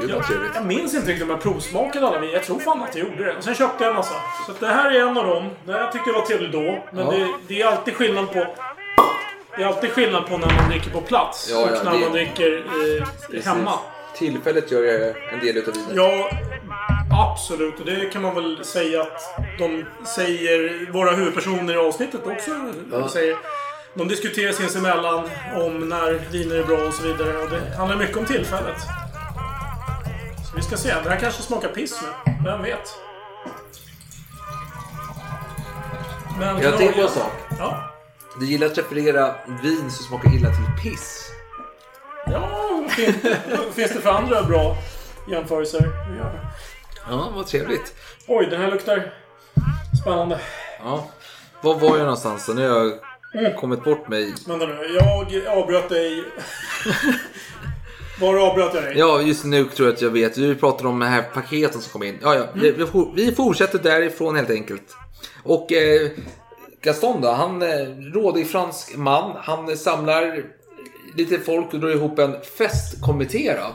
Gud 0.00 0.10
vad 0.10 0.26
trevligt. 0.26 0.50
Jag 0.54 0.66
minns 0.66 0.94
inte 0.94 1.08
riktigt 1.08 1.22
om 1.24 1.30
jag 1.30 1.40
provsmakade 1.42 2.06
alla 2.06 2.18
vin. 2.18 2.30
Jag 2.30 2.42
tror 2.44 2.58
fan 2.58 2.82
att 2.82 2.96
jag 2.96 3.08
gjorde 3.08 3.24
det. 3.24 3.36
Och 3.36 3.44
sen 3.44 3.54
köpte 3.54 3.84
jag 3.84 3.90
en 3.90 3.96
massa. 3.96 4.14
Så 4.46 4.52
det 4.60 4.66
här 4.66 4.90
är 4.90 5.00
en 5.00 5.18
av 5.18 5.26
dem. 5.26 5.50
Det 5.64 5.72
här 5.72 5.90
tyckte 5.92 6.10
jag 6.10 6.14
var 6.14 6.26
trevligt 6.26 6.52
då. 6.52 6.84
Men 6.92 7.04
Ja. 7.06 7.10
det, 7.10 7.28
det 7.48 7.62
är 7.62 7.66
alltid 7.66 7.94
skillnad 7.94 8.32
på... 8.32 8.46
Det 9.56 9.62
är 9.64 9.66
alltid 9.66 9.90
skillnad 9.90 10.26
på 10.26 10.38
när 10.38 10.54
man 10.54 10.70
dricker 10.70 10.90
på 10.90 11.00
plats 11.00 11.48
Ja, 11.52 11.68
ja, 11.72 11.78
och 11.78 11.84
när 11.84 11.92
det- 11.92 11.98
man 11.98 12.12
dricker 12.12 12.64
eh, 13.34 13.42
hemma. 13.44 13.72
Tillfället 14.16 14.70
gör 14.72 14.80
ju 14.82 15.14
en 15.32 15.40
del 15.40 15.56
utav 15.56 15.74
vinet. 15.74 15.90
Ja, 15.94 16.30
absolut. 17.32 17.80
Och 17.80 17.86
det 17.86 18.12
kan 18.12 18.22
man 18.22 18.34
väl 18.34 18.64
säga 18.64 19.02
att 19.02 19.22
de 19.58 19.84
säger, 20.16 20.92
våra 20.92 21.10
huvudpersoner 21.10 21.74
i 21.74 21.76
avsnittet 21.76 22.20
också 22.26 22.50
Ja. 22.92 23.08
säger. 23.08 23.36
De 23.94 24.08
diskuterar 24.08 24.52
sinsemellan 24.52 25.30
om 25.56 25.88
när 25.88 26.20
viner 26.32 26.56
är 26.56 26.64
bra 26.64 26.76
och 26.78 26.94
så 26.94 27.02
vidare. 27.02 27.36
Och 27.36 27.50
det 27.50 27.76
handlar 27.76 27.96
mycket 27.96 28.16
om 28.16 28.24
tillfället. 28.26 28.76
Så 30.50 30.56
vi 30.56 30.62
ska 30.62 30.76
se. 30.76 30.88
Det 31.04 31.10
här 31.10 31.20
kanske 31.20 31.42
smakar 31.42 31.68
piss 31.68 32.02
nu. 32.02 32.32
Vem 32.44 32.62
vet? 32.62 32.94
Men 36.38 36.62
Jag 36.62 36.76
tänkte 36.78 36.96
på 37.00 37.06
en 37.06 37.12
sak. 37.12 37.32
Ja. 37.58 37.94
Du 38.40 38.46
gillar 38.46 38.66
att 38.66 38.78
referera 38.78 39.34
vin 39.62 39.90
som 39.90 40.04
smakar 40.06 40.34
illa 40.34 40.48
till 40.48 40.82
piss. 40.90 41.30
Ja, 42.26 42.48
fin- 42.88 43.14
finns 43.74 43.92
det 43.92 44.00
för 44.00 44.10
andra 44.10 44.42
bra 44.42 44.76
jämförelser? 45.28 45.90
Ja. 46.18 46.30
Ja, 47.10 47.32
vad 47.34 47.46
trevligt. 47.46 47.94
Oj, 48.26 48.46
den 48.50 48.60
här 48.60 48.70
luktar 48.70 49.12
spännande. 50.02 50.40
Ja. 50.84 51.06
Var 51.60 51.74
var 51.74 51.88
jag 51.88 51.98
någonstans? 51.98 52.48
Nu 52.48 52.68
har 52.68 52.76
jag 52.78 52.92
Mm. 53.34 53.54
kommit 53.56 53.84
bort 53.84 54.08
mig. 54.08 54.34
Vänta 54.46 54.66
nu, 54.66 54.98
jag 55.00 55.46
avbröt 55.58 55.88
dig. 55.88 56.24
Var 58.20 58.36
avbröt 58.36 58.74
jag 58.74 58.82
dig? 58.82 58.98
Ja, 58.98 59.22
just 59.22 59.44
nu 59.44 59.64
tror 59.64 59.88
jag 59.88 59.94
att 59.94 60.02
jag 60.02 60.10
vet. 60.10 60.38
Vi 60.38 60.54
pratade 60.54 60.88
om 60.88 60.98
de 60.98 61.06
här 61.06 61.22
paketen 61.22 61.80
som 61.80 61.92
kom 61.92 62.02
in. 62.02 62.18
Ja, 62.22 62.34
ja. 62.34 62.44
Vi, 62.54 62.70
vi, 62.70 62.84
vi 63.14 63.32
fortsätter 63.32 63.78
därifrån 63.78 64.36
helt 64.36 64.50
enkelt. 64.50 64.96
Och 65.42 65.72
eh, 65.72 66.10
Gaston 66.80 67.20
då, 67.20 67.28
han 67.28 67.62
eh, 67.62 67.68
rådig 68.14 68.46
fransk 68.46 68.96
man. 68.96 69.36
Han 69.36 69.76
samlar 69.76 70.44
lite 71.16 71.38
folk 71.38 71.74
och 71.74 71.80
drar 71.80 71.90
ihop 71.90 72.18
en 72.18 72.40
festkommitté 72.58 73.56
då, 73.56 73.72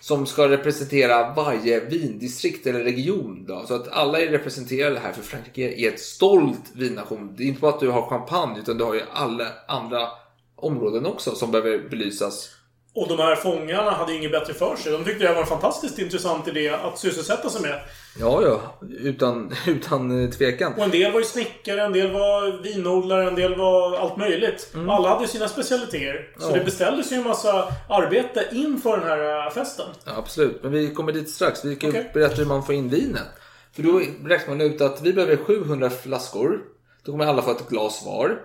Som 0.00 0.26
ska 0.26 0.48
representera 0.48 1.34
varje 1.34 1.80
vindistrikt 1.80 2.66
eller 2.66 2.80
region. 2.80 3.44
Då. 3.48 3.64
Så 3.68 3.74
att 3.74 3.88
alla 3.88 4.20
är 4.20 4.26
representerade 4.26 4.98
här 4.98 5.12
för 5.12 5.22
Frankrike 5.22 5.74
är 5.80 5.88
ett 5.88 6.00
stolt 6.00 6.64
vinnation. 6.74 7.34
Det 7.36 7.42
är 7.42 7.46
inte 7.46 7.60
bara 7.60 7.72
att 7.74 7.80
du 7.80 7.88
har 7.88 8.02
champagne 8.02 8.60
utan 8.60 8.78
du 8.78 8.84
har 8.84 8.94
ju 8.94 9.02
alla 9.12 9.46
andra 9.68 10.08
områden 10.56 11.06
också 11.06 11.34
som 11.34 11.50
behöver 11.50 11.88
belysas. 11.88 12.57
Och 12.94 13.08
de 13.08 13.18
här 13.18 13.36
fångarna 13.36 13.90
hade 13.90 14.14
inget 14.14 14.32
bättre 14.32 14.54
för 14.54 14.76
sig. 14.76 14.92
De 14.92 15.04
tyckte 15.04 15.24
det 15.24 15.32
var 15.34 15.40
en 15.40 15.46
fantastiskt 15.46 15.98
intressant 15.98 16.48
idé 16.48 16.68
att 16.68 16.98
sysselsätta 16.98 17.50
sig 17.50 17.62
med. 17.62 17.80
Ja, 18.20 18.42
ja. 18.42 18.60
Utan, 19.00 19.52
utan 19.66 20.24
eh, 20.24 20.30
tvekan. 20.30 20.72
Och 20.74 20.84
en 20.84 20.90
del 20.90 21.12
var 21.12 21.18
ju 21.20 21.26
snickare, 21.26 21.82
en 21.82 21.92
del 21.92 22.10
var 22.12 22.62
vinodlare, 22.62 23.28
en 23.28 23.34
del 23.34 23.54
var 23.56 23.96
allt 23.98 24.16
möjligt. 24.16 24.72
Alla 24.88 25.08
hade 25.08 25.28
sina 25.28 25.48
specialiteter. 25.48 26.28
Så 26.38 26.48
Ja. 26.50 26.54
det 26.54 26.64
beställdes 26.64 27.12
ju 27.12 27.16
en 27.16 27.24
massa 27.24 27.72
arbete 27.88 28.44
inför 28.52 28.96
den 28.98 29.06
här 29.08 29.46
äh, 29.46 29.52
festen. 29.52 29.86
Ja, 30.04 30.12
absolut, 30.16 30.62
men 30.62 30.72
vi 30.72 30.94
kommer 30.94 31.12
dit 31.12 31.30
strax. 31.30 31.64
Vi 31.64 31.76
kan 31.76 31.90
ju 31.90 31.98
Okej. 31.98 32.10
berätta 32.14 32.34
hur 32.34 32.44
man 32.46 32.64
får 32.64 32.74
in 32.74 32.88
vinen. 32.88 33.24
För 33.72 33.82
då 33.82 34.00
räknar 34.28 34.48
man 34.56 34.60
ut 34.60 34.80
att 34.80 35.02
vi 35.02 35.12
behöver 35.12 35.36
700 35.36 35.90
flaskor. 35.90 36.60
Då 37.04 37.12
kommer 37.12 37.26
alla 37.26 37.42
få 37.42 37.50
ett 37.50 37.68
glas 37.68 38.02
var. 38.06 38.38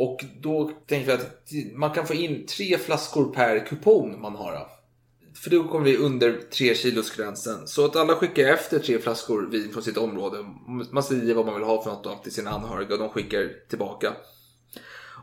Och 0.00 0.24
då 0.40 0.70
tänker 0.86 1.06
vi 1.06 1.12
att 1.12 1.74
man 1.74 1.90
kan 1.90 2.06
få 2.06 2.14
in 2.14 2.46
tre 2.46 2.78
flaskor 2.78 3.32
per 3.34 3.66
kupong 3.66 4.20
man 4.20 4.34
har. 4.34 4.66
För 5.34 5.50
då 5.50 5.68
kommer 5.68 5.84
vi 5.84 5.96
under 5.96 6.40
3 6.52 6.74
kilos 6.74 7.16
gränsen. 7.16 7.66
Så 7.66 7.84
att 7.84 7.96
alla 7.96 8.14
skickar 8.14 8.44
efter 8.44 8.78
tre 8.78 8.98
flaskor 8.98 9.48
vin 9.50 9.72
från 9.72 9.82
sitt 9.82 9.96
område. 9.96 10.44
Man 10.90 11.02
säger 11.02 11.34
vad 11.34 11.46
man 11.46 11.54
vill 11.54 11.64
ha 11.64 11.82
för 11.82 11.90
något 11.90 12.04
då 12.04 12.14
till 12.22 12.32
sina 12.32 12.50
anhöriga 12.50 12.92
och 12.92 12.98
de 12.98 13.08
skickar 13.08 13.68
tillbaka. 13.68 14.12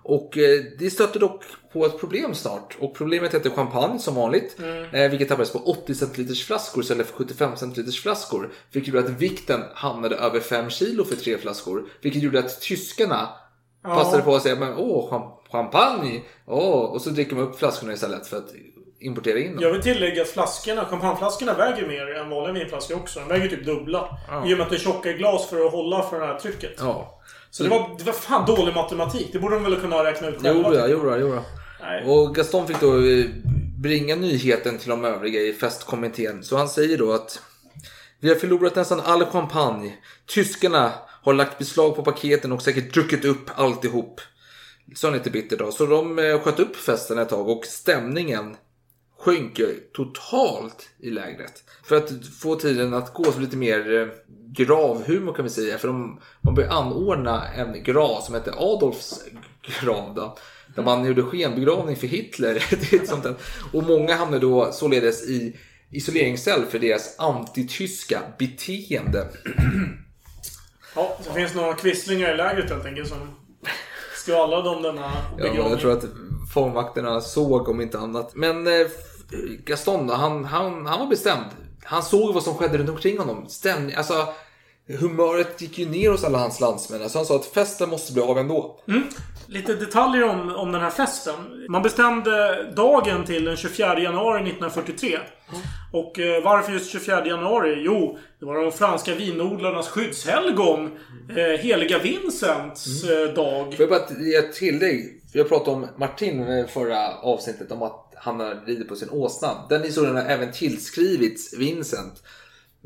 Och 0.03 0.37
eh, 0.37 0.63
det 0.79 0.89
stötte 0.89 1.19
dock 1.19 1.43
på 1.73 1.85
ett 1.85 1.99
problem 1.99 2.33
snart. 2.33 2.77
Och 2.79 2.95
problemet 2.95 3.33
hette 3.33 3.49
champagne 3.49 3.99
som 3.99 4.15
vanligt. 4.15 4.57
Eh, 4.93 5.09
vilket 5.09 5.29
tappades 5.29 5.53
på 5.53 5.59
80 5.59 5.95
centiliters 5.95 6.45
flaskor 6.45 6.83
istället 6.83 7.07
för 7.07 7.13
75 7.13 7.55
centiliters 7.55 8.01
flaskor. 8.01 8.51
Vilket 8.71 8.93
gjorde 8.93 9.07
att 9.07 9.21
vikten 9.21 9.61
hamnade 9.73 10.15
över 10.15 10.39
5 10.39 10.69
kilo 10.69 11.05
för 11.05 11.15
tre 11.15 11.37
flaskor. 11.37 11.89
Vilket 12.01 12.21
gjorde 12.21 12.39
att 12.39 12.61
tyskarna 12.61 13.29
passade 13.83 14.23
på 14.23 14.35
att 14.35 14.41
säga 14.43 14.55
men 14.55 14.73
åh, 14.77 15.11
cham- 15.11 15.31
champagne! 15.51 16.21
Åh, 16.45 16.85
och 16.85 17.01
så 17.01 17.09
dricker 17.09 17.35
man 17.35 17.43
upp 17.43 17.59
flaskorna 17.59 17.93
istället 17.93 18.27
för 18.27 18.37
att 18.37 18.49
importera 18.99 19.39
in 19.39 19.51
dem. 19.51 19.61
Jag 19.63 19.71
vill 19.71 19.81
tillägga 19.81 20.21
att 20.21 20.27
flaskorna, 20.27 20.85
champagneflaskorna 20.85 21.53
väger 21.53 21.87
mer 21.87 22.15
än 22.15 22.29
vanliga 22.29 22.53
vinflaskor 22.53 22.95
också. 22.95 23.19
De 23.19 23.27
väger 23.27 23.47
typ 23.49 23.65
dubbla. 23.65 24.17
I 24.45 24.53
och 24.53 24.57
med 24.57 24.61
att 24.61 24.69
det 24.69 24.75
är 24.75 24.79
tjockare 24.79 25.13
glas 25.13 25.49
för 25.49 25.65
att 25.65 25.71
hålla 25.71 26.03
för 26.03 26.19
det 26.19 26.25
här 26.25 26.39
trycket. 26.39 26.71
Ja. 26.79 27.21
Så 27.49 27.63
det 27.63 27.69
var, 27.69 27.89
det 27.97 28.03
var 28.03 28.13
fan 28.13 28.45
dålig 28.45 28.75
matematik. 28.75 29.29
Det 29.33 29.39
borde 29.39 29.55
de 29.55 29.63
väl 29.63 29.81
kunna 29.81 30.03
räkna 30.03 30.27
ut 30.27 30.41
själva. 30.41 30.69
Jo, 30.69 30.75
ja, 30.79 30.87
jo, 30.87 31.09
ja, 31.09 31.17
jo. 31.17 31.33
ja. 31.35 31.43
Nej. 31.81 32.05
Och 32.05 32.35
Gaston 32.35 32.67
fick 32.67 32.79
då 32.79 32.97
eh, 33.07 33.25
bringa 33.77 34.15
nyheten 34.15 34.77
till 34.77 34.89
de 34.89 35.05
övriga 35.05 35.41
i 35.41 35.53
festkommittén. 35.53 36.43
Så 36.43 36.57
han 36.57 36.69
säger 36.69 36.97
då 36.97 37.13
att 37.13 37.39
vi 38.19 38.29
har 38.29 38.35
förlorat 38.35 38.75
nästan 38.75 38.99
all 38.99 39.25
champagne. 39.25 39.93
Tyskarna 40.25 40.91
har 41.27 41.33
lagt 41.33 41.57
beslag 41.57 41.95
på 41.95 42.03
paketen 42.03 42.51
och 42.51 42.61
säkert 42.61 42.93
druckit 42.93 43.25
upp 43.25 43.49
alltihop. 43.55 44.21
Så 44.95 45.11
lite 45.11 45.29
bittert 45.29 45.59
då. 45.59 45.71
Så 45.71 45.85
de 45.85 46.19
eh, 46.19 46.39
sköt 46.39 46.59
upp 46.59 46.75
festen 46.75 47.17
ett 47.17 47.29
tag 47.29 47.49
och 47.49 47.65
stämningen 47.65 48.55
sjönk 49.19 49.59
ju 49.59 49.73
totalt 49.93 50.89
i 50.99 51.09
lägret. 51.09 51.63
För 51.83 51.95
att 51.95 52.11
få 52.41 52.55
tiden 52.55 52.93
att 52.93 53.13
gå 53.13 53.31
så 53.31 53.39
lite 53.39 53.57
mer 53.57 54.01
eh, 54.01 54.07
gravhumor 54.51 55.33
kan 55.33 55.43
vi 55.43 55.49
säga. 55.49 55.77
För 55.77 55.87
de, 55.87 56.19
man 56.41 56.55
började 56.55 56.73
anordna 56.73 57.47
en 57.47 57.83
grav 57.83 58.21
som 58.21 58.33
hette 58.35 58.53
Adolfs 58.57 59.23
grav. 59.81 60.13
Då, 60.15 60.37
där 60.75 60.83
man 60.83 61.05
gjorde 61.05 61.23
skenbegravning 61.23 61.95
för 61.95 62.07
Hitler. 62.07 62.63
Sånt 63.05 63.23
där. 63.23 63.35
Och 63.73 63.83
många 63.83 64.15
hamnade 64.15 64.41
då 64.41 64.71
således 64.71 65.29
i 65.29 65.55
isoleringscell 65.91 66.65
för 66.65 66.79
deras 66.79 67.19
antityska 67.19 68.21
beteende. 68.37 69.27
Ja, 70.97 71.17
det 71.27 71.33
finns 71.33 71.55
några 71.55 71.73
quislingar 71.73 72.33
i 72.33 72.37
lägret 72.37 72.69
helt 72.69 72.85
enkelt 72.85 73.09
som 73.09 73.17
Ska 74.15 74.31
ju 74.31 74.37
alla 74.37 74.61
de 74.61 74.81
denna 74.81 75.01
Ja, 75.01 75.43
begravning. 75.43 75.69
jag 75.71 75.79
tror 75.79 75.91
att 75.91 76.03
fångvakterna 76.53 77.21
såg 77.21 77.69
om 77.69 77.81
inte 77.81 77.99
annat. 77.99 78.31
Men 78.35 78.67
eh, 78.67 78.87
Gaston 79.65 80.07
då, 80.07 80.13
han, 80.13 80.45
han, 80.45 80.85
han 80.85 80.99
var 80.99 81.07
bestämd. 81.07 81.45
Han 81.83 82.03
såg 82.03 82.33
vad 82.33 82.43
som 82.43 82.53
skedde 82.53 82.77
runt 82.77 82.89
omkring 82.89 83.17
honom. 83.17 83.45
Stämning, 83.49 83.95
alltså 83.95 84.27
humöret 84.99 85.61
gick 85.61 85.77
ju 85.77 85.89
ner 85.89 86.09
hos 86.11 86.23
alla 86.23 86.37
hans 86.37 86.59
landsmän. 86.59 87.01
Alltså 87.01 87.17
han 87.17 87.25
sa 87.25 87.35
att 87.35 87.45
festen 87.45 87.89
måste 87.89 88.13
bli 88.13 88.21
av 88.21 88.37
ändå. 88.37 88.79
Lite 89.49 89.73
detaljer 89.73 90.23
om, 90.23 90.55
om 90.55 90.71
den 90.71 90.81
här 90.81 90.89
festen. 90.89 91.35
Man 91.69 91.81
bestämde 91.81 92.63
dagen 92.75 93.25
till 93.25 93.45
den 93.45 93.57
24 93.57 93.99
januari 93.99 94.37
1943. 94.37 95.19
Och 95.91 96.19
eh, 96.19 96.43
varför 96.43 96.73
just 96.73 96.91
24 96.91 97.25
januari? 97.25 97.81
Jo, 97.85 98.17
det 98.39 98.45
var 98.45 98.63
de 98.63 98.71
franska 98.71 99.15
vinodlarnas 99.15 99.87
skyddshelgon. 99.87 100.91
Eh, 101.29 101.59
Heliga 101.59 101.99
Vincents 101.99 103.03
eh, 103.03 103.33
dag. 103.33 103.73
Får 103.73 103.79
jag 103.79 103.89
bara 103.89 104.19
ge 104.19 104.35
ett 104.35 104.53
tillägg? 104.53 105.21
Har 105.35 105.43
pratat 105.43 105.67
om 105.67 105.87
Martin 105.97 106.41
i 106.41 106.65
förra 106.69 107.17
avsnittet 107.17 107.71
om 107.71 107.81
att 107.81 108.13
han 108.15 108.65
ridit 108.65 108.89
på 108.89 108.95
sin 108.95 109.09
åsna. 109.09 109.65
Den 109.69 109.83
historien 109.83 110.15
har 110.15 110.23
även 110.23 110.51
tillskrivits 110.51 111.53
Vincent. 111.57 112.23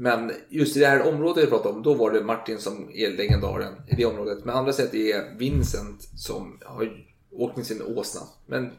Men 0.01 0.31
just 0.49 0.77
i 0.77 0.79
det 0.79 0.87
här 0.87 1.07
området 1.07 1.43
vi 1.43 1.49
pratar 1.49 1.69
om, 1.69 1.83
då 1.83 1.93
var 1.93 2.11
det 2.11 2.23
Martin 2.23 2.59
som 2.59 2.89
är 2.93 3.09
legendaren 3.09 3.73
i 3.87 3.95
det 3.95 4.05
området. 4.05 4.45
Men 4.45 4.55
andra 4.55 4.71
det 4.91 5.11
är 5.11 5.37
Vincent 5.37 6.01
som 6.15 6.59
har 6.65 6.89
åkt 7.31 7.57
med 7.57 7.65
sin 7.65 7.81
åsna. 7.81 8.21
Men 8.45 8.71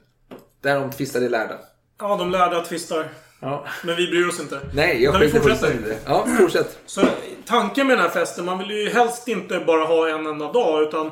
därom 0.61 0.91
tvistar 0.91 1.21
de 1.21 1.29
lärda. 1.29 1.59
Ja, 1.99 2.17
de 2.17 2.31
lärda 2.31 2.65
tvistar. 2.65 3.09
Ja. 3.41 3.67
Men 3.85 3.97
vi 3.97 4.07
bryr 4.07 4.29
oss 4.29 4.41
inte. 4.41 4.61
Nej, 4.75 5.03
jag 5.03 5.15
skiter 5.15 5.41
fullständigt 5.41 5.87
i 5.87 5.89
det. 5.89 5.99
Ja, 6.07 6.27
fortsätt. 6.39 6.79
Så 6.87 7.01
tanken 7.47 7.87
med 7.87 7.97
den 7.97 8.05
här 8.05 8.11
festen, 8.11 8.45
man 8.45 8.59
vill 8.59 8.71
ju 8.71 8.91
helst 8.91 9.29
inte 9.29 9.59
bara 9.67 9.85
ha 9.85 10.09
en 10.09 10.27
enda 10.27 10.53
dag 10.53 10.83
utan 10.83 11.11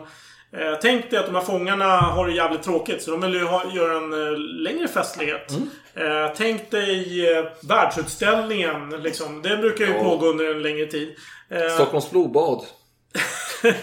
eh, 0.56 0.78
Tänk 0.82 1.10
dig 1.10 1.18
att 1.18 1.26
de 1.26 1.34
här 1.34 1.42
fångarna 1.42 1.84
har 1.96 2.26
det 2.26 2.32
jävligt 2.34 2.62
tråkigt 2.62 3.02
så 3.02 3.10
de 3.10 3.20
vill 3.20 3.34
ju 3.34 3.44
ha, 3.44 3.62
göra 3.74 3.96
en 3.96 4.12
eh, 4.32 4.38
längre 4.38 4.88
festlighet. 4.88 5.52
Eh, 5.94 6.32
tänk 6.36 6.70
dig 6.70 7.26
eh, 7.36 7.44
världsutställningen 7.68 8.90
liksom. 8.90 9.42
Det 9.42 9.56
brukar 9.56 9.84
ju 9.86 9.92
Ja. 9.92 10.02
pågå 10.02 10.26
under 10.26 10.50
en 10.54 10.62
längre 10.62 10.86
tid. 10.86 11.14
Eh, 11.50 11.74
Stockholms 11.74 12.10
blodbad. 12.10 12.64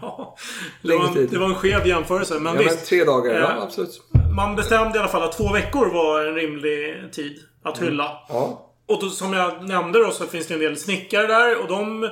ja, 0.00 0.36
det, 0.82 0.96
var 0.96 1.04
en, 1.06 1.26
det 1.30 1.38
var 1.38 1.46
en 1.46 1.54
skev 1.54 1.86
jämförelse. 1.86 2.34
Men 2.34 2.46
Ja, 2.46 2.52
men 2.52 2.64
visst. 2.64 2.86
tre 2.86 3.04
dagar. 3.04 3.34
Ja, 3.40 3.50
Eh, 3.56 3.62
absolut. 3.62 4.00
Man 4.36 4.56
bestämde 4.56 4.98
i 4.98 5.00
alla 5.00 5.08
fall 5.10 5.22
att 5.22 5.36
två 5.36 5.52
veckor 5.52 5.86
var 5.94 6.24
en 6.24 6.34
rimlig 6.34 7.12
tid 7.12 7.38
att 7.64 7.82
hylla. 7.82 8.18
Ja. 8.28 8.66
Och 8.88 9.00
då, 9.00 9.08
som 9.10 9.32
jag 9.32 9.68
nämnde 9.68 9.98
då 10.04 10.10
så 10.10 10.26
finns 10.26 10.46
det 10.46 10.54
en 10.54 10.60
del 10.60 10.76
snickare 10.76 11.26
där 11.26 11.56
och 11.62 11.68
de 11.68 12.10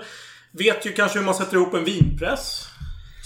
vet 0.53 0.87
ju 0.87 0.93
kanske 0.93 1.19
hur 1.19 1.27
man 1.27 1.35
sätter 1.35 1.57
ihop 1.57 1.75
en 1.75 1.85
vinpress. 1.85 2.65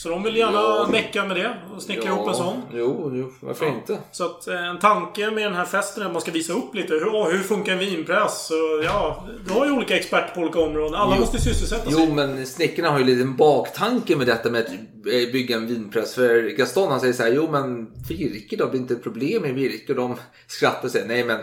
Så 0.02 0.08
de 0.08 0.22
vill 0.22 0.36
gärna 0.36 0.52
Ja. 0.58 0.88
mecka 0.90 1.24
med 1.24 1.36
det 1.36 1.56
och 1.76 1.82
snickra 1.82 2.08
ihop 2.10 2.28
en 2.28 2.34
sån. 2.34 2.62
Jo, 2.72 3.12
jo, 3.14 3.32
varför 3.40 3.66
inte? 3.66 3.98
Så 4.12 4.24
att 4.24 4.48
eh, 4.48 4.68
en 4.68 4.78
tanke 4.78 5.30
med 5.30 5.44
den 5.44 5.54
här 5.54 5.64
festen 5.64 6.02
är 6.02 6.06
att 6.06 6.12
man 6.12 6.22
ska 6.22 6.30
visa 6.30 6.52
upp 6.52 6.74
lite. 6.74 6.92
Hur, 6.94 7.32
hur 7.32 7.38
funkar 7.38 7.72
en 7.72 7.78
vinpress? 7.78 8.50
Och, 8.50 8.84
ja, 8.84 9.26
du 9.46 9.52
har 9.52 9.66
ju 9.66 9.72
olika 9.72 9.96
experter 9.96 10.34
på 10.34 10.40
olika 10.40 10.58
områden. 10.60 10.94
Alla 10.94 11.14
Jo. 11.14 11.20
måste 11.20 11.38
sysselsätta 11.40 11.90
sig. 11.90 12.04
Jo, 12.08 12.14
men 12.14 12.46
snickarna 12.46 12.90
har 12.90 12.98
ju 12.98 13.04
lite 13.04 13.22
en 13.22 13.36
baktanke 13.36 14.16
med 14.16 14.26
detta 14.26 14.50
med 14.50 14.60
att 14.60 14.72
eh, 15.12 15.32
bygga 15.32 15.56
en 15.56 15.66
vinpress. 15.66 16.14
För 16.14 16.56
Gaston 16.56 16.90
han 16.90 17.00
säger 17.00 17.12
så 17.14 17.22
här, 17.22 17.32
jo 17.32 17.48
men 17.50 17.86
virke 18.08 18.56
då, 18.56 18.66
blir 18.68 18.80
inte 18.80 18.94
ett 18.94 19.02
problem 19.02 19.42
med 19.42 19.54
virke? 19.54 19.92
Och 19.92 19.96
de 19.96 20.16
skrattar 20.46 20.84
och 20.84 20.90
säger, 20.90 21.06
nej 21.08 21.24
men 21.24 21.40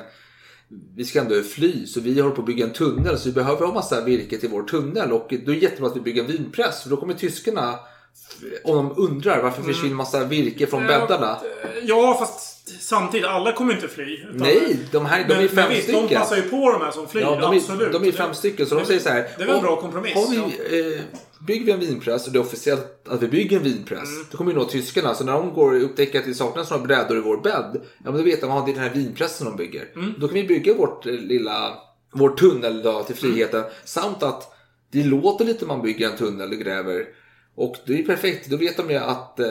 vi 0.96 1.06
ska 1.06 1.20
ändå 1.22 1.42
fly, 1.42 1.86
så 1.86 2.00
vi 2.02 2.20
håller 2.22 2.36
på 2.36 2.42
att 2.42 2.48
bygga 2.48 2.66
en 2.66 2.74
tunnel, 2.74 3.18
så 3.18 3.30
vi 3.30 3.36
behöver 3.36 3.66
ha 3.66 3.74
massa 3.74 4.04
virke 4.04 4.38
till 4.38 4.50
vår 4.50 4.64
tunnel. 4.64 5.12
Och 5.12 5.28
då 5.46 5.52
är 5.52 5.56
det 5.56 5.62
jättebra 5.62 5.88
att 5.90 5.96
vi 5.96 6.02
bygger 6.02 6.22
en 6.22 6.28
vinpress, 6.28 6.84
för 6.84 6.90
då 6.90 6.98
kommer 6.98 7.14
tyskarna, 7.14 7.76
om 8.64 8.76
de 8.76 9.02
undrar 9.02 9.44
varför 9.44 9.64
försvinner 9.64 9.96
massa 9.96 10.24
virke 10.26 10.68
från 10.68 10.88
bäddarna. 10.88 11.38
Ja, 11.84 12.16
fast 12.20 12.56
samtidigt. 12.82 13.28
Alla 13.28 13.52
kommer 13.52 13.74
inte 13.74 13.88
fly. 13.88 14.26
Nej, 14.34 14.80
de 14.92 15.06
här 15.06 15.26
de 15.28 15.34
är 15.34 15.38
men, 15.38 15.48
fem 15.50 15.56
men 15.56 15.70
visst, 15.70 15.84
stycken. 15.84 16.08
de 16.08 16.16
passar 16.16 16.36
ju 16.36 16.42
på 16.42 16.72
de 16.72 16.82
här 16.82 16.92
som 16.92 17.08
flyr. 17.08 17.22
Ja, 17.22 17.40
de, 17.42 17.54
är, 17.54 17.58
absolut. 17.58 17.92
de 17.94 18.04
är 18.08 18.12
fem 18.12 18.34
stycken, 18.34 18.66
så 18.66 18.76
de 18.76 18.82
Det- 18.82 18.88
säger 18.88 19.00
så 19.00 19.10
här. 19.10 19.28
Det 19.38 19.44
är 19.44 19.48
väl 19.48 19.56
en 19.56 19.62
bra 19.62 19.82
kompromiss. 19.82 20.14
Har 20.16 20.34
ja. 20.36 20.50
vi, 20.70 20.94
eh, 20.96 21.02
bygger 21.48 21.66
vi 21.66 21.72
en 21.72 21.80
vinpress 21.80 22.28
och 22.28 22.34
det 22.34 22.40
är 22.40 22.42
officiellt 22.42 23.08
att 23.10 23.24
vi 23.24 23.28
bygger 23.28 23.58
en 23.58 23.64
vinpress. 23.64 24.10
Mm. 24.10 24.26
Då 24.32 24.38
kommer 24.38 24.52
ju 24.52 24.58
nå 24.58 24.66
tyskarna. 24.66 25.16
Så 25.16 25.24
när 25.24 25.34
de 25.34 25.54
går 25.54 25.76
och 25.76 25.84
upptäcker 25.84 26.20
att 26.20 26.26
det 26.26 26.34
saknas 26.34 26.72
några 26.72 26.84
brädor 26.84 27.18
i 27.18 27.22
vår 27.22 27.38
bädd. 27.38 27.72
Ja 27.74 28.12
men 28.12 28.14
då 28.18 28.22
vet 28.24 28.42
de 28.42 28.52
att 28.52 28.66
det 28.66 28.72
är 28.72 28.76
den 28.76 28.84
här 28.84 28.94
vinpressen 28.94 29.48
de 29.48 29.56
bygger. 29.58 29.88
Mm. 29.96 30.14
Då 30.18 30.28
kan 30.28 30.36
vi 30.36 30.44
bygga 30.44 30.74
vårt 30.74 31.06
eh, 31.06 31.12
lilla, 31.14 31.74
vår 32.14 32.30
tunnel 32.30 32.82
då 32.82 33.04
till 33.04 33.16
friheten. 33.16 33.64
Samt 33.86 34.24
att 34.24 34.56
det 34.92 35.04
låter 35.04 35.46
lite 35.46 35.66
man 35.66 35.82
bygger 35.82 36.10
en 36.10 36.18
tunnel 36.18 36.52
och 36.52 36.58
gräver. 36.58 37.06
Och 37.62 37.76
det 37.86 38.00
är 38.00 38.04
perfekt. 38.04 38.50
Då 38.50 38.58
vet 38.58 38.78
de 38.78 38.90
ju 38.90 38.96
att 38.96 39.40
eh, 39.40 39.48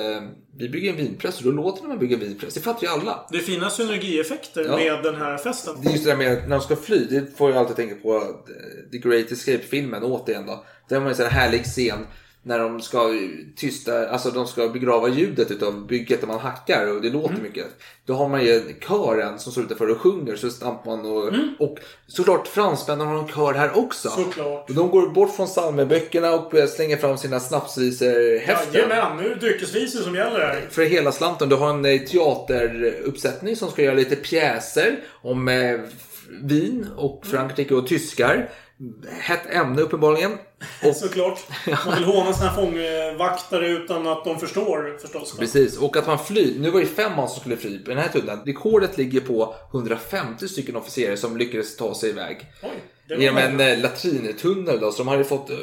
vi 0.57 0.69
bygger 0.69 0.91
en 0.91 0.97
vinpress 0.97 1.39
och 1.39 1.45
då 1.45 1.51
låter 1.51 1.89
man 1.89 1.99
bygger 1.99 2.15
en 2.17 2.21
vinpress. 2.23 2.55
Det 2.55 2.61
fattar 2.61 2.83
ju 2.83 2.89
alla. 2.89 3.27
Det 3.31 3.37
är 3.39 3.43
fina 3.43 3.71
synergieffekter 3.71 4.65
Ja. 4.65 4.77
med 4.77 5.03
den 5.03 5.15
här 5.17 5.39
festen. 5.39 5.75
Det 5.83 5.89
är 5.89 5.93
just 5.93 6.05
det 6.05 6.11
där 6.11 6.17
med 6.17 6.43
när 6.49 6.57
de 6.57 6.61
ska 6.61 6.77
fly. 6.77 7.05
Det 7.11 7.39
får 7.39 7.51
jag 7.51 7.59
alltid 7.59 7.77
tänka 7.77 7.95
på 7.95 8.17
eh, 8.17 8.91
The 8.93 8.99
Great 8.99 9.33
Escape-filmen 9.33 10.03
återigen 10.03 10.47
då. 10.47 10.65
Där 10.89 10.97
har 10.97 11.01
man 11.01 11.09
en 11.11 11.17
sån 11.17 11.27
här 11.27 11.33
härlig 11.41 11.65
scen 11.65 12.07
när 12.49 12.59
de 12.59 12.81
ska 12.81 13.15
tysta, 13.57 14.09
alltså 14.09 14.31
de 14.31 14.47
ska 14.47 14.69
begrava 14.69 15.09
ljudet 15.09 15.51
utav 15.51 15.87
bygget 15.87 16.21
där 16.21 16.29
man 16.29 16.39
hackar 16.39 16.95
och 16.95 17.03
det 17.03 17.11
låter 17.11 17.43
mycket. 17.43 17.67
Då 18.05 18.15
har 18.15 18.29
man 18.29 18.45
ju 18.45 18.75
kören 18.89 19.39
som 19.39 19.53
står 19.53 19.65
utanför 19.65 19.91
och 19.91 19.99
sjunger 19.99 20.37
så 20.37 20.51
stampar 20.51 20.97
man 20.97 21.07
och, 21.07 21.33
och 21.69 21.79
såklart 22.07 22.49
fransmännen 22.49 23.07
har 23.07 23.19
en 23.19 23.29
kör 23.29 23.55
här 23.55 23.79
också. 23.79 24.09
Såklart. 24.09 24.71
Och 24.71 24.75
de 24.75 24.91
går 24.91 25.09
bort 25.09 25.37
från 25.37 25.47
psalmböckerna 25.47 26.35
och 26.35 26.69
slänga 26.69 26.97
fram 26.97 27.19
sina 27.19 27.41
snapsvisor-häften. 27.41 28.75
Jajamän, 28.75 29.17
nu 29.17 29.25
är 29.27 29.29
det 29.29 29.41
dryckesvisor 29.41 30.01
som 30.01 30.15
gäller 30.15 30.41
här. 30.41 30.67
För 30.71 30.83
hela 30.83 31.13
slanten. 31.13 31.49
Du 31.49 31.57
har 31.57 31.71
en 31.71 31.85
eh, 31.85 32.01
teateruppsättning 32.01 33.57
som 33.57 33.71
ska 33.71 33.83
göra 33.83 33.95
lite 33.95 34.17
pjäser 34.17 35.01
om 35.23 35.49
eh, 35.49 35.81
vin 36.43 36.87
och 36.97 37.27
Frankrike 37.27 37.75
och 37.75 37.87
tyskar. 37.87 38.51
Hett 39.21 39.47
ämne 39.51 39.83
uppenbarligen. 39.83 40.33
Och, 40.85 40.97
Såklart. 40.97 41.39
Man 41.87 41.95
vill 41.95 42.05
håna 42.05 42.33
sina 42.33 42.53
fångvaktare 42.55 43.69
utan 43.69 44.07
att 44.07 44.25
de 44.25 44.41
förstår 44.41 44.99
förstås. 45.03 45.37
precis, 45.39 45.79
och 45.79 45.97
att 45.97 46.07
man 46.07 46.19
flyr. 46.25 46.55
Nu 46.59 46.71
var 46.71 46.81
det 46.81 46.87
fem 46.87 47.13
man 47.17 47.29
som 47.29 47.41
skulle 47.41 47.57
fly 47.57 47.79
på 47.79 47.91
den 47.91 47.99
här 47.99 48.09
tunneln. 48.09 48.41
Rekordet 48.47 48.99
ligger 48.99 49.21
på 49.21 49.55
150 49.75 50.49
stycken 50.49 50.77
officerare 50.77 51.17
som 51.17 51.37
lyckades 51.37 51.77
ta 51.77 51.95
sig 51.95 52.11
iväg. 52.11 52.47
Oj, 52.63 52.71
Genom 53.19 53.37
en 53.39 53.53
många. 53.53 53.69
eh, 53.71 53.79
latrintunnel 53.81 54.81
då, 54.81 54.93
så 54.93 54.99
de 54.99 55.09
hade 55.09 55.25
fått... 55.25 55.51
eh, 55.51 55.57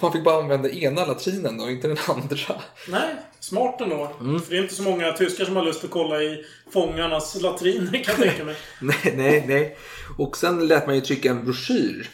Man 0.00 0.12
fick 0.12 0.24
bara 0.24 0.42
använda 0.42 0.70
ena 0.70 1.04
latrinen 1.06 1.58
då, 1.58 1.70
inte 1.70 1.88
den 1.88 1.96
andra. 2.08 2.60
Nej, 2.88 3.14
smart 3.40 3.80
ändå. 3.80 4.10
Mm. 4.20 4.40
För 4.42 4.50
det 4.50 4.58
är 4.58 4.62
inte 4.62 4.74
så 4.74 4.82
många 4.82 5.12
tyskar 5.12 5.44
som 5.44 5.56
har 5.56 5.62
lust 5.64 5.84
att 5.84 5.90
kolla 5.90 6.22
i 6.22 6.44
fångarnas 6.72 7.40
latriner 7.40 8.04
kan 8.04 8.14
jag 8.18 8.28
tänka 8.28 8.44
mig. 8.44 8.56
Nej, 8.80 9.14
nej, 9.16 9.44
nej. 9.48 9.76
Och 10.18 10.36
sen 10.36 10.68
lät 10.68 10.86
man 10.86 10.94
ju 10.94 11.00
trycka 11.00 11.30
en 11.30 11.44
broschyr. 11.44 12.10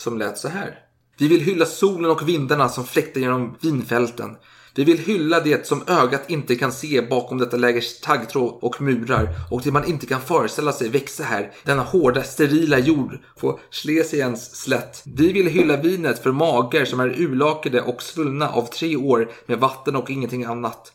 Som 0.00 0.18
lät 0.18 0.38
så 0.38 0.48
här. 0.48 0.78
Vi 1.18 1.28
vill 1.28 1.40
hylla 1.40 1.66
solen 1.66 2.10
och 2.10 2.28
vindarna 2.28 2.68
som 2.68 2.84
fläktar 2.84 3.20
genom 3.20 3.56
vinfälten. 3.60 4.36
Vi 4.74 4.84
vill 4.84 4.98
hylla 4.98 5.40
det 5.40 5.66
som 5.66 5.82
ögat 5.86 6.30
inte 6.30 6.56
kan 6.56 6.72
se 6.72 7.02
bakom 7.02 7.38
detta 7.38 7.56
lägers 7.56 8.00
taggtråd 8.00 8.58
och 8.62 8.80
murar 8.80 9.28
och 9.50 9.60
det 9.64 9.70
man 9.70 9.84
inte 9.84 10.06
kan 10.06 10.20
föreställa 10.20 10.72
sig 10.72 10.88
växa 10.88 11.24
här, 11.24 11.52
denna 11.64 11.82
hårda, 11.82 12.22
sterila 12.22 12.78
jord 12.78 13.18
på 13.40 13.60
Schlesiens 13.70 14.56
slätt. 14.56 15.02
Vi 15.04 15.32
vill 15.32 15.46
hylla 15.46 15.76
vinet 15.76 16.22
för 16.22 16.32
magar 16.32 16.84
som 16.84 17.00
är 17.00 17.20
urlakade 17.20 17.80
och 17.82 18.02
svullna 18.02 18.48
av 18.48 18.66
tre 18.66 18.96
år 18.96 19.30
med 19.46 19.58
vatten 19.58 19.96
och 19.96 20.10
ingenting 20.10 20.44
annat. 20.44 20.92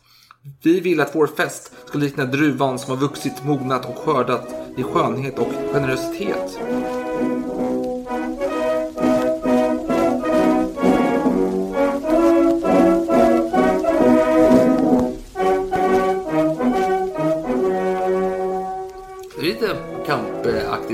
Vi 0.62 0.80
vill 0.80 1.00
att 1.00 1.14
vår 1.14 1.26
fest 1.26 1.72
ska 1.86 1.98
likna 1.98 2.24
druvan 2.24 2.78
som 2.78 2.90
har 2.90 3.08
vuxit, 3.08 3.44
mognat 3.44 3.88
och 3.88 3.98
skördat 3.98 4.54
i 4.76 4.82
skönhet 4.82 5.38
och 5.38 5.52
generositet. 5.72 6.58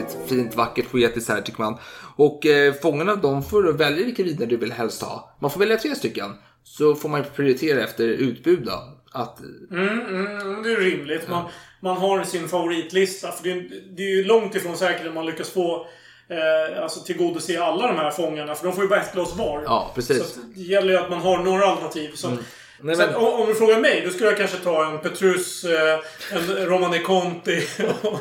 Kampaktigt, 0.02 0.28
fint, 0.28 0.54
vackert, 0.54 0.90
poetiskt 0.90 1.28
här 1.28 1.40
tycker 1.40 1.60
man. 1.62 1.78
Och 2.16 2.46
eh, 2.46 2.74
fångarna 2.74 3.16
de 3.16 3.42
får 3.42 3.72
välja 3.72 4.04
vilka 4.04 4.22
viner 4.22 4.46
du 4.46 4.56
vill 4.56 4.72
helst 4.72 5.02
ha. 5.02 5.36
Man 5.40 5.50
får 5.50 5.60
välja 5.60 5.76
tre 5.76 5.94
stycken. 5.94 6.30
Så 6.64 6.94
får 6.94 7.08
man 7.08 7.24
prioritera 7.36 7.84
efter 7.84 8.04
utbud 8.04 8.62
då. 8.66 8.82
Att, 9.12 9.40
Mm, 9.70 10.00
mm, 10.00 10.62
det 10.62 10.72
är 10.72 10.76
rimligt. 10.80 11.28
Man, 11.28 11.44
man 11.80 11.96
har 11.96 12.24
sin 12.24 12.48
favoritlista. 12.48 13.32
För 13.32 13.44
det 13.44 13.50
är, 13.50 13.68
det 13.96 14.02
är 14.02 14.16
ju 14.16 14.24
långt 14.24 14.54
ifrån 14.54 14.76
säkert 14.76 15.06
att 15.06 15.14
man 15.14 15.26
lyckas 15.26 15.50
få 15.50 15.86
eh, 16.28 16.82
alltså 16.82 17.00
tillgodose 17.00 17.62
alla 17.62 17.86
de 17.86 17.96
här 17.96 18.10
fångarna. 18.10 18.54
För 18.54 18.64
de 18.66 18.72
får 18.74 18.84
ju 18.84 18.88
bara 18.90 19.00
ett 19.00 19.12
glas 19.12 19.36
var. 19.36 19.62
Ja, 19.66 19.92
precis. 19.94 20.18
Så 20.34 20.40
det 20.54 20.60
gäller 20.62 20.92
ju 20.92 20.98
att 20.98 21.10
man 21.10 21.20
har 21.20 21.38
några 21.38 21.66
alternativ. 21.66 22.10
Så, 22.14 22.28
Mm. 22.28 22.38
Nej, 22.84 22.96
men- 22.96 23.14
om, 23.14 23.24
om 23.40 23.46
du 23.46 23.54
frågar 23.54 23.80
mig, 23.80 24.02
då 24.06 24.10
skulle 24.10 24.28
jag 24.28 24.38
kanske 24.38 24.56
ta 24.56 24.86
en 24.90 24.98
Petrus, 24.98 25.64
eh, 25.64 25.98
en 26.32 26.66
Romane 26.66 26.98
Conti 26.98 27.66
och, 28.02 28.12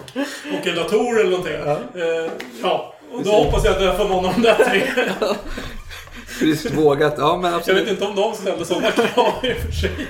och 0.59 0.67
en 0.67 0.75
Latour 0.75 1.19
eller 1.19 1.29
någonting. 1.29 1.53
Ja. 1.65 1.71
Eh, 1.95 2.31
ja. 2.63 2.95
Och 3.13 3.23
då 3.23 3.29
hoppas 3.31 3.65
jag 3.65 3.75
att 3.75 3.83
jag 3.83 3.97
får 3.97 4.07
någon 4.07 4.25
av 4.25 4.33
de 4.33 4.41
där 4.41 4.55
tre. 4.55 4.83
Friskt 6.27 6.71
vågat. 6.73 7.13
Ja, 7.17 7.37
men 7.41 7.51
Jag 7.51 7.59
absolut. 7.59 7.83
vet 7.83 7.89
inte 7.91 8.05
om 8.05 8.15
de 8.15 8.33
ställde 8.35 8.65
sådana 8.65 8.91
krav 8.91 9.33
i 9.43 9.53
och 9.53 9.57
för 9.57 9.71
sig. 9.71 10.07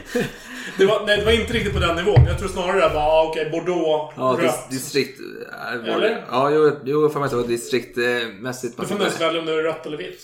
Det 0.78 0.86
var, 0.86 1.04
nej, 1.06 1.18
det 1.18 1.26
var 1.26 1.32
inte 1.32 1.54
riktigt 1.54 1.74
på 1.74 1.80
den 1.80 1.96
nivån. 1.96 2.26
Jag 2.28 2.40
tror 2.40 2.48
snarare 2.50 2.88
det 2.90 2.94
var, 2.96 3.02
ah, 3.02 3.24
okej, 3.30 3.50
Bordeaux, 3.52 4.14
Ja, 4.18 4.38
rött. 4.40 4.52
dis- 4.52 4.70
distrikt... 4.72 5.20
äh, 5.20 5.74
Eller? 5.94 6.00
det- 6.10 6.24
Ja, 6.32 6.50
jo, 6.52 6.72
jo 6.84 7.10
för 7.10 7.20
mig 7.20 7.26
att 7.26 7.32
det 7.32 7.38
var 7.38 7.44
distriktmässigt. 7.48 8.78
Du 8.80 8.86
får 8.88 8.96
nästan 8.96 9.28
välja 9.28 9.40
om 9.40 9.46
det 9.46 9.54
är 9.54 9.64
rött 9.64 9.86
eller 9.86 9.98
vitt. 9.98 10.22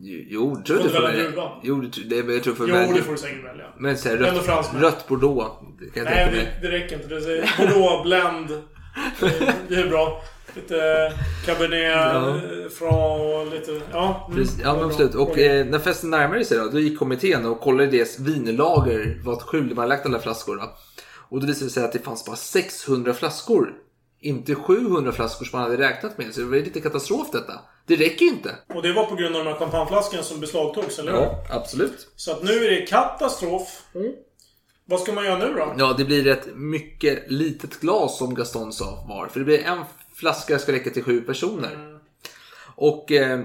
Jo, 0.00 0.62
tror 0.66 0.76
Får 0.76 0.84
du 0.84 0.90
får 0.90 1.02
välja? 1.02 1.50
Jo, 1.62 1.80
det, 1.80 2.22
det, 2.22 2.32
jag 2.34 2.42
tror 2.42 2.54
för 2.54 2.68
Jo, 2.68 2.74
välja. 2.74 2.94
det 2.94 3.02
får 3.02 3.12
du 3.12 3.18
säkert 3.18 3.44
välja. 3.44 3.64
Men 3.78 3.98
så 3.98 4.08
här, 4.08 4.16
rött, 4.16 4.74
rött 4.80 5.08
bordeaux. 5.08 5.50
Det 5.80 5.90
kan 5.90 6.04
Nej, 6.04 6.48
det, 6.60 6.68
det 6.68 6.74
räcker 6.76 6.96
inte. 6.96 7.08
Det 7.08 7.38
är 7.38 7.56
Bordeaux, 7.58 8.02
blend. 8.04 8.48
Det- 9.20 9.54
Det 9.68 9.74
är 9.74 9.88
bra. 9.88 10.22
Lite 10.56 11.12
Cabernet 11.46 11.92
Ja. 11.92 12.40
Franc 12.70 13.20
och 13.20 13.52
lite... 13.52 13.80
Ja, 13.92 14.24
mm, 14.28 14.38
Precis, 14.38 14.56
det 14.56 14.62
ja 14.62 14.74
men 14.74 14.84
absolut. 14.84 15.14
Och 15.14 15.38
eh, 15.38 15.66
när 15.66 15.78
festen 15.78 16.10
närmade 16.10 16.44
sig 16.44 16.58
då, 16.58 16.64
då 16.68 16.78
gick 16.80 16.98
kommittén 16.98 17.46
och 17.46 17.60
kollade 17.60 17.90
deras 17.90 18.18
vinlager, 18.18 19.20
vad 19.24 19.42
skjul 19.42 19.74
man 19.74 19.88
lagt 19.88 20.06
alla 20.06 20.18
flaskor. 20.18 20.56
Då. 20.56 20.62
Och 21.28 21.40
då 21.40 21.46
visade 21.46 21.66
det 21.66 21.70
sig 21.70 21.84
att 21.84 21.92
det 21.92 21.98
fanns 21.98 22.24
bara 22.26 22.36
600 22.36 23.14
flaskor. 23.14 23.72
Inte 24.20 24.54
700 24.54 25.12
flaskor 25.12 25.44
som 25.46 25.60
man 25.60 25.70
hade 25.70 25.82
räknat 25.82 26.18
med. 26.18 26.34
Så 26.34 26.40
det 26.40 26.46
var 26.46 26.56
lite 26.56 26.80
katastrof 26.80 27.26
detta. 27.32 27.52
Det 27.86 27.96
räcker 27.96 28.24
inte. 28.24 28.54
Och 28.74 28.82
det 28.82 28.92
var 28.92 29.04
på 29.04 29.14
grund 29.14 29.36
av 29.36 29.44
de 29.44 29.50
här 29.50 29.58
champagneflaskorna 29.58 30.22
som 30.22 30.40
beslagtogs, 30.40 30.98
eller 30.98 31.12
hur? 31.12 31.18
Ja, 31.18 31.44
absolut. 31.50 32.08
Så 32.16 32.30
att 32.32 32.42
nu 32.42 32.52
är 32.64 32.70
det 32.70 32.86
katastrof. 32.86 33.82
Vad 34.84 35.00
ska 35.00 35.12
man 35.12 35.24
göra 35.24 35.38
nu 35.38 35.54
då? 35.54 35.74
Ja, 35.78 35.94
det 35.98 36.04
blir 36.04 36.26
ett 36.26 36.46
mycket 36.54 37.30
litet 37.30 37.80
glas 37.80 38.18
som 38.18 38.34
Gaston 38.34 38.72
sa 38.72 39.04
var. 39.08 39.28
För 39.28 39.38
det 39.38 39.44
blir 39.44 39.64
en 39.64 39.84
flaska 40.14 40.58
ska 40.58 40.72
räcka 40.72 40.90
till 40.90 41.02
sju 41.02 41.20
personer. 41.20 41.98
Och... 42.76 43.12
Eh, 43.12 43.40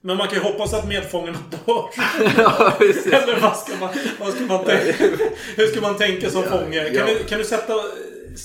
Men 0.00 0.16
man 0.16 0.28
kan 0.28 0.38
ju 0.38 0.44
hoppas 0.44 0.74
att 0.74 0.88
medfångarna 0.88 1.38
dör. 1.50 1.84
ja, 2.36 2.74
precis. 2.78 3.06
Eller 3.06 3.40
vad 3.40 3.56
ska 3.56 3.76
man, 3.80 3.88
vad 4.20 4.34
ska 4.34 4.44
man 4.44 4.64
tänka? 4.64 4.92
Hur 5.56 5.66
ska 5.66 5.80
man 5.80 5.96
tänka 5.96 6.30
som 6.30 6.42
fånge? 6.42 6.84
Kan, 6.84 6.94
ja. 6.94 7.06
du, 7.06 7.24
kan 7.24 7.38
du 7.38 7.44
sätta, 7.44 7.74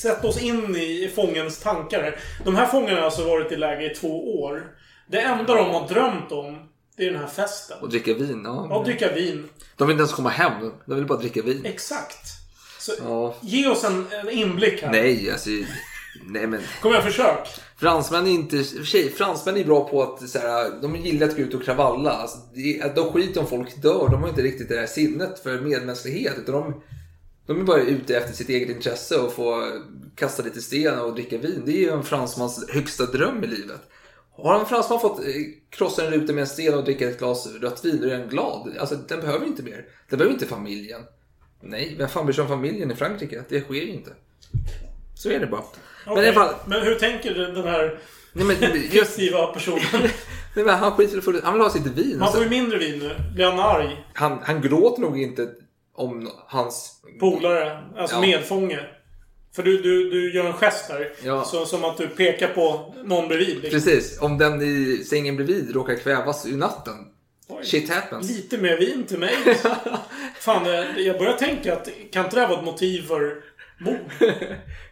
sätta 0.01 0.27
oss 0.27 0.41
in 0.41 0.75
i 0.75 1.11
fångens 1.15 1.59
tankar? 1.59 2.19
De 2.45 2.55
här 2.55 2.65
fångarna 2.65 2.97
har 2.97 3.05
alltså 3.05 3.23
varit 3.23 3.51
i 3.51 3.55
läger 3.55 3.91
i 3.91 3.95
två 3.95 4.41
år. 4.41 4.63
Det 5.11 5.21
enda 5.21 5.55
de 5.55 5.69
har 5.69 5.87
drömt 5.87 6.31
om, 6.31 6.57
det 6.97 7.05
är 7.05 7.11
den 7.11 7.19
här 7.19 7.27
festen. 7.27 7.77
Och 7.81 7.89
dricka 7.89 8.13
vin. 8.13 8.41
Ja. 8.45 8.67
Ja, 8.69 8.83
dricka 8.83 9.13
vin. 9.13 9.49
De 9.77 9.87
vill 9.87 9.93
inte 9.93 10.01
ens 10.01 10.13
komma 10.13 10.29
hem. 10.29 10.71
De 10.85 10.95
vill 10.95 11.05
bara 11.05 11.19
dricka 11.19 11.41
vin. 11.41 11.65
Exakt. 11.65 12.27
Så, 12.79 12.91
Ja. 13.03 13.35
Ge 13.41 13.67
oss 13.67 13.83
en, 13.83 14.05
en 14.11 14.29
inblick 14.29 14.81
här. 14.81 14.91
Nej, 14.91 15.31
alltså... 15.31 15.49
Nej 16.25 16.47
men... 16.47 16.61
Kom 16.81 16.91
igen, 16.91 17.03
försök. 17.03 17.47
Fransmän 17.77 18.27
är 18.27 18.31
inte... 18.31 18.59
och 18.59 18.87
sig, 18.87 19.09
fransmän 19.09 19.57
är 19.57 19.65
bra 19.65 19.89
på 19.89 20.03
att 20.03 20.29
så 20.29 20.39
här, 20.39 20.81
de 20.81 20.95
gillar 20.95 21.27
att 21.27 21.35
gå 21.35 21.41
ut 21.41 21.53
och 21.53 21.63
kravalla. 21.63 22.11
Alltså, 22.11 22.37
det, 22.53 22.95
de 22.95 23.11
skiter 23.11 23.41
om 23.41 23.47
folk 23.47 23.81
dör. 23.81 24.09
De 24.11 24.21
har 24.21 24.29
inte 24.29 24.41
riktigt 24.41 24.69
det 24.69 24.75
där 24.75 24.87
sinnet 24.87 25.39
för 25.39 25.61
medmänsklighet. 25.61 26.37
Utan 26.37 26.55
de, 26.55 26.81
de 27.45 27.59
är 27.59 27.63
bara 27.63 27.81
ute 27.81 28.17
efter 28.17 28.33
sitt 28.33 28.49
eget 28.49 28.69
intresse 28.69 29.17
och 29.17 29.33
få 29.33 29.71
kasta 30.15 30.43
lite 30.43 30.61
sten 30.61 30.99
och 30.99 31.13
dricka 31.15 31.37
vin. 31.37 31.61
Det 31.65 31.71
är 31.71 31.79
ju 31.79 31.89
en 31.89 32.03
fransmans 32.03 32.69
högsta 32.69 33.05
dröm 33.05 33.43
i 33.43 33.47
livet. 33.47 33.81
Har 34.37 34.59
en 34.59 34.65
fransman 34.65 34.99
fått 34.99 35.19
eh, 35.19 35.25
krossa 35.69 36.05
en 36.05 36.11
ruta 36.13 36.33
med 36.33 36.41
en 36.41 36.47
sten 36.47 36.73
och 36.73 36.83
dricka 36.83 37.09
ett 37.09 37.19
glas 37.19 37.47
rött 37.61 37.85
vin, 37.85 38.01
då 38.01 38.07
är 38.07 38.17
den 38.17 38.29
glad. 38.29 38.77
Alltså, 38.79 38.95
den 38.95 39.19
behöver 39.21 39.45
inte 39.45 39.63
mer. 39.63 39.85
Den 40.09 40.17
behöver 40.19 40.33
inte 40.33 40.45
familjen. 40.45 41.01
Nej, 41.61 41.95
vem 41.97 42.09
fan 42.09 42.25
bryr 42.25 42.33
sig 42.33 42.41
om 42.41 42.47
familjen 42.47 42.91
i 42.91 42.95
Frankrike? 42.95 43.43
Det 43.49 43.61
sker 43.61 43.73
ju 43.73 43.89
inte. 43.91 44.11
Så 45.15 45.29
är 45.29 45.39
det 45.39 45.47
bara. 45.47 45.63
Men 46.05 46.17
i 46.17 46.27
alla 46.27 46.33
fall, 46.33 46.53
Men 46.65 46.81
hur 46.81 46.95
tänker 46.95 47.33
den 47.33 47.63
här 47.67 47.99
Nej, 48.33 48.45
men 48.45 48.55
just, 48.91 49.15
fiktiva 49.15 49.47
personen? 49.47 49.81
nej, 50.55 50.65
men 50.65 50.69
han 50.75 50.91
skiter 50.91 51.21
full- 51.21 51.41
Han 51.43 51.53
vill 51.53 51.61
ha 51.61 51.69
sitt 51.69 51.85
vin. 51.87 52.21
Och 52.21 52.27
får 52.27 52.37
så, 52.37 52.43
ju 52.43 52.49
mindre 52.49 52.77
vin 52.77 52.99
nu. 52.99 53.15
Blir 53.35 53.45
han 53.45 53.59
arg? 53.59 54.05
han, 54.13 54.39
han 54.43 54.61
gråter 54.61 55.01
nog 55.01 55.21
inte 55.21 55.49
om 55.95 56.29
hans... 56.47 57.01
Polare. 57.19 57.81
Alltså 57.97 58.15
Ja. 58.15 58.21
medfånge. 58.21 58.79
För 59.55 59.63
du, 59.63 59.81
du, 59.81 60.09
du 60.09 60.33
gör 60.33 60.45
en 60.45 60.53
gest 60.53 60.89
här. 60.89 61.11
Ja. 61.23 61.43
Så, 61.43 61.65
som 61.65 61.83
att 61.83 61.97
du 61.97 62.07
pekar 62.07 62.47
på 62.47 62.95
någon 63.03 63.27
bredvid. 63.27 63.61
Liksom. 63.61 63.71
Precis, 63.71 64.21
om 64.21 64.37
den 64.37 64.61
i 64.61 65.03
sängen 65.09 65.35
bredvid 65.35 65.73
råkar 65.73 65.95
kvävas 65.95 66.45
i 66.45 66.55
natten. 66.55 66.95
Oj. 67.47 67.65
Shit 67.65 67.89
happens. 67.89 68.29
Lite 68.29 68.57
mer 68.57 68.77
vin 68.77 69.03
till 69.07 69.19
mig. 69.19 69.35
Fan, 70.39 70.65
jag 70.97 71.17
börjar 71.17 71.37
tänka 71.37 71.73
att 71.73 71.89
kan 72.11 72.25
inte 72.25 72.35
det 72.35 72.41
här 72.41 72.47
vara 72.47 72.59
ett 72.59 72.65
motiv 72.65 73.07
för 73.07 73.43
mord? 73.79 74.11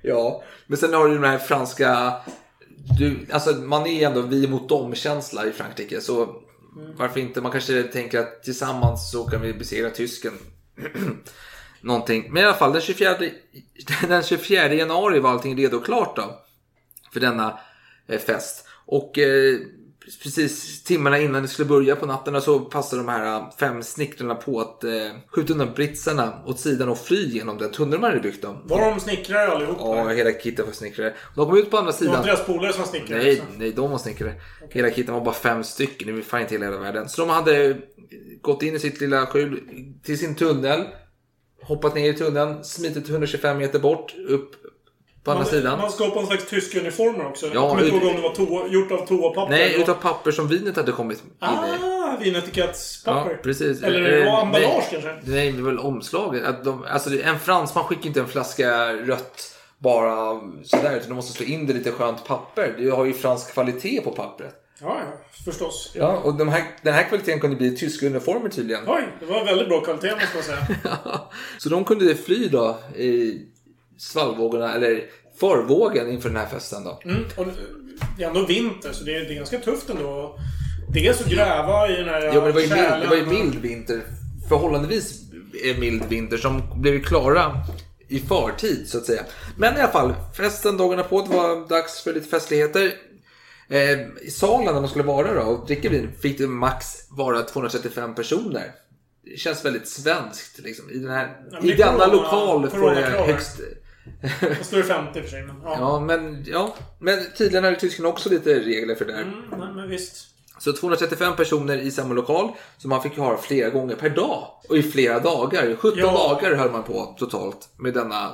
Ja, 0.02 0.44
men 0.68 0.78
sen 0.78 0.94
har 0.94 1.08
du 1.08 1.14
den 1.14 1.24
här 1.24 1.38
franska... 1.38 2.14
Du, 3.00 3.26
alltså 3.32 3.52
man 3.52 3.88
är 3.88 4.08
ändå 4.08 4.22
vi 4.22 4.48
mot 4.48 4.70
dem-känsla 4.70 5.46
i 5.46 5.52
Frankrike. 5.52 6.02
Så 6.02 6.42
varför 6.98 7.20
inte? 7.20 7.42
Man 7.42 7.52
kanske 7.52 7.84
tänker 7.84 8.20
att 8.20 8.44
tillsammans 8.44 9.12
så 9.12 9.24
kan 9.24 9.42
vi 9.42 9.54
besegra 9.54 9.90
tysken. 9.90 10.34
Någonting. 11.82 12.28
Men 12.34 12.44
i 12.44 12.46
alla 12.46 12.56
fall 12.56 12.74
den 12.74 12.82
24, 12.82 13.16
den 14.08 14.24
24 14.24 14.74
januari 14.74 15.20
var 15.20 15.30
allting 15.30 15.58
redo 15.58 15.78
och 15.78 15.86
klart 15.86 16.16
då. 16.16 16.40
För 17.14 17.20
denna 17.20 17.60
eh, 18.08 18.20
fest. 18.20 18.66
Och 18.86 19.18
eh, 19.18 19.58
precis 20.24 20.84
timmarna 20.84 21.20
innan 21.20 21.42
det 21.42 21.48
skulle 21.48 21.68
börja 21.70 21.96
på 21.96 22.06
natten 22.06 22.42
så 22.42 22.60
passade 22.60 23.02
de 23.02 23.10
här 23.10 23.36
eh, 23.40 23.50
fem 23.60 23.84
snickrarna 23.84 24.36
på 24.36 24.62
att 24.62 24.84
eh, 24.84 24.92
skjuta 25.28 25.54
undan 25.54 25.74
britsarna 25.76 26.44
åt 26.46 26.60
sidan 26.60 26.90
och 26.90 26.98
fly 26.98 27.28
genom 27.30 27.58
den 27.58 27.72
tunnel 27.72 28.00
man 28.00 28.10
hade 28.10 28.22
byggt. 28.22 28.42
Då. 28.42 28.62
Var 28.66 28.92
de 28.92 29.00
snickrare 29.00 29.52
allihop? 29.52 29.78
Ja, 29.80 30.02
eller? 30.02 30.16
hela 30.16 30.32
kitten 30.32 30.66
var 30.66 30.74
snickrare. 30.74 31.14
De 31.36 31.46
kom 31.46 31.58
ut 31.58 31.72
på 31.72 31.78
andra 31.78 31.92
Det 31.92 31.98
var 31.98 32.00
sidan. 32.00 32.16
inte 32.16 32.28
deras 32.28 32.46
polare 32.46 32.74
som 32.74 32.82
var 32.82 32.90
snickrare? 32.90 33.24
Nej, 33.24 33.32
också? 33.42 33.54
nej, 33.58 33.72
de 33.72 33.92
var 33.92 33.98
snickare. 33.98 34.34
Hela 34.70 34.90
kitten 34.90 35.14
var 35.14 35.22
bara 35.22 35.36
fem 35.36 35.64
stycken. 35.64 36.08
Det 36.08 36.14
var 36.14 36.22
fan 36.22 36.42
inte 36.42 36.54
hela, 36.54 36.66
hela 36.66 36.78
världen. 36.78 37.10
Så 37.10 37.22
de 37.22 37.30
hade 37.30 37.78
gått 38.42 38.64
in 38.64 38.76
i 38.76 38.80
sitt 38.80 39.02
lilla 39.02 39.26
skjul 39.26 39.62
till 40.04 40.20
sin 40.20 40.36
tunnel. 40.36 40.86
Hoppat 41.64 41.96
ner 41.96 42.10
i 42.10 42.14
tunneln, 42.14 42.64
smitit 42.64 43.10
125 43.10 43.58
meter 43.58 43.80
bort, 43.80 44.16
upp 44.28 44.52
på 45.24 45.32
andra 45.32 45.44
man, 45.44 45.52
sidan. 45.52 45.80
Man 45.80 45.92
ska 45.92 46.04
ha 46.04 46.12
på 46.12 46.20
en 46.20 46.26
slags 46.28 46.50
tyska 46.50 46.80
uniformer 46.80 47.26
också. 47.28 47.46
Ja, 47.46 47.52
jag 47.54 47.70
kommer 47.70 47.84
inte 47.86 47.96
ihåg 47.96 48.08
om 48.10 48.16
det 48.16 48.22
var 48.22 48.36
toa, 48.36 48.68
gjort 48.68 48.92
av 48.92 49.06
toapapper. 49.08 49.50
Nej, 49.52 49.74
eller 49.74 49.84
utav 49.84 49.94
papper 49.94 50.32
som 50.32 50.48
vinet 50.48 50.76
hade 50.76 50.92
kommit 50.92 51.20
in 51.20 51.30
i. 51.30 51.34
Ah, 51.40 52.18
vinetiketts-papper. 52.20 53.32
Ja, 53.32 53.38
precis. 53.44 53.84
Eller 53.84 54.12
Eh, 54.22 54.40
emballage 54.42 54.52
nej. 54.62 54.88
kanske? 54.92 55.16
Nej, 55.24 55.52
det 55.52 55.62
var 55.62 55.72
väl 55.72 55.80
omslaget. 55.80 56.44
Att 56.46 56.64
de, 56.64 56.86
alltså, 56.90 57.22
en 57.22 57.40
fransman 57.40 57.84
skickar 57.84 58.08
inte 58.08 58.20
en 58.20 58.28
flaska 58.28 58.94
rött 58.94 59.56
bara 59.78 60.42
sådär. 60.64 60.96
Utan 60.98 61.10
de 61.10 61.14
måste 61.16 61.34
slå 61.34 61.46
in 61.46 61.66
det 61.68 61.74
i 61.74 61.76
lite 61.76 61.92
skönt 61.92 62.26
papper. 62.26 62.76
Du 62.78 62.92
har 62.92 63.06
ju 63.06 63.14
fransk 63.14 63.54
kvalitet 63.54 64.02
på 64.04 64.12
pappret. 64.12 64.56
Ja. 64.82 65.02
Förstås. 65.46 65.92
Ja, 65.96 66.18
och 66.18 66.34
de 66.34 66.50
här, 66.50 66.64
den 66.82 66.94
här 66.94 67.04
kvaliteten 67.04 67.40
kunde 67.40 67.56
bli 67.56 67.78
tyska 67.78 68.06
uniformer 68.06 68.50
tydligen. 68.50 68.84
Oj, 68.88 69.04
det 69.20 69.26
var 69.26 69.46
väldigt 69.46 69.70
bra 69.70 69.82
kvalitet 69.82 70.12
måste 70.12 70.36
man 70.36 70.44
säga. 70.44 70.68
Så 71.58 71.70
de 71.70 71.86
kunde 71.86 72.16
fly 72.16 72.48
då 72.48 72.80
i 72.96 73.42
svallvågorna, 73.98 74.74
eller 74.74 75.04
förvågen 75.40 76.10
inför 76.12 76.30
den 76.30 76.38
här 76.38 76.48
festen 76.48 76.84
då. 76.84 77.00
Mm. 77.06 77.24
Och 77.38 77.46
det 78.18 78.24
är 78.24 78.28
ändå 78.28 78.46
vinter, 78.46 78.92
så 78.92 79.04
det 79.04 79.16
är, 79.16 79.20
det 79.20 79.34
är 79.34 79.36
ganska 79.36 79.60
tufft 79.60 79.90
ändå. 79.90 80.40
Dels 80.94 81.22
att 81.22 81.28
gräva 81.28 81.90
i 81.90 81.96
den 81.96 82.10
här 82.10 82.22
Ja, 82.22 82.34
men 82.34 82.44
det 82.44 82.52
var 82.52 82.62
ju 82.62 82.68
mild, 82.68 83.02
det 83.02 83.08
var 83.08 83.16
ju 83.16 83.26
mild 83.26 83.56
vinter. 83.56 84.02
Förhållandevis 84.50 85.22
mild 85.80 86.04
vinter 86.10 86.38
som 86.38 86.62
blev 86.82 87.04
klara 87.04 87.52
i 88.08 88.20
förtid 88.20 88.90
så 88.90 88.98
att 88.98 89.06
säga. 89.06 89.22
Men 89.58 89.78
i 89.78 89.80
alla 89.80 89.92
fall, 89.92 90.14
festen 90.38 90.78
dagarna 90.78 91.04
på, 91.04 91.22
det 91.22 91.36
var 91.38 91.70
dags 91.70 92.02
för 92.04 92.14
lite 92.14 92.28
festligheter. 92.28 92.94
Eh, 93.70 94.00
I 94.22 94.32
salen 94.32 94.66
där 94.74 94.82
man 94.82 94.90
skulle 94.90 95.04
vara 95.06 95.34
då 95.34 95.42
och 95.42 95.68
dricka 95.68 95.90
vin 95.90 96.12
fick 96.22 96.38
det 96.38 96.48
max 96.48 96.86
vara 97.12 97.42
235 97.42 98.16
personer. 98.16 98.72
Det 99.24 99.38
känns 99.40 99.66
väldigt 99.66 99.88
svenskt 99.88 100.60
liksom. 100.60 100.90
I, 100.90 100.98
den 100.98 101.12
här, 101.12 101.38
Ja, 101.52 101.58
men 101.62 101.66
i 101.70 101.72
det 101.72 101.84
denna 101.84 102.06
corona- 102.06 102.12
lokal 102.12 102.70
får 102.70 102.90
det 102.96 103.02
här. 103.02 103.26
högst... 103.26 103.60
Det 104.42 104.64
står 104.64 104.82
50 104.84 105.22
för 105.22 105.30
sig, 105.30 105.44
men 105.44 105.56
ja. 105.64 105.76
Ja, 105.80 106.00
men, 106.00 106.44
ja. 106.48 106.76
men 107.00 107.20
tydligen 107.38 107.64
hade 107.64 107.76
tyskarna 107.80 108.10
också 108.10 108.30
lite 108.30 108.60
regler 108.60 108.96
för 108.96 109.06
det 109.06 109.14
där. 109.14 109.22
Mm, 109.22 109.34
nej, 109.60 109.74
men 109.76 109.90
visst. 109.90 110.26
Så 110.60 110.74
235 110.74 111.36
personer 111.36 111.78
i 111.78 111.92
samma 111.92 112.14
lokal. 112.14 112.52
Så 112.78 112.88
man 112.88 113.02
fick 113.04 113.18
ha 113.18 113.38
flera 113.38 113.70
gånger 113.70 113.96
per 113.96 114.10
dag. 114.10 114.48
Och 114.70 114.78
i 114.78 114.84
flera 114.84 115.20
dagar. 115.20 115.76
17 115.76 116.00
Ja. 116.00 116.12
dagar 116.42 116.56
höll 116.56 116.72
man 116.72 116.84
på 116.84 117.16
totalt 117.20 117.70
med 117.78 117.94
denna 117.94 118.32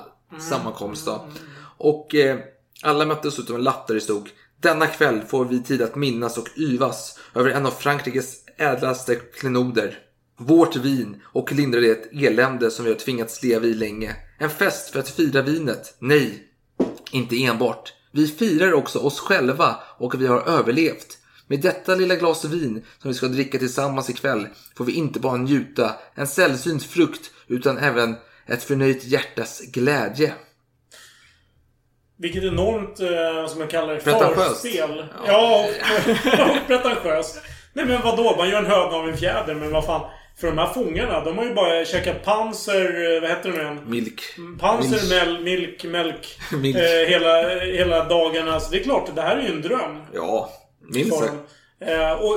sammankomst. 0.50 1.06
Då. 1.06 1.28
Och 1.78 2.16
eh, 2.16 2.38
alla 2.84 3.06
möttes 3.06 3.40
utom 3.40 3.56
en 3.56 3.64
lapp 3.64 3.88
där 3.88 3.94
det 3.96 4.02
stod 4.02 4.30
denna 4.66 4.88
kväll 4.88 5.22
får 5.22 5.46
vi 5.46 5.64
tid 5.64 5.82
att 5.82 5.96
minnas 5.96 6.38
och 6.38 6.50
yvas 6.58 7.20
över 7.36 7.50
en 7.50 7.66
av 7.66 7.72
Frankrikes 7.72 8.36
ädlaste 8.58 9.16
klenoder. 9.16 10.00
Vårt 10.38 10.76
vin 10.76 11.22
och 11.26 11.52
lindra 11.52 11.80
det 11.80 12.26
elände 12.26 12.72
som 12.72 12.86
vi 12.86 12.92
har 12.92 13.00
tvingats 13.00 13.44
leva 13.44 13.66
i 13.66 13.74
länge. 13.74 14.16
En 14.40 14.50
fest 14.50 14.90
för 14.90 15.00
att 15.00 15.10
fira 15.10 15.42
vinet. 15.42 15.96
Nej, 16.00 16.44
inte 17.12 17.44
enbart. 17.44 17.94
Vi 18.12 18.28
firar 18.28 18.74
också 18.74 19.00
oss 19.00 19.20
själva 19.20 19.76
och 19.98 20.22
vi 20.22 20.28
har 20.28 20.42
överlevt. 20.42 21.18
Med 21.48 21.62
detta 21.62 21.96
lilla 21.96 22.16
glas 22.16 22.46
vin 22.46 22.84
som 23.02 23.12
vi 23.12 23.14
ska 23.14 23.28
dricka 23.28 23.58
tillsammans 23.58 24.10
ikväll 24.10 24.48
får 24.78 24.86
vi 24.86 24.92
inte 24.92 25.20
bara 25.20 25.38
njuta 25.38 25.96
en 26.16 26.28
sällsynt 26.28 26.84
frukt 26.84 27.32
utan 27.48 27.78
även 27.78 28.16
ett 28.46 28.64
förnöjt 28.64 29.04
hjärtas 29.04 29.62
glädje. 29.62 30.34
Vilket 32.18 32.44
enormt, 32.44 33.00
eh, 33.00 33.48
som 33.50 33.60
man 33.60 33.68
kallar 33.68 33.94
det, 33.94 34.00
förspel. 34.00 35.06
Ja, 35.28 35.66
och 35.66 35.72
pretentiöst. 36.68 37.42
Nej 37.74 37.86
men 37.86 38.02
vadå? 38.02 38.36
Man 38.38 38.50
gör 38.50 38.58
en 38.60 38.66
höna 38.66 38.96
av 38.98 39.10
en 39.10 39.18
fjäder. 39.18 39.56
Men 39.56 39.72
vad 39.72 39.86
fan. 39.86 40.02
För 40.40 40.48
de 40.48 40.58
här 40.58 40.68
fångarna, 40.74 41.24
de 41.24 41.38
har 41.38 41.46
ju 41.46 41.54
bara 41.54 41.86
käkat 41.86 42.24
panser... 42.26 43.16
eh, 43.16 43.22
Vad 43.22 43.30
heter 43.30 43.50
det 43.52 43.56
nu 43.58 43.62
igen? 43.64 43.80
Milk. 43.88 44.22
Panser, 44.60 44.92
Milk. 44.92 45.10
mel, 45.10 45.44
milk, 45.44 45.84
melk. 45.84 46.40
Milk. 46.62 46.76
Eh, 46.78 47.08
hela, 47.08 47.50
hela 47.60 48.04
dagarna. 48.06 48.60
Så 48.60 48.72
det 48.72 48.80
är 48.80 48.84
klart, 48.84 49.16
det 49.16 49.22
här 49.22 49.38
är 49.38 49.42
ju 49.42 49.48
en 49.48 49.62
dröm. 49.62 50.02
Ja, 50.14 50.50
minst 50.94 51.18
sagt. 51.20 51.34
Eh, 51.86 52.12
och 52.12 52.36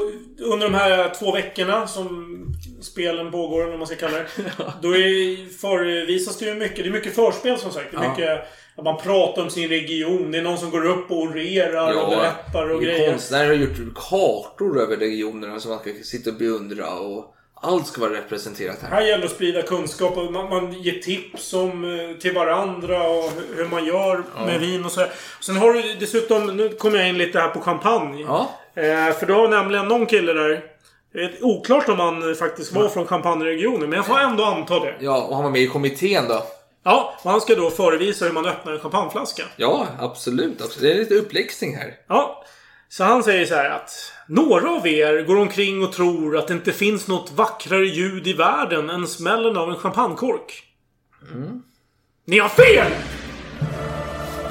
under 0.53 0.67
de 0.71 0.75
här 0.75 1.15
två 1.19 1.33
veckorna 1.33 1.87
som 1.87 2.37
spelen 2.83 3.31
pågår, 3.31 3.61
eller 3.61 3.71
vad 3.71 3.79
man 3.79 3.87
ska 3.87 3.97
kalla 3.97 4.19
det. 4.19 4.27
Då 4.83 4.97
är, 4.97 5.59
förvisas 5.61 6.39
det 6.39 6.45
ju 6.45 6.55
mycket. 6.55 6.77
Det 6.77 6.89
är 6.89 6.91
mycket 6.93 7.15
förspel 7.15 7.59
som 7.59 7.71
sagt. 7.73 7.91
Det 7.91 7.97
är 7.97 8.03
Ja. 8.05 8.11
mycket 8.11 8.41
att 8.79 8.85
man 8.85 8.97
pratar 8.97 9.43
om 9.43 9.51
sin 9.51 9.69
region. 9.69 10.31
Det 10.31 10.39
är 10.39 10.43
någon 10.43 10.59
som 10.59 10.71
går 10.71 10.87
upp 10.87 11.11
och 11.11 11.17
orerar 11.23 12.03
och 12.05 12.11
berättar 12.11 12.71
och 12.71 12.83
grejer. 12.83 13.11
Konstnärer 13.11 13.47
har 13.47 13.55
gjort 13.55 13.95
kartor 13.95 14.81
över 14.81 14.97
regionerna 14.97 15.61
som 15.61 15.71
man 15.71 15.81
ska 15.81 15.91
sitta 16.05 16.31
och 16.31 16.37
beundra 16.37 16.91
och 16.91 17.35
allt 17.63 17.87
ska 17.87 18.01
vara 18.01 18.13
representerat 18.13 18.77
här. 18.83 18.91
Här 18.91 19.03
gäller 19.03 19.19
det 19.19 19.25
att 19.27 19.33
sprida 19.33 19.63
kunskap 19.63 20.17
och 20.17 20.33
man, 20.33 20.49
man 20.49 20.73
ger 20.73 20.93
tips 20.99 21.55
om, 21.55 21.85
eh, 21.99 22.17
till 22.21 22.35
varandra 22.35 23.09
och 23.09 23.31
hur- 23.57 23.69
man 23.71 23.85
gör 23.85 24.23
Ja. 24.37 24.47
med 24.47 24.61
vin 24.61 24.85
och 24.85 24.93
så. 24.93 25.05
Sen 25.41 25.57
har 25.57 25.73
du 25.73 25.83
dessutom, 26.01 26.47
nu 26.57 26.69
kommer 26.69 26.99
jag 26.99 27.09
in 27.09 27.19
lite 27.19 27.41
här 27.41 27.49
på 27.49 27.61
champagne. 27.61 28.23
Ja. 28.29 28.51
Eh, 28.75 29.13
för 29.15 29.27
du 29.27 29.33
har 29.33 29.49
nämligen 29.49 29.89
någon 29.89 30.07
kille 30.07 30.33
där. 30.33 30.61
Det 31.13 31.21
är 31.21 31.33
oklart 31.45 31.89
om 31.89 32.01
han 32.01 32.35
faktiskt 32.35 32.73
var 32.73 32.89
från 32.89 33.07
champagneregionen, 33.07 33.81
men 33.91 33.97
jag 33.97 34.07
får 34.07 34.19
ändå 34.19 34.45
anta 34.45 34.81
det. 34.81 34.95
Ja, 35.01 35.23
och 35.23 35.35
han 35.35 35.45
var 35.45 35.51
med 35.51 35.61
i 35.61 35.67
kommittén 35.67 36.25
då. 36.29 36.43
Ja, 36.83 37.15
och 37.23 37.31
han 37.31 37.41
ska 37.41 37.55
då 37.55 37.71
förevisa 37.71 38.25
hur 38.25 38.33
man 38.33 38.47
öppnar 38.47 38.73
en 38.73 38.81
champagneflaska. 38.81 39.43
Ja, 39.57 39.87
absolut. 39.99 40.63
absolut. 40.63 40.81
Det 40.81 40.93
är 40.93 40.99
lite 40.99 41.15
uppläxning 41.15 41.77
här. 41.77 41.95
Ja. 42.09 42.45
Så 42.89 43.05
han 43.05 43.23
säger 43.23 43.47
så 43.47 43.55
här 43.55 43.71
att 43.71 44.13
några 44.29 44.71
av 44.71 44.87
er 44.87 45.23
går 45.23 45.37
omkring 45.37 45.83
och 45.85 45.93
tror 45.93 46.37
att 46.37 46.49
det 46.49 46.55
inte 46.55 46.73
finns 46.73 47.09
något 47.09 47.33
vackrare 47.33 47.87
ljud 47.87 48.27
i 48.27 48.33
världen 48.33 48.91
än 48.91 49.07
smällen 49.07 49.57
av 49.57 49.71
en 49.71 49.77
champagnekork. 49.77 50.65
Ni 52.25 52.39
har 52.39 52.49
fel! 52.49 52.93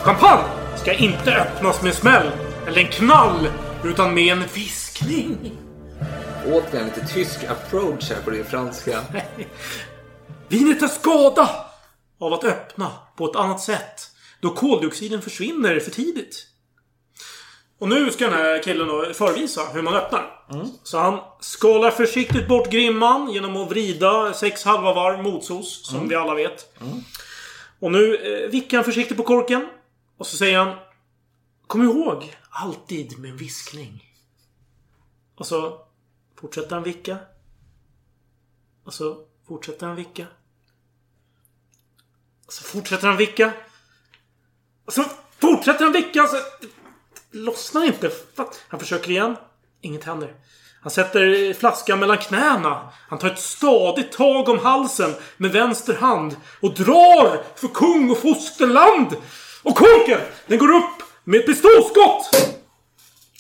Champagne 0.02 0.44
ska 0.78 0.94
inte 0.94 1.36
öppnas 1.36 1.82
med 1.82 1.94
smäll 1.94 2.32
eller 2.68 2.82
en 2.82 2.88
knall 2.88 3.48
utan 3.84 4.14
med 4.14 4.34
en 4.34 4.44
viskning. 4.54 5.52
Återigen 6.46 6.86
lite 6.86 7.08
tysk 7.08 7.44
approach 7.44 8.12
här 8.12 8.22
på 8.22 8.30
det 8.30 8.44
franska. 8.44 9.00
Vinet 10.48 10.80
tar 10.80 10.88
skada 10.88 11.50
av 12.20 12.34
att 12.34 12.44
öppna 12.44 12.92
på 13.16 13.26
ett 13.26 13.36
annat 13.36 13.62
sätt 13.62 14.12
då 14.42 14.50
koldioxiden 14.54 15.22
försvinner 15.22 15.80
för 15.80 15.92
tidigt. 15.92 16.48
Och 17.80 17.90
nu 17.90 18.12
ska 18.12 18.26
den 18.26 18.34
här 18.34 18.64
killen 18.64 18.88
då 18.88 19.14
förvisa 19.14 19.62
hur 19.74 19.82
man 19.82 19.94
öppnar. 19.94 20.46
Så 20.84 20.98
han 20.98 21.20
skalar 21.40 21.92
försiktigt 21.92 22.48
bort 22.48 22.72
grimman 22.72 23.32
genom 23.32 23.58
att 23.58 23.70
vrida 23.70 24.34
sex 24.34 24.64
halva 24.64 24.94
varv 24.94 25.24
motsos, 25.24 25.86
som 25.88 26.08
vi 26.08 26.16
alla 26.16 26.36
vet. 26.36 26.80
Och 27.80 27.92
nu 27.92 28.16
eh, 28.16 28.50
vickar 28.50 28.78
han 28.78 28.86
försiktigt 28.86 29.18
på 29.18 29.24
korken. 29.24 29.68
Och 30.18 30.28
så 30.28 30.38
säger 30.38 30.60
han 30.60 30.76
Kom 31.68 31.84
ihåg, 31.84 32.36
alltid 32.50 33.20
med 33.20 33.32
en 33.32 33.38
viskning. 33.38 34.04
Och 35.36 35.48
så 35.48 35.82
fortsätter 36.40 36.76
han 36.76 36.84
vicka. 36.84 37.18
Och 38.84 38.94
så 38.94 39.26
fortsätter 39.48 39.88
han 39.88 39.96
vicka. 39.96 40.28
Så 42.50 42.64
fortsätter 42.64 43.08
han 43.08 43.18
vicka. 43.18 43.52
Och 44.86 44.94
så 44.94 45.04
fortsätter 45.42 45.84
han 45.84 45.94
vicka. 45.94 46.28
Så 46.28 46.38
lossnar 47.32 47.86
inte. 47.86 48.12
Han 48.68 48.80
försöker 48.80 49.12
igen. 49.12 49.36
Inget 49.82 50.04
händer. 50.04 50.34
Han 50.82 50.92
sätter 50.92 51.54
flaskan 51.54 52.00
mellan 52.00 52.18
knäna. 52.18 52.90
Han 53.10 53.20
tar 53.20 53.28
ett 53.28 53.40
stadigt 53.40 54.12
tag 54.12 54.50
om 54.50 54.60
halsen 54.60 55.14
med 55.38 55.52
vänster 55.52 55.94
hand 55.94 56.36
och 56.62 56.74
drar 56.74 57.44
för 57.56 57.68
kung 57.68 58.10
och 58.12 58.18
fosterland. 58.22 59.16
Och 59.64 59.76
korken, 59.76 60.20
den 60.48 60.58
går 60.60 60.76
upp 60.76 61.04
med 61.24 61.40
ett 61.40 61.46
pistolskott! 61.46 62.54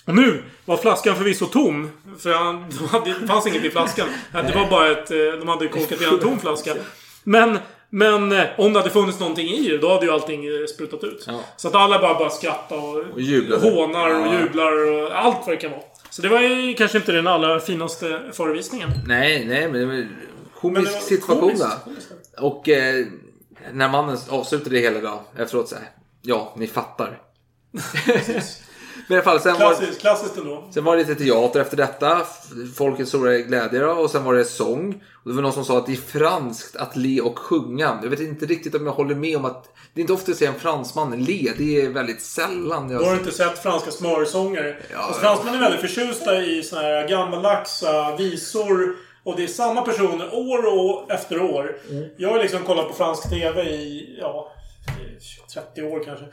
Och 0.05 0.16
nu 0.16 0.43
var 0.66 0.78
flaskan 0.78 1.16
förvisso 1.16 1.45
tom. 1.45 1.91
För 2.20 2.34
han, 2.34 2.66
det 3.05 3.28
fanns 3.28 3.47
inget 3.47 3.64
i 3.64 3.70
flaskan. 3.70 4.08
Det 4.32 4.55
var 4.55 4.70
bara 4.70 4.91
ett... 4.91 5.12
eh, 5.12 5.18
De 5.39 5.47
hade 5.47 5.68
korkat 5.68 6.01
i 6.01 6.05
en 6.05 6.20
tom 6.20 6.39
flaska. 6.39 6.76
Men, 7.24 7.60
men 7.90 8.32
eh, 8.32 8.46
om 8.58 8.74
det 8.74 8.80
hade 8.80 8.92
funnits 8.92 9.20
någonting 9.20 9.48
i 9.48 9.70
det, 9.70 9.78
då 9.78 9.94
hade 9.94 10.06
ju 10.06 10.12
allting 10.12 10.46
eh, 10.46 10.66
sprutat 10.76 11.04
ut. 11.04 11.24
Ja. 11.28 11.40
Så 11.58 11.68
att 11.68 11.76
alla 11.76 12.00
bara, 12.00 12.14
bara 12.20 12.30
skrattar 12.30 12.76
och, 12.78 12.98
Och 13.14 13.22
jublade. 13.22 13.72
hånar 13.72 14.10
och 14.10 14.28
Ja. 14.28 14.40
jublar 14.40 14.88
och 14.92 15.20
allt 15.20 15.38
vad 15.46 15.50
det 15.56 15.58
kan 15.58 15.72
vara. 15.72 15.82
Så 16.10 16.22
det 16.22 16.30
var 16.30 16.40
ju 16.42 16.74
kanske 16.74 16.98
inte 16.98 17.12
den 17.12 17.28
allra 17.28 17.60
finaste 17.60 18.22
förevisningen. 18.34 18.90
Nej, 19.08 19.46
nej, 19.46 19.62
men 19.72 19.80
det 19.80 19.86
var 19.86 19.94
en 19.94 20.16
komisk 20.60 21.02
situation. 21.02 21.56
Och 22.38 22.70
eh, 22.70 23.06
när 23.74 23.90
mannen 23.90 24.18
avslutade 24.30 24.76
det 24.76 24.82
hela 24.82 25.00
då 25.00 25.22
efteråt 25.38 25.70
så 25.70 25.76
här. 25.76 25.86
Ja, 26.22 26.54
ni 26.58 26.68
fattar. 26.68 27.20
Men 29.08 29.16
i 29.16 29.22
alla 29.22 29.24
fall, 29.24 29.39
sen 29.39 29.53
var, 29.53 29.60
Klassiskt, 29.60 30.01
klassiskt 30.01 30.38
ändå. 30.38 30.68
sen 30.74 30.84
var 30.84 30.97
det 30.97 31.03
lite 31.03 31.24
teater 31.24 31.60
efter 31.60 31.78
detta. 31.78 32.22
Folkets 32.76 33.10
stora 33.10 33.38
glädje 33.38 33.80
då. 33.80 33.91
Och 33.91 34.12
sen 34.12 34.24
var 34.24 34.34
det 34.34 34.45
sång. 34.45 35.03
Och 35.24 35.30
det 35.30 35.36
var 35.36 35.41
någon 35.41 35.53
som 35.53 35.66
sa 35.66 35.78
att 35.78 35.86
det 35.86 35.91
är 35.91 36.20
franskt 36.20 36.76
att 36.76 36.95
le 36.95 37.22
och 37.22 37.39
sjunga. 37.39 37.99
Jag 38.03 38.10
vet 38.10 38.20
inte 38.20 38.45
riktigt 38.45 38.76
om 38.76 38.86
jag 38.86 38.93
håller 38.93 39.16
med 39.16 39.38
om 39.38 39.45
att 39.45 39.64
det 39.93 39.99
är 39.99 40.01
inte 40.01 40.14
ofta 40.14 40.32
jag 40.32 40.38
ser 40.38 40.47
en 40.47 40.60
fransman 40.60 41.24
le. 41.24 41.51
Det 41.58 41.82
är 41.82 41.89
väldigt 41.89 42.22
sällan. 42.22 42.89
Jag... 42.91 43.01
Då 43.01 43.05
har 43.05 43.14
du 43.14 43.20
inte 43.20 43.32
sett 43.32 43.60
franska 43.60 43.91
smörsångare. 43.91 44.78
Ja, 44.91 44.97
alltså, 44.97 45.22
fransmän 45.22 45.53
är 45.55 45.60
väldigt 45.60 45.82
förtjusta 45.82 46.41
i 46.41 46.64
såna 46.64 46.82
här 46.82 47.08
gammaldaxa 47.08 48.16
visor. 48.16 48.95
Och 49.24 49.36
det 49.38 49.43
är 49.43 49.47
samma 49.47 49.82
personer 49.82 50.30
år 50.36 50.66
och 50.80 51.12
efter 51.12 51.41
år. 51.41 51.78
Mm. 51.89 52.10
Jag 52.18 52.30
har 52.30 52.39
liksom 52.39 52.64
kollat 52.64 52.88
på 52.88 52.93
fransk 52.93 53.30
TV 53.30 53.64
i, 53.64 54.18
ja, 54.22 54.51
30 55.53 55.84
år 55.84 56.03
kanske. 56.05 56.26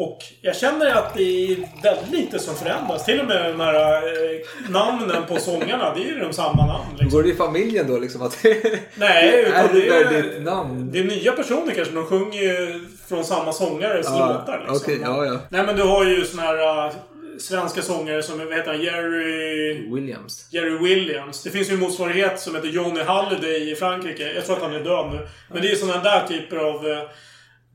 Och 0.00 0.24
jag 0.40 0.56
känner 0.56 0.94
att 0.94 1.14
det 1.14 1.22
är 1.22 1.56
väldigt 1.82 2.10
lite 2.10 2.38
som 2.38 2.54
förändras. 2.54 3.04
Till 3.04 3.20
och 3.20 3.26
med 3.26 3.52
de 3.52 3.60
här 3.60 3.96
eh, 3.96 4.70
namnen 4.70 5.26
på 5.28 5.36
sångarna, 5.36 5.94
det 5.94 6.00
är 6.00 6.04
ju 6.04 6.18
de 6.18 6.32
samma 6.32 6.66
namn. 6.66 6.84
Liksom. 6.90 7.08
Går 7.08 7.22
det 7.22 7.28
i 7.28 7.34
familjen 7.34 7.86
då 7.88 7.98
liksom? 7.98 8.22
Att 8.22 8.38
Nej, 8.94 9.44
utan 9.46 9.64
är 9.64 9.72
det 9.72 9.80
det 9.80 9.88
är, 9.88 10.04
väldigt 10.04 10.42
namn? 10.42 10.90
det 10.92 10.98
är 10.98 11.04
nya 11.04 11.32
personer 11.32 11.74
kanske. 11.74 11.94
De 11.94 12.06
sjunger 12.06 12.42
ju 12.42 12.86
från 13.08 13.24
samma 13.24 13.52
sångares 13.52 14.06
Ja, 14.06 14.28
låtar. 14.28 14.58
Liksom. 14.58 14.76
okej, 14.76 14.98
ja, 15.02 15.24
ja. 15.24 15.40
Nej 15.48 15.66
men 15.66 15.76
du 15.76 15.82
har 15.82 16.04
ju 16.04 16.24
såna 16.24 16.42
här 16.42 16.86
äh, 16.86 16.92
svenska 17.38 17.82
sångare 17.82 18.22
som, 18.22 18.38
vad 18.38 18.56
heter 18.56 18.72
han? 18.72 18.82
Jerry... 18.82 19.94
Williams. 19.94 20.46
Jerry 20.50 20.78
Williams. 20.78 21.42
Det 21.42 21.50
finns 21.50 21.70
ju 21.70 21.74
en 21.74 21.80
motsvarighet 21.80 22.40
som 22.40 22.54
heter 22.54 22.68
Johnny 22.68 23.02
Halliday 23.02 23.72
i 23.72 23.74
Frankrike. 23.74 24.32
Jag 24.34 24.46
tror 24.46 24.56
att 24.56 24.62
han 24.62 24.74
är 24.74 24.84
död 24.84 25.10
nu. 25.12 25.28
Men 25.48 25.62
det 25.62 25.70
är 25.70 25.76
såna 25.76 26.02
där 26.02 26.26
typer 26.26 26.56
av 26.56 26.86
uh, 26.86 27.02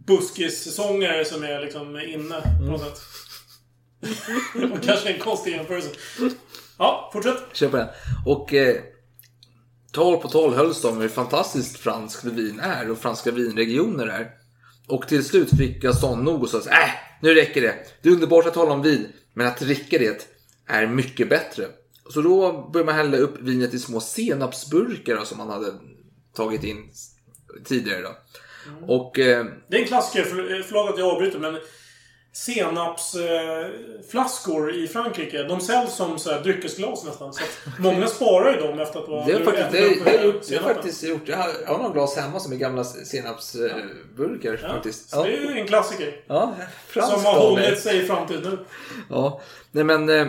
buskissångare 0.06 1.26
som 1.26 1.44
är 1.44 1.62
liksom 1.62 2.00
inne 2.00 2.42
på 2.60 2.72
något 2.72 2.82
sätt. 2.82 3.02
Det 4.54 4.86
kanske 4.86 5.14
en 5.14 5.20
konstig 5.20 5.52
jämförelse. 5.52 5.90
Ja, 6.78 7.10
fortsätt. 7.14 7.38
Kör 7.54 7.70
på 7.70 7.78
den. 7.78 7.88
Och 8.26 8.54
eh, 8.54 8.82
tal 9.92 10.18
på 10.18 10.30
tal 10.30 10.54
hölls 10.54 10.82
de 10.82 10.88
om 10.88 11.02
hur 11.02 11.10
fantastiskt 11.10 11.78
franskt 11.78 12.24
vin 12.24 12.60
är 12.60 12.92
och 12.92 12.98
franska 12.98 13.32
vinregioner 13.32 14.08
är. 14.08 14.32
Och 14.88 15.08
till 15.08 15.26
slut 15.26 15.58
fick 15.58 15.82
Gaston 15.82 16.24
nog 16.24 16.44
och 16.44 16.50
sa 16.50 16.58
äh, 16.58 16.90
nu 17.22 17.34
räcker 17.34 17.62
det. 17.62 17.76
Det 18.02 18.10
är 18.10 18.14
underbart 18.14 18.46
att 18.46 18.54
tala 18.54 18.74
om 18.74 18.82
vin, 18.82 19.08
men 19.34 19.48
att 19.48 19.60
dricka 19.60 19.98
det 19.98 20.28
är 20.68 20.88
mycket 20.88 21.30
bättre. 21.30 21.68
Så 22.10 22.22
då 22.22 22.70
började 22.74 22.92
man 22.92 22.96
hälla 22.96 23.18
upp 23.18 23.42
vinet 23.42 23.74
i 23.74 23.80
små 23.80 24.00
senapsburkar 24.00 25.24
som 25.24 25.38
man 25.38 25.50
hade 25.50 25.74
tagit 26.34 26.64
in 26.64 26.92
tidigare. 27.66 28.02
Då. 28.02 28.16
Och 28.88 29.20
eh, 29.20 29.46
Det 29.68 29.78
är 29.78 29.82
en 29.82 29.88
klassiker. 29.88 30.24
För, 30.24 30.64
förlåt 30.64 30.90
att 30.90 31.00
jag 31.00 31.08
avbryter 31.08 31.40
men 31.40 31.58
senapsflaskor 32.36 34.76
i 34.76 34.88
Frankrike. 34.88 35.44
De 35.44 35.62
säljs 35.62 35.96
som 35.96 36.20
så 36.20 36.32
här 36.32 36.42
dryckesglas 36.42 37.06
nästan. 37.06 37.34
Så 37.34 37.42
många 37.80 38.08
sparar 38.08 38.54
ju 38.54 38.60
dem 38.60 38.80
efter 38.80 39.00
att 39.00 39.06
det 39.28 39.34
har 39.34 39.44
faktiskt, 39.44 39.72
det, 39.72 39.88
upp 39.88 40.06
det, 40.06 40.12
har 40.12 40.18
jag 40.18 40.26
gjort, 40.26 40.48
det 40.50 40.58
har 40.58 40.74
faktiskt 40.74 41.04
gjort. 41.04 41.22
Jag 41.26 41.38
har, 41.38 41.50
jag 41.66 41.72
har 41.72 41.78
några 41.78 41.94
glas 41.94 42.18
hemma 42.18 42.40
som 42.40 42.54
är 42.54 42.58
gamla 42.58 42.84
senapsburkar 42.84 44.60
Ja, 44.64 44.70
faktiskt. 44.70 45.10
så 45.10 45.24
det 45.24 45.38
är 45.38 45.42
ju 45.42 45.60
en 45.60 45.68
klassiker. 45.68 46.24
Ja, 46.28 46.56
Som 46.94 47.26
har 47.26 47.40
hållit 47.40 47.80
sig 47.80 48.06
fram 48.06 48.28
till 48.28 48.42
nu. 48.42 48.58
Ja, 49.10 49.42
nej 49.72 49.84
men 49.84 50.10
eh, 50.10 50.28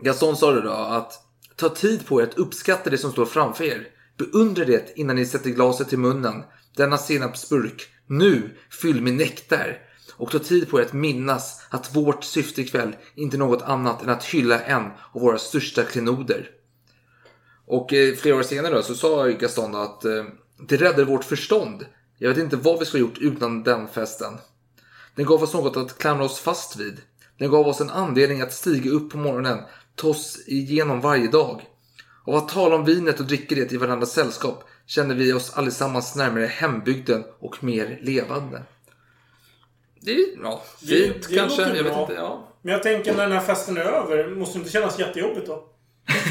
Gaston 0.00 0.36
sa 0.36 0.52
det 0.52 0.60
då 0.60 0.72
att 0.72 1.12
ta 1.56 1.68
tid 1.68 2.06
på 2.06 2.20
er 2.20 2.24
att 2.26 2.38
uppskatta 2.38 2.90
det 2.90 2.98
som 2.98 3.12
står 3.12 3.26
framför 3.26 3.64
er. 3.64 3.88
Beundra 4.18 4.64
det 4.64 4.92
innan 4.96 5.16
ni 5.16 5.26
sätter 5.26 5.50
glaset 5.50 5.88
till 5.88 5.98
munnen. 5.98 6.44
Denna 6.76 6.98
senapsburk, 6.98 7.88
nu 8.06 8.56
fylld 8.70 9.02
med 9.02 9.14
nektar. 9.14 9.78
Och 10.16 10.30
ta 10.30 10.38
tid 10.38 10.70
på 10.70 10.80
er 10.80 10.84
att 10.84 10.92
minnas 10.92 11.60
att 11.68 11.96
vårt 11.96 12.24
syfte 12.24 12.60
ikväll 12.60 12.96
inte 13.14 13.36
är 13.36 13.38
något 13.38 13.62
annat 13.62 14.02
än 14.02 14.08
att 14.08 14.24
hylla 14.24 14.60
en 14.60 14.84
av 15.12 15.20
våra 15.20 15.38
största 15.38 15.82
klenoder. 15.82 16.50
Och 17.66 17.92
eh, 17.92 18.14
flera 18.14 18.36
år 18.36 18.42
senare 18.42 18.74
då, 18.74 18.82
så 18.82 18.94
sa 18.94 19.26
Gaston 19.26 19.74
att 19.74 20.04
eh, 20.04 20.24
det 20.68 20.76
räddade 20.76 21.04
vårt 21.04 21.24
förstånd. 21.24 21.86
Jag 22.18 22.28
vet 22.28 22.38
inte 22.38 22.56
vad 22.56 22.78
vi 22.78 22.84
skulle 22.84 23.04
ha 23.04 23.08
gjort 23.08 23.18
utan 23.18 23.62
den 23.62 23.88
festen. 23.88 24.32
Den 25.14 25.26
gav 25.26 25.42
oss 25.42 25.54
något 25.54 25.76
att 25.76 25.98
klamra 25.98 26.24
oss 26.24 26.40
fast 26.40 26.76
vid. 26.76 27.00
Den 27.38 27.50
gav 27.50 27.68
oss 27.68 27.80
en 27.80 27.90
anledning 27.90 28.40
att 28.40 28.52
stiga 28.52 28.90
upp 28.90 29.10
på 29.10 29.18
morgonen, 29.18 29.58
ta 29.94 30.08
oss 30.08 30.38
igenom 30.46 31.00
varje 31.00 31.28
dag. 31.28 31.62
Och 32.24 32.38
att 32.38 32.48
tala 32.48 32.74
om 32.74 32.84
vinet 32.84 33.20
och 33.20 33.26
dricka 33.26 33.54
det 33.54 33.72
i 33.72 33.76
varandras 33.76 34.12
sällskap 34.12 34.64
känner 34.94 35.14
vi 35.14 35.32
oss 35.32 35.52
allesammans 35.54 36.16
närmare 36.16 36.46
hembygden 36.46 37.24
och 37.38 37.64
mer 37.64 37.98
levande. 38.02 38.62
Det 40.00 40.12
är 40.12 40.26
ja, 40.42 40.62
fint 40.78 41.28
det 41.28 41.36
kanske. 41.36 41.60
låter 41.60 41.76
Jag 41.76 41.84
vet 41.84 41.96
inte. 41.98 42.12
Ja. 42.12 42.48
Men 42.62 42.72
jag 42.72 42.82
tänker 42.82 43.14
när 43.14 43.22
den 43.22 43.32
här 43.32 43.46
festen 43.46 43.76
är 43.76 43.80
över, 43.80 44.28
måste 44.28 44.58
det 44.58 44.60
inte 44.60 44.72
kännas 44.72 44.98
jättejobbigt 44.98 45.46
då? 45.46 45.68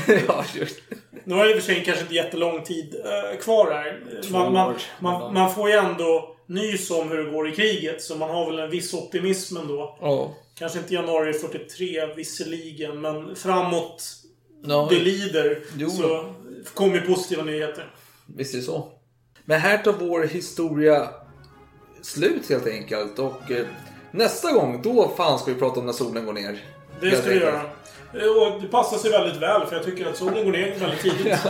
ja, 0.27 0.45
just. 0.53 0.79
Nu 1.23 1.35
har 1.35 1.45
det 1.45 1.51
i 1.51 1.53
och 1.53 1.57
för 1.63 1.73
sig 1.73 1.83
kanske 1.85 2.01
inte 2.01 2.15
jättelång 2.15 2.63
tid 2.63 2.95
eh, 3.05 3.39
kvar 3.39 3.71
här. 3.71 3.99
Man, 4.31 4.53
man, 4.53 4.75
man, 4.99 5.33
man 5.33 5.55
får 5.55 5.69
ju 5.69 5.75
ändå 5.75 6.35
nys 6.45 6.91
om 6.91 7.09
hur 7.09 7.17
det 7.23 7.31
går 7.31 7.49
i 7.49 7.55
kriget, 7.55 8.01
så 8.01 8.15
man 8.15 8.29
har 8.29 8.45
väl 8.51 8.59
en 8.59 8.69
viss 8.69 8.93
optimism 8.93 9.57
ändå. 9.57 9.97
Ja. 10.01 10.35
Kanske 10.55 10.79
inte 10.79 10.93
januari 10.93 11.33
43 11.33 12.05
visserligen, 12.15 13.01
men 13.01 13.35
framåt 13.35 14.03
Ja. 14.63 14.87
det 14.89 14.99
lider 14.99 15.63
Jo. 15.77 15.89
så 15.89 16.33
kommer 16.73 17.01
positiva 17.01 17.43
nyheter. 17.43 17.87
Visst 18.35 18.53
är 18.53 18.57
det 18.57 18.63
så. 18.63 18.87
Men 19.45 19.59
här 19.59 19.77
tar 19.77 19.93
vår 19.93 20.23
historia 20.23 21.09
slut 22.01 22.49
helt 22.49 22.67
enkelt. 22.67 23.19
Och 23.19 23.51
eh, 23.51 23.65
nästa 24.11 24.51
gång, 24.51 24.81
då 24.83 25.11
fan 25.17 25.39
ska 25.39 25.53
vi 25.53 25.59
prata 25.59 25.79
om 25.79 25.85
när 25.85 25.93
solen 25.93 26.25
går 26.25 26.33
ner. 26.33 26.63
Det 27.01 27.11
ska 27.11 27.29
vi 27.29 27.39
göra. 27.39 27.61
Eh, 28.13 28.53
Och 28.53 28.61
det 28.61 28.67
passar 28.67 28.97
sig 28.97 29.11
väldigt 29.11 29.41
väl, 29.41 29.65
för 29.65 29.75
jag 29.75 29.85
tycker 29.85 30.09
att 30.09 30.17
solen 30.17 30.45
går 30.45 30.51
ner 30.51 30.75
väldigt 30.79 31.01
tidigt. 31.01 31.37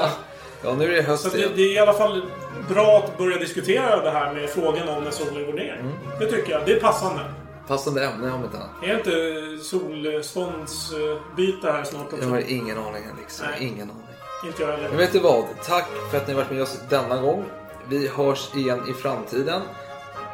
Ja, 0.64 0.76
nu 0.76 0.84
är 0.86 0.90
det 0.96 1.02
höst 1.02 1.24
Så 1.24 1.30
det, 1.30 1.48
det 1.56 1.62
är 1.62 1.74
i 1.74 1.80
alla 1.80 1.94
fall 1.94 2.22
bra 2.70 2.98
att 2.98 3.18
börja 3.18 3.38
diskutera 3.38 4.02
det 4.04 4.12
här 4.12 4.34
med 4.34 4.50
frågan 4.50 4.90
om 4.90 5.04
när 5.04 5.12
solen 5.12 5.46
går 5.46 5.54
ner. 5.54 5.76
Mm. 5.80 5.92
Det 6.20 6.32
tycker 6.32 6.52
jag. 6.52 6.66
Det 6.66 6.74
är 6.74 6.80
passande. 6.80 7.22
Passande 7.68 8.06
ämne 8.06 8.32
om 8.32 8.44
inte 8.44 8.58
annat. 8.58 8.70
Är 8.84 8.98
inte 8.98 9.12
solståndsbyte 9.64 11.72
här 11.72 11.84
snart 11.84 12.14
också? 12.14 12.26
Jag 12.26 12.30
har 12.30 12.52
ingen 12.52 12.78
aning 12.78 13.04
Nej. 13.42 13.68
Ingen 13.68 13.90
aning. 13.92 14.01
Inte 14.44 14.62
jag 14.62 14.72
heller. 14.72 14.90
Men 14.90 14.98
vet 14.98 15.14
du 15.14 15.20
vad? 15.20 15.46
Tack 15.64 15.88
för 16.12 16.18
att 16.18 16.28
ni 16.28 16.34
har 16.34 16.42
varit 16.42 16.52
med 16.52 16.62
oss 16.62 16.80
denna 16.90 17.22
gång. 17.22 17.46
Vi 17.90 18.08
hörs 18.08 18.56
igen 18.56 18.82
i 18.90 18.94
framtiden. 18.94 19.62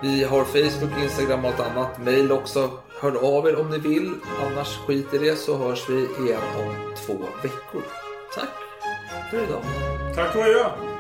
Vi 0.02 0.24
har 0.24 0.44
Facebook, 0.44 1.04
Instagram 1.04 1.46
och 1.46 1.52
allt 1.52 1.60
annat. 1.60 1.98
Mail 1.98 2.32
också. 2.32 2.70
Hör 3.02 3.38
av 3.38 3.48
er 3.48 3.60
om 3.60 3.70
ni 3.70 3.78
vill. 3.78 4.14
Annars 4.46 4.78
skit 4.78 5.14
i 5.14 5.18
det 5.18 5.36
så 5.36 5.58
hörs 5.58 5.90
vi 5.90 5.96
igen 5.96 6.42
om 6.58 6.94
två 7.06 7.14
veckor. 7.44 7.82
Tack 8.36 8.50
för 9.32 9.44
idag. 9.44 9.62
Tack 10.16 10.36
och 10.36 10.42
adjö. 10.42 10.97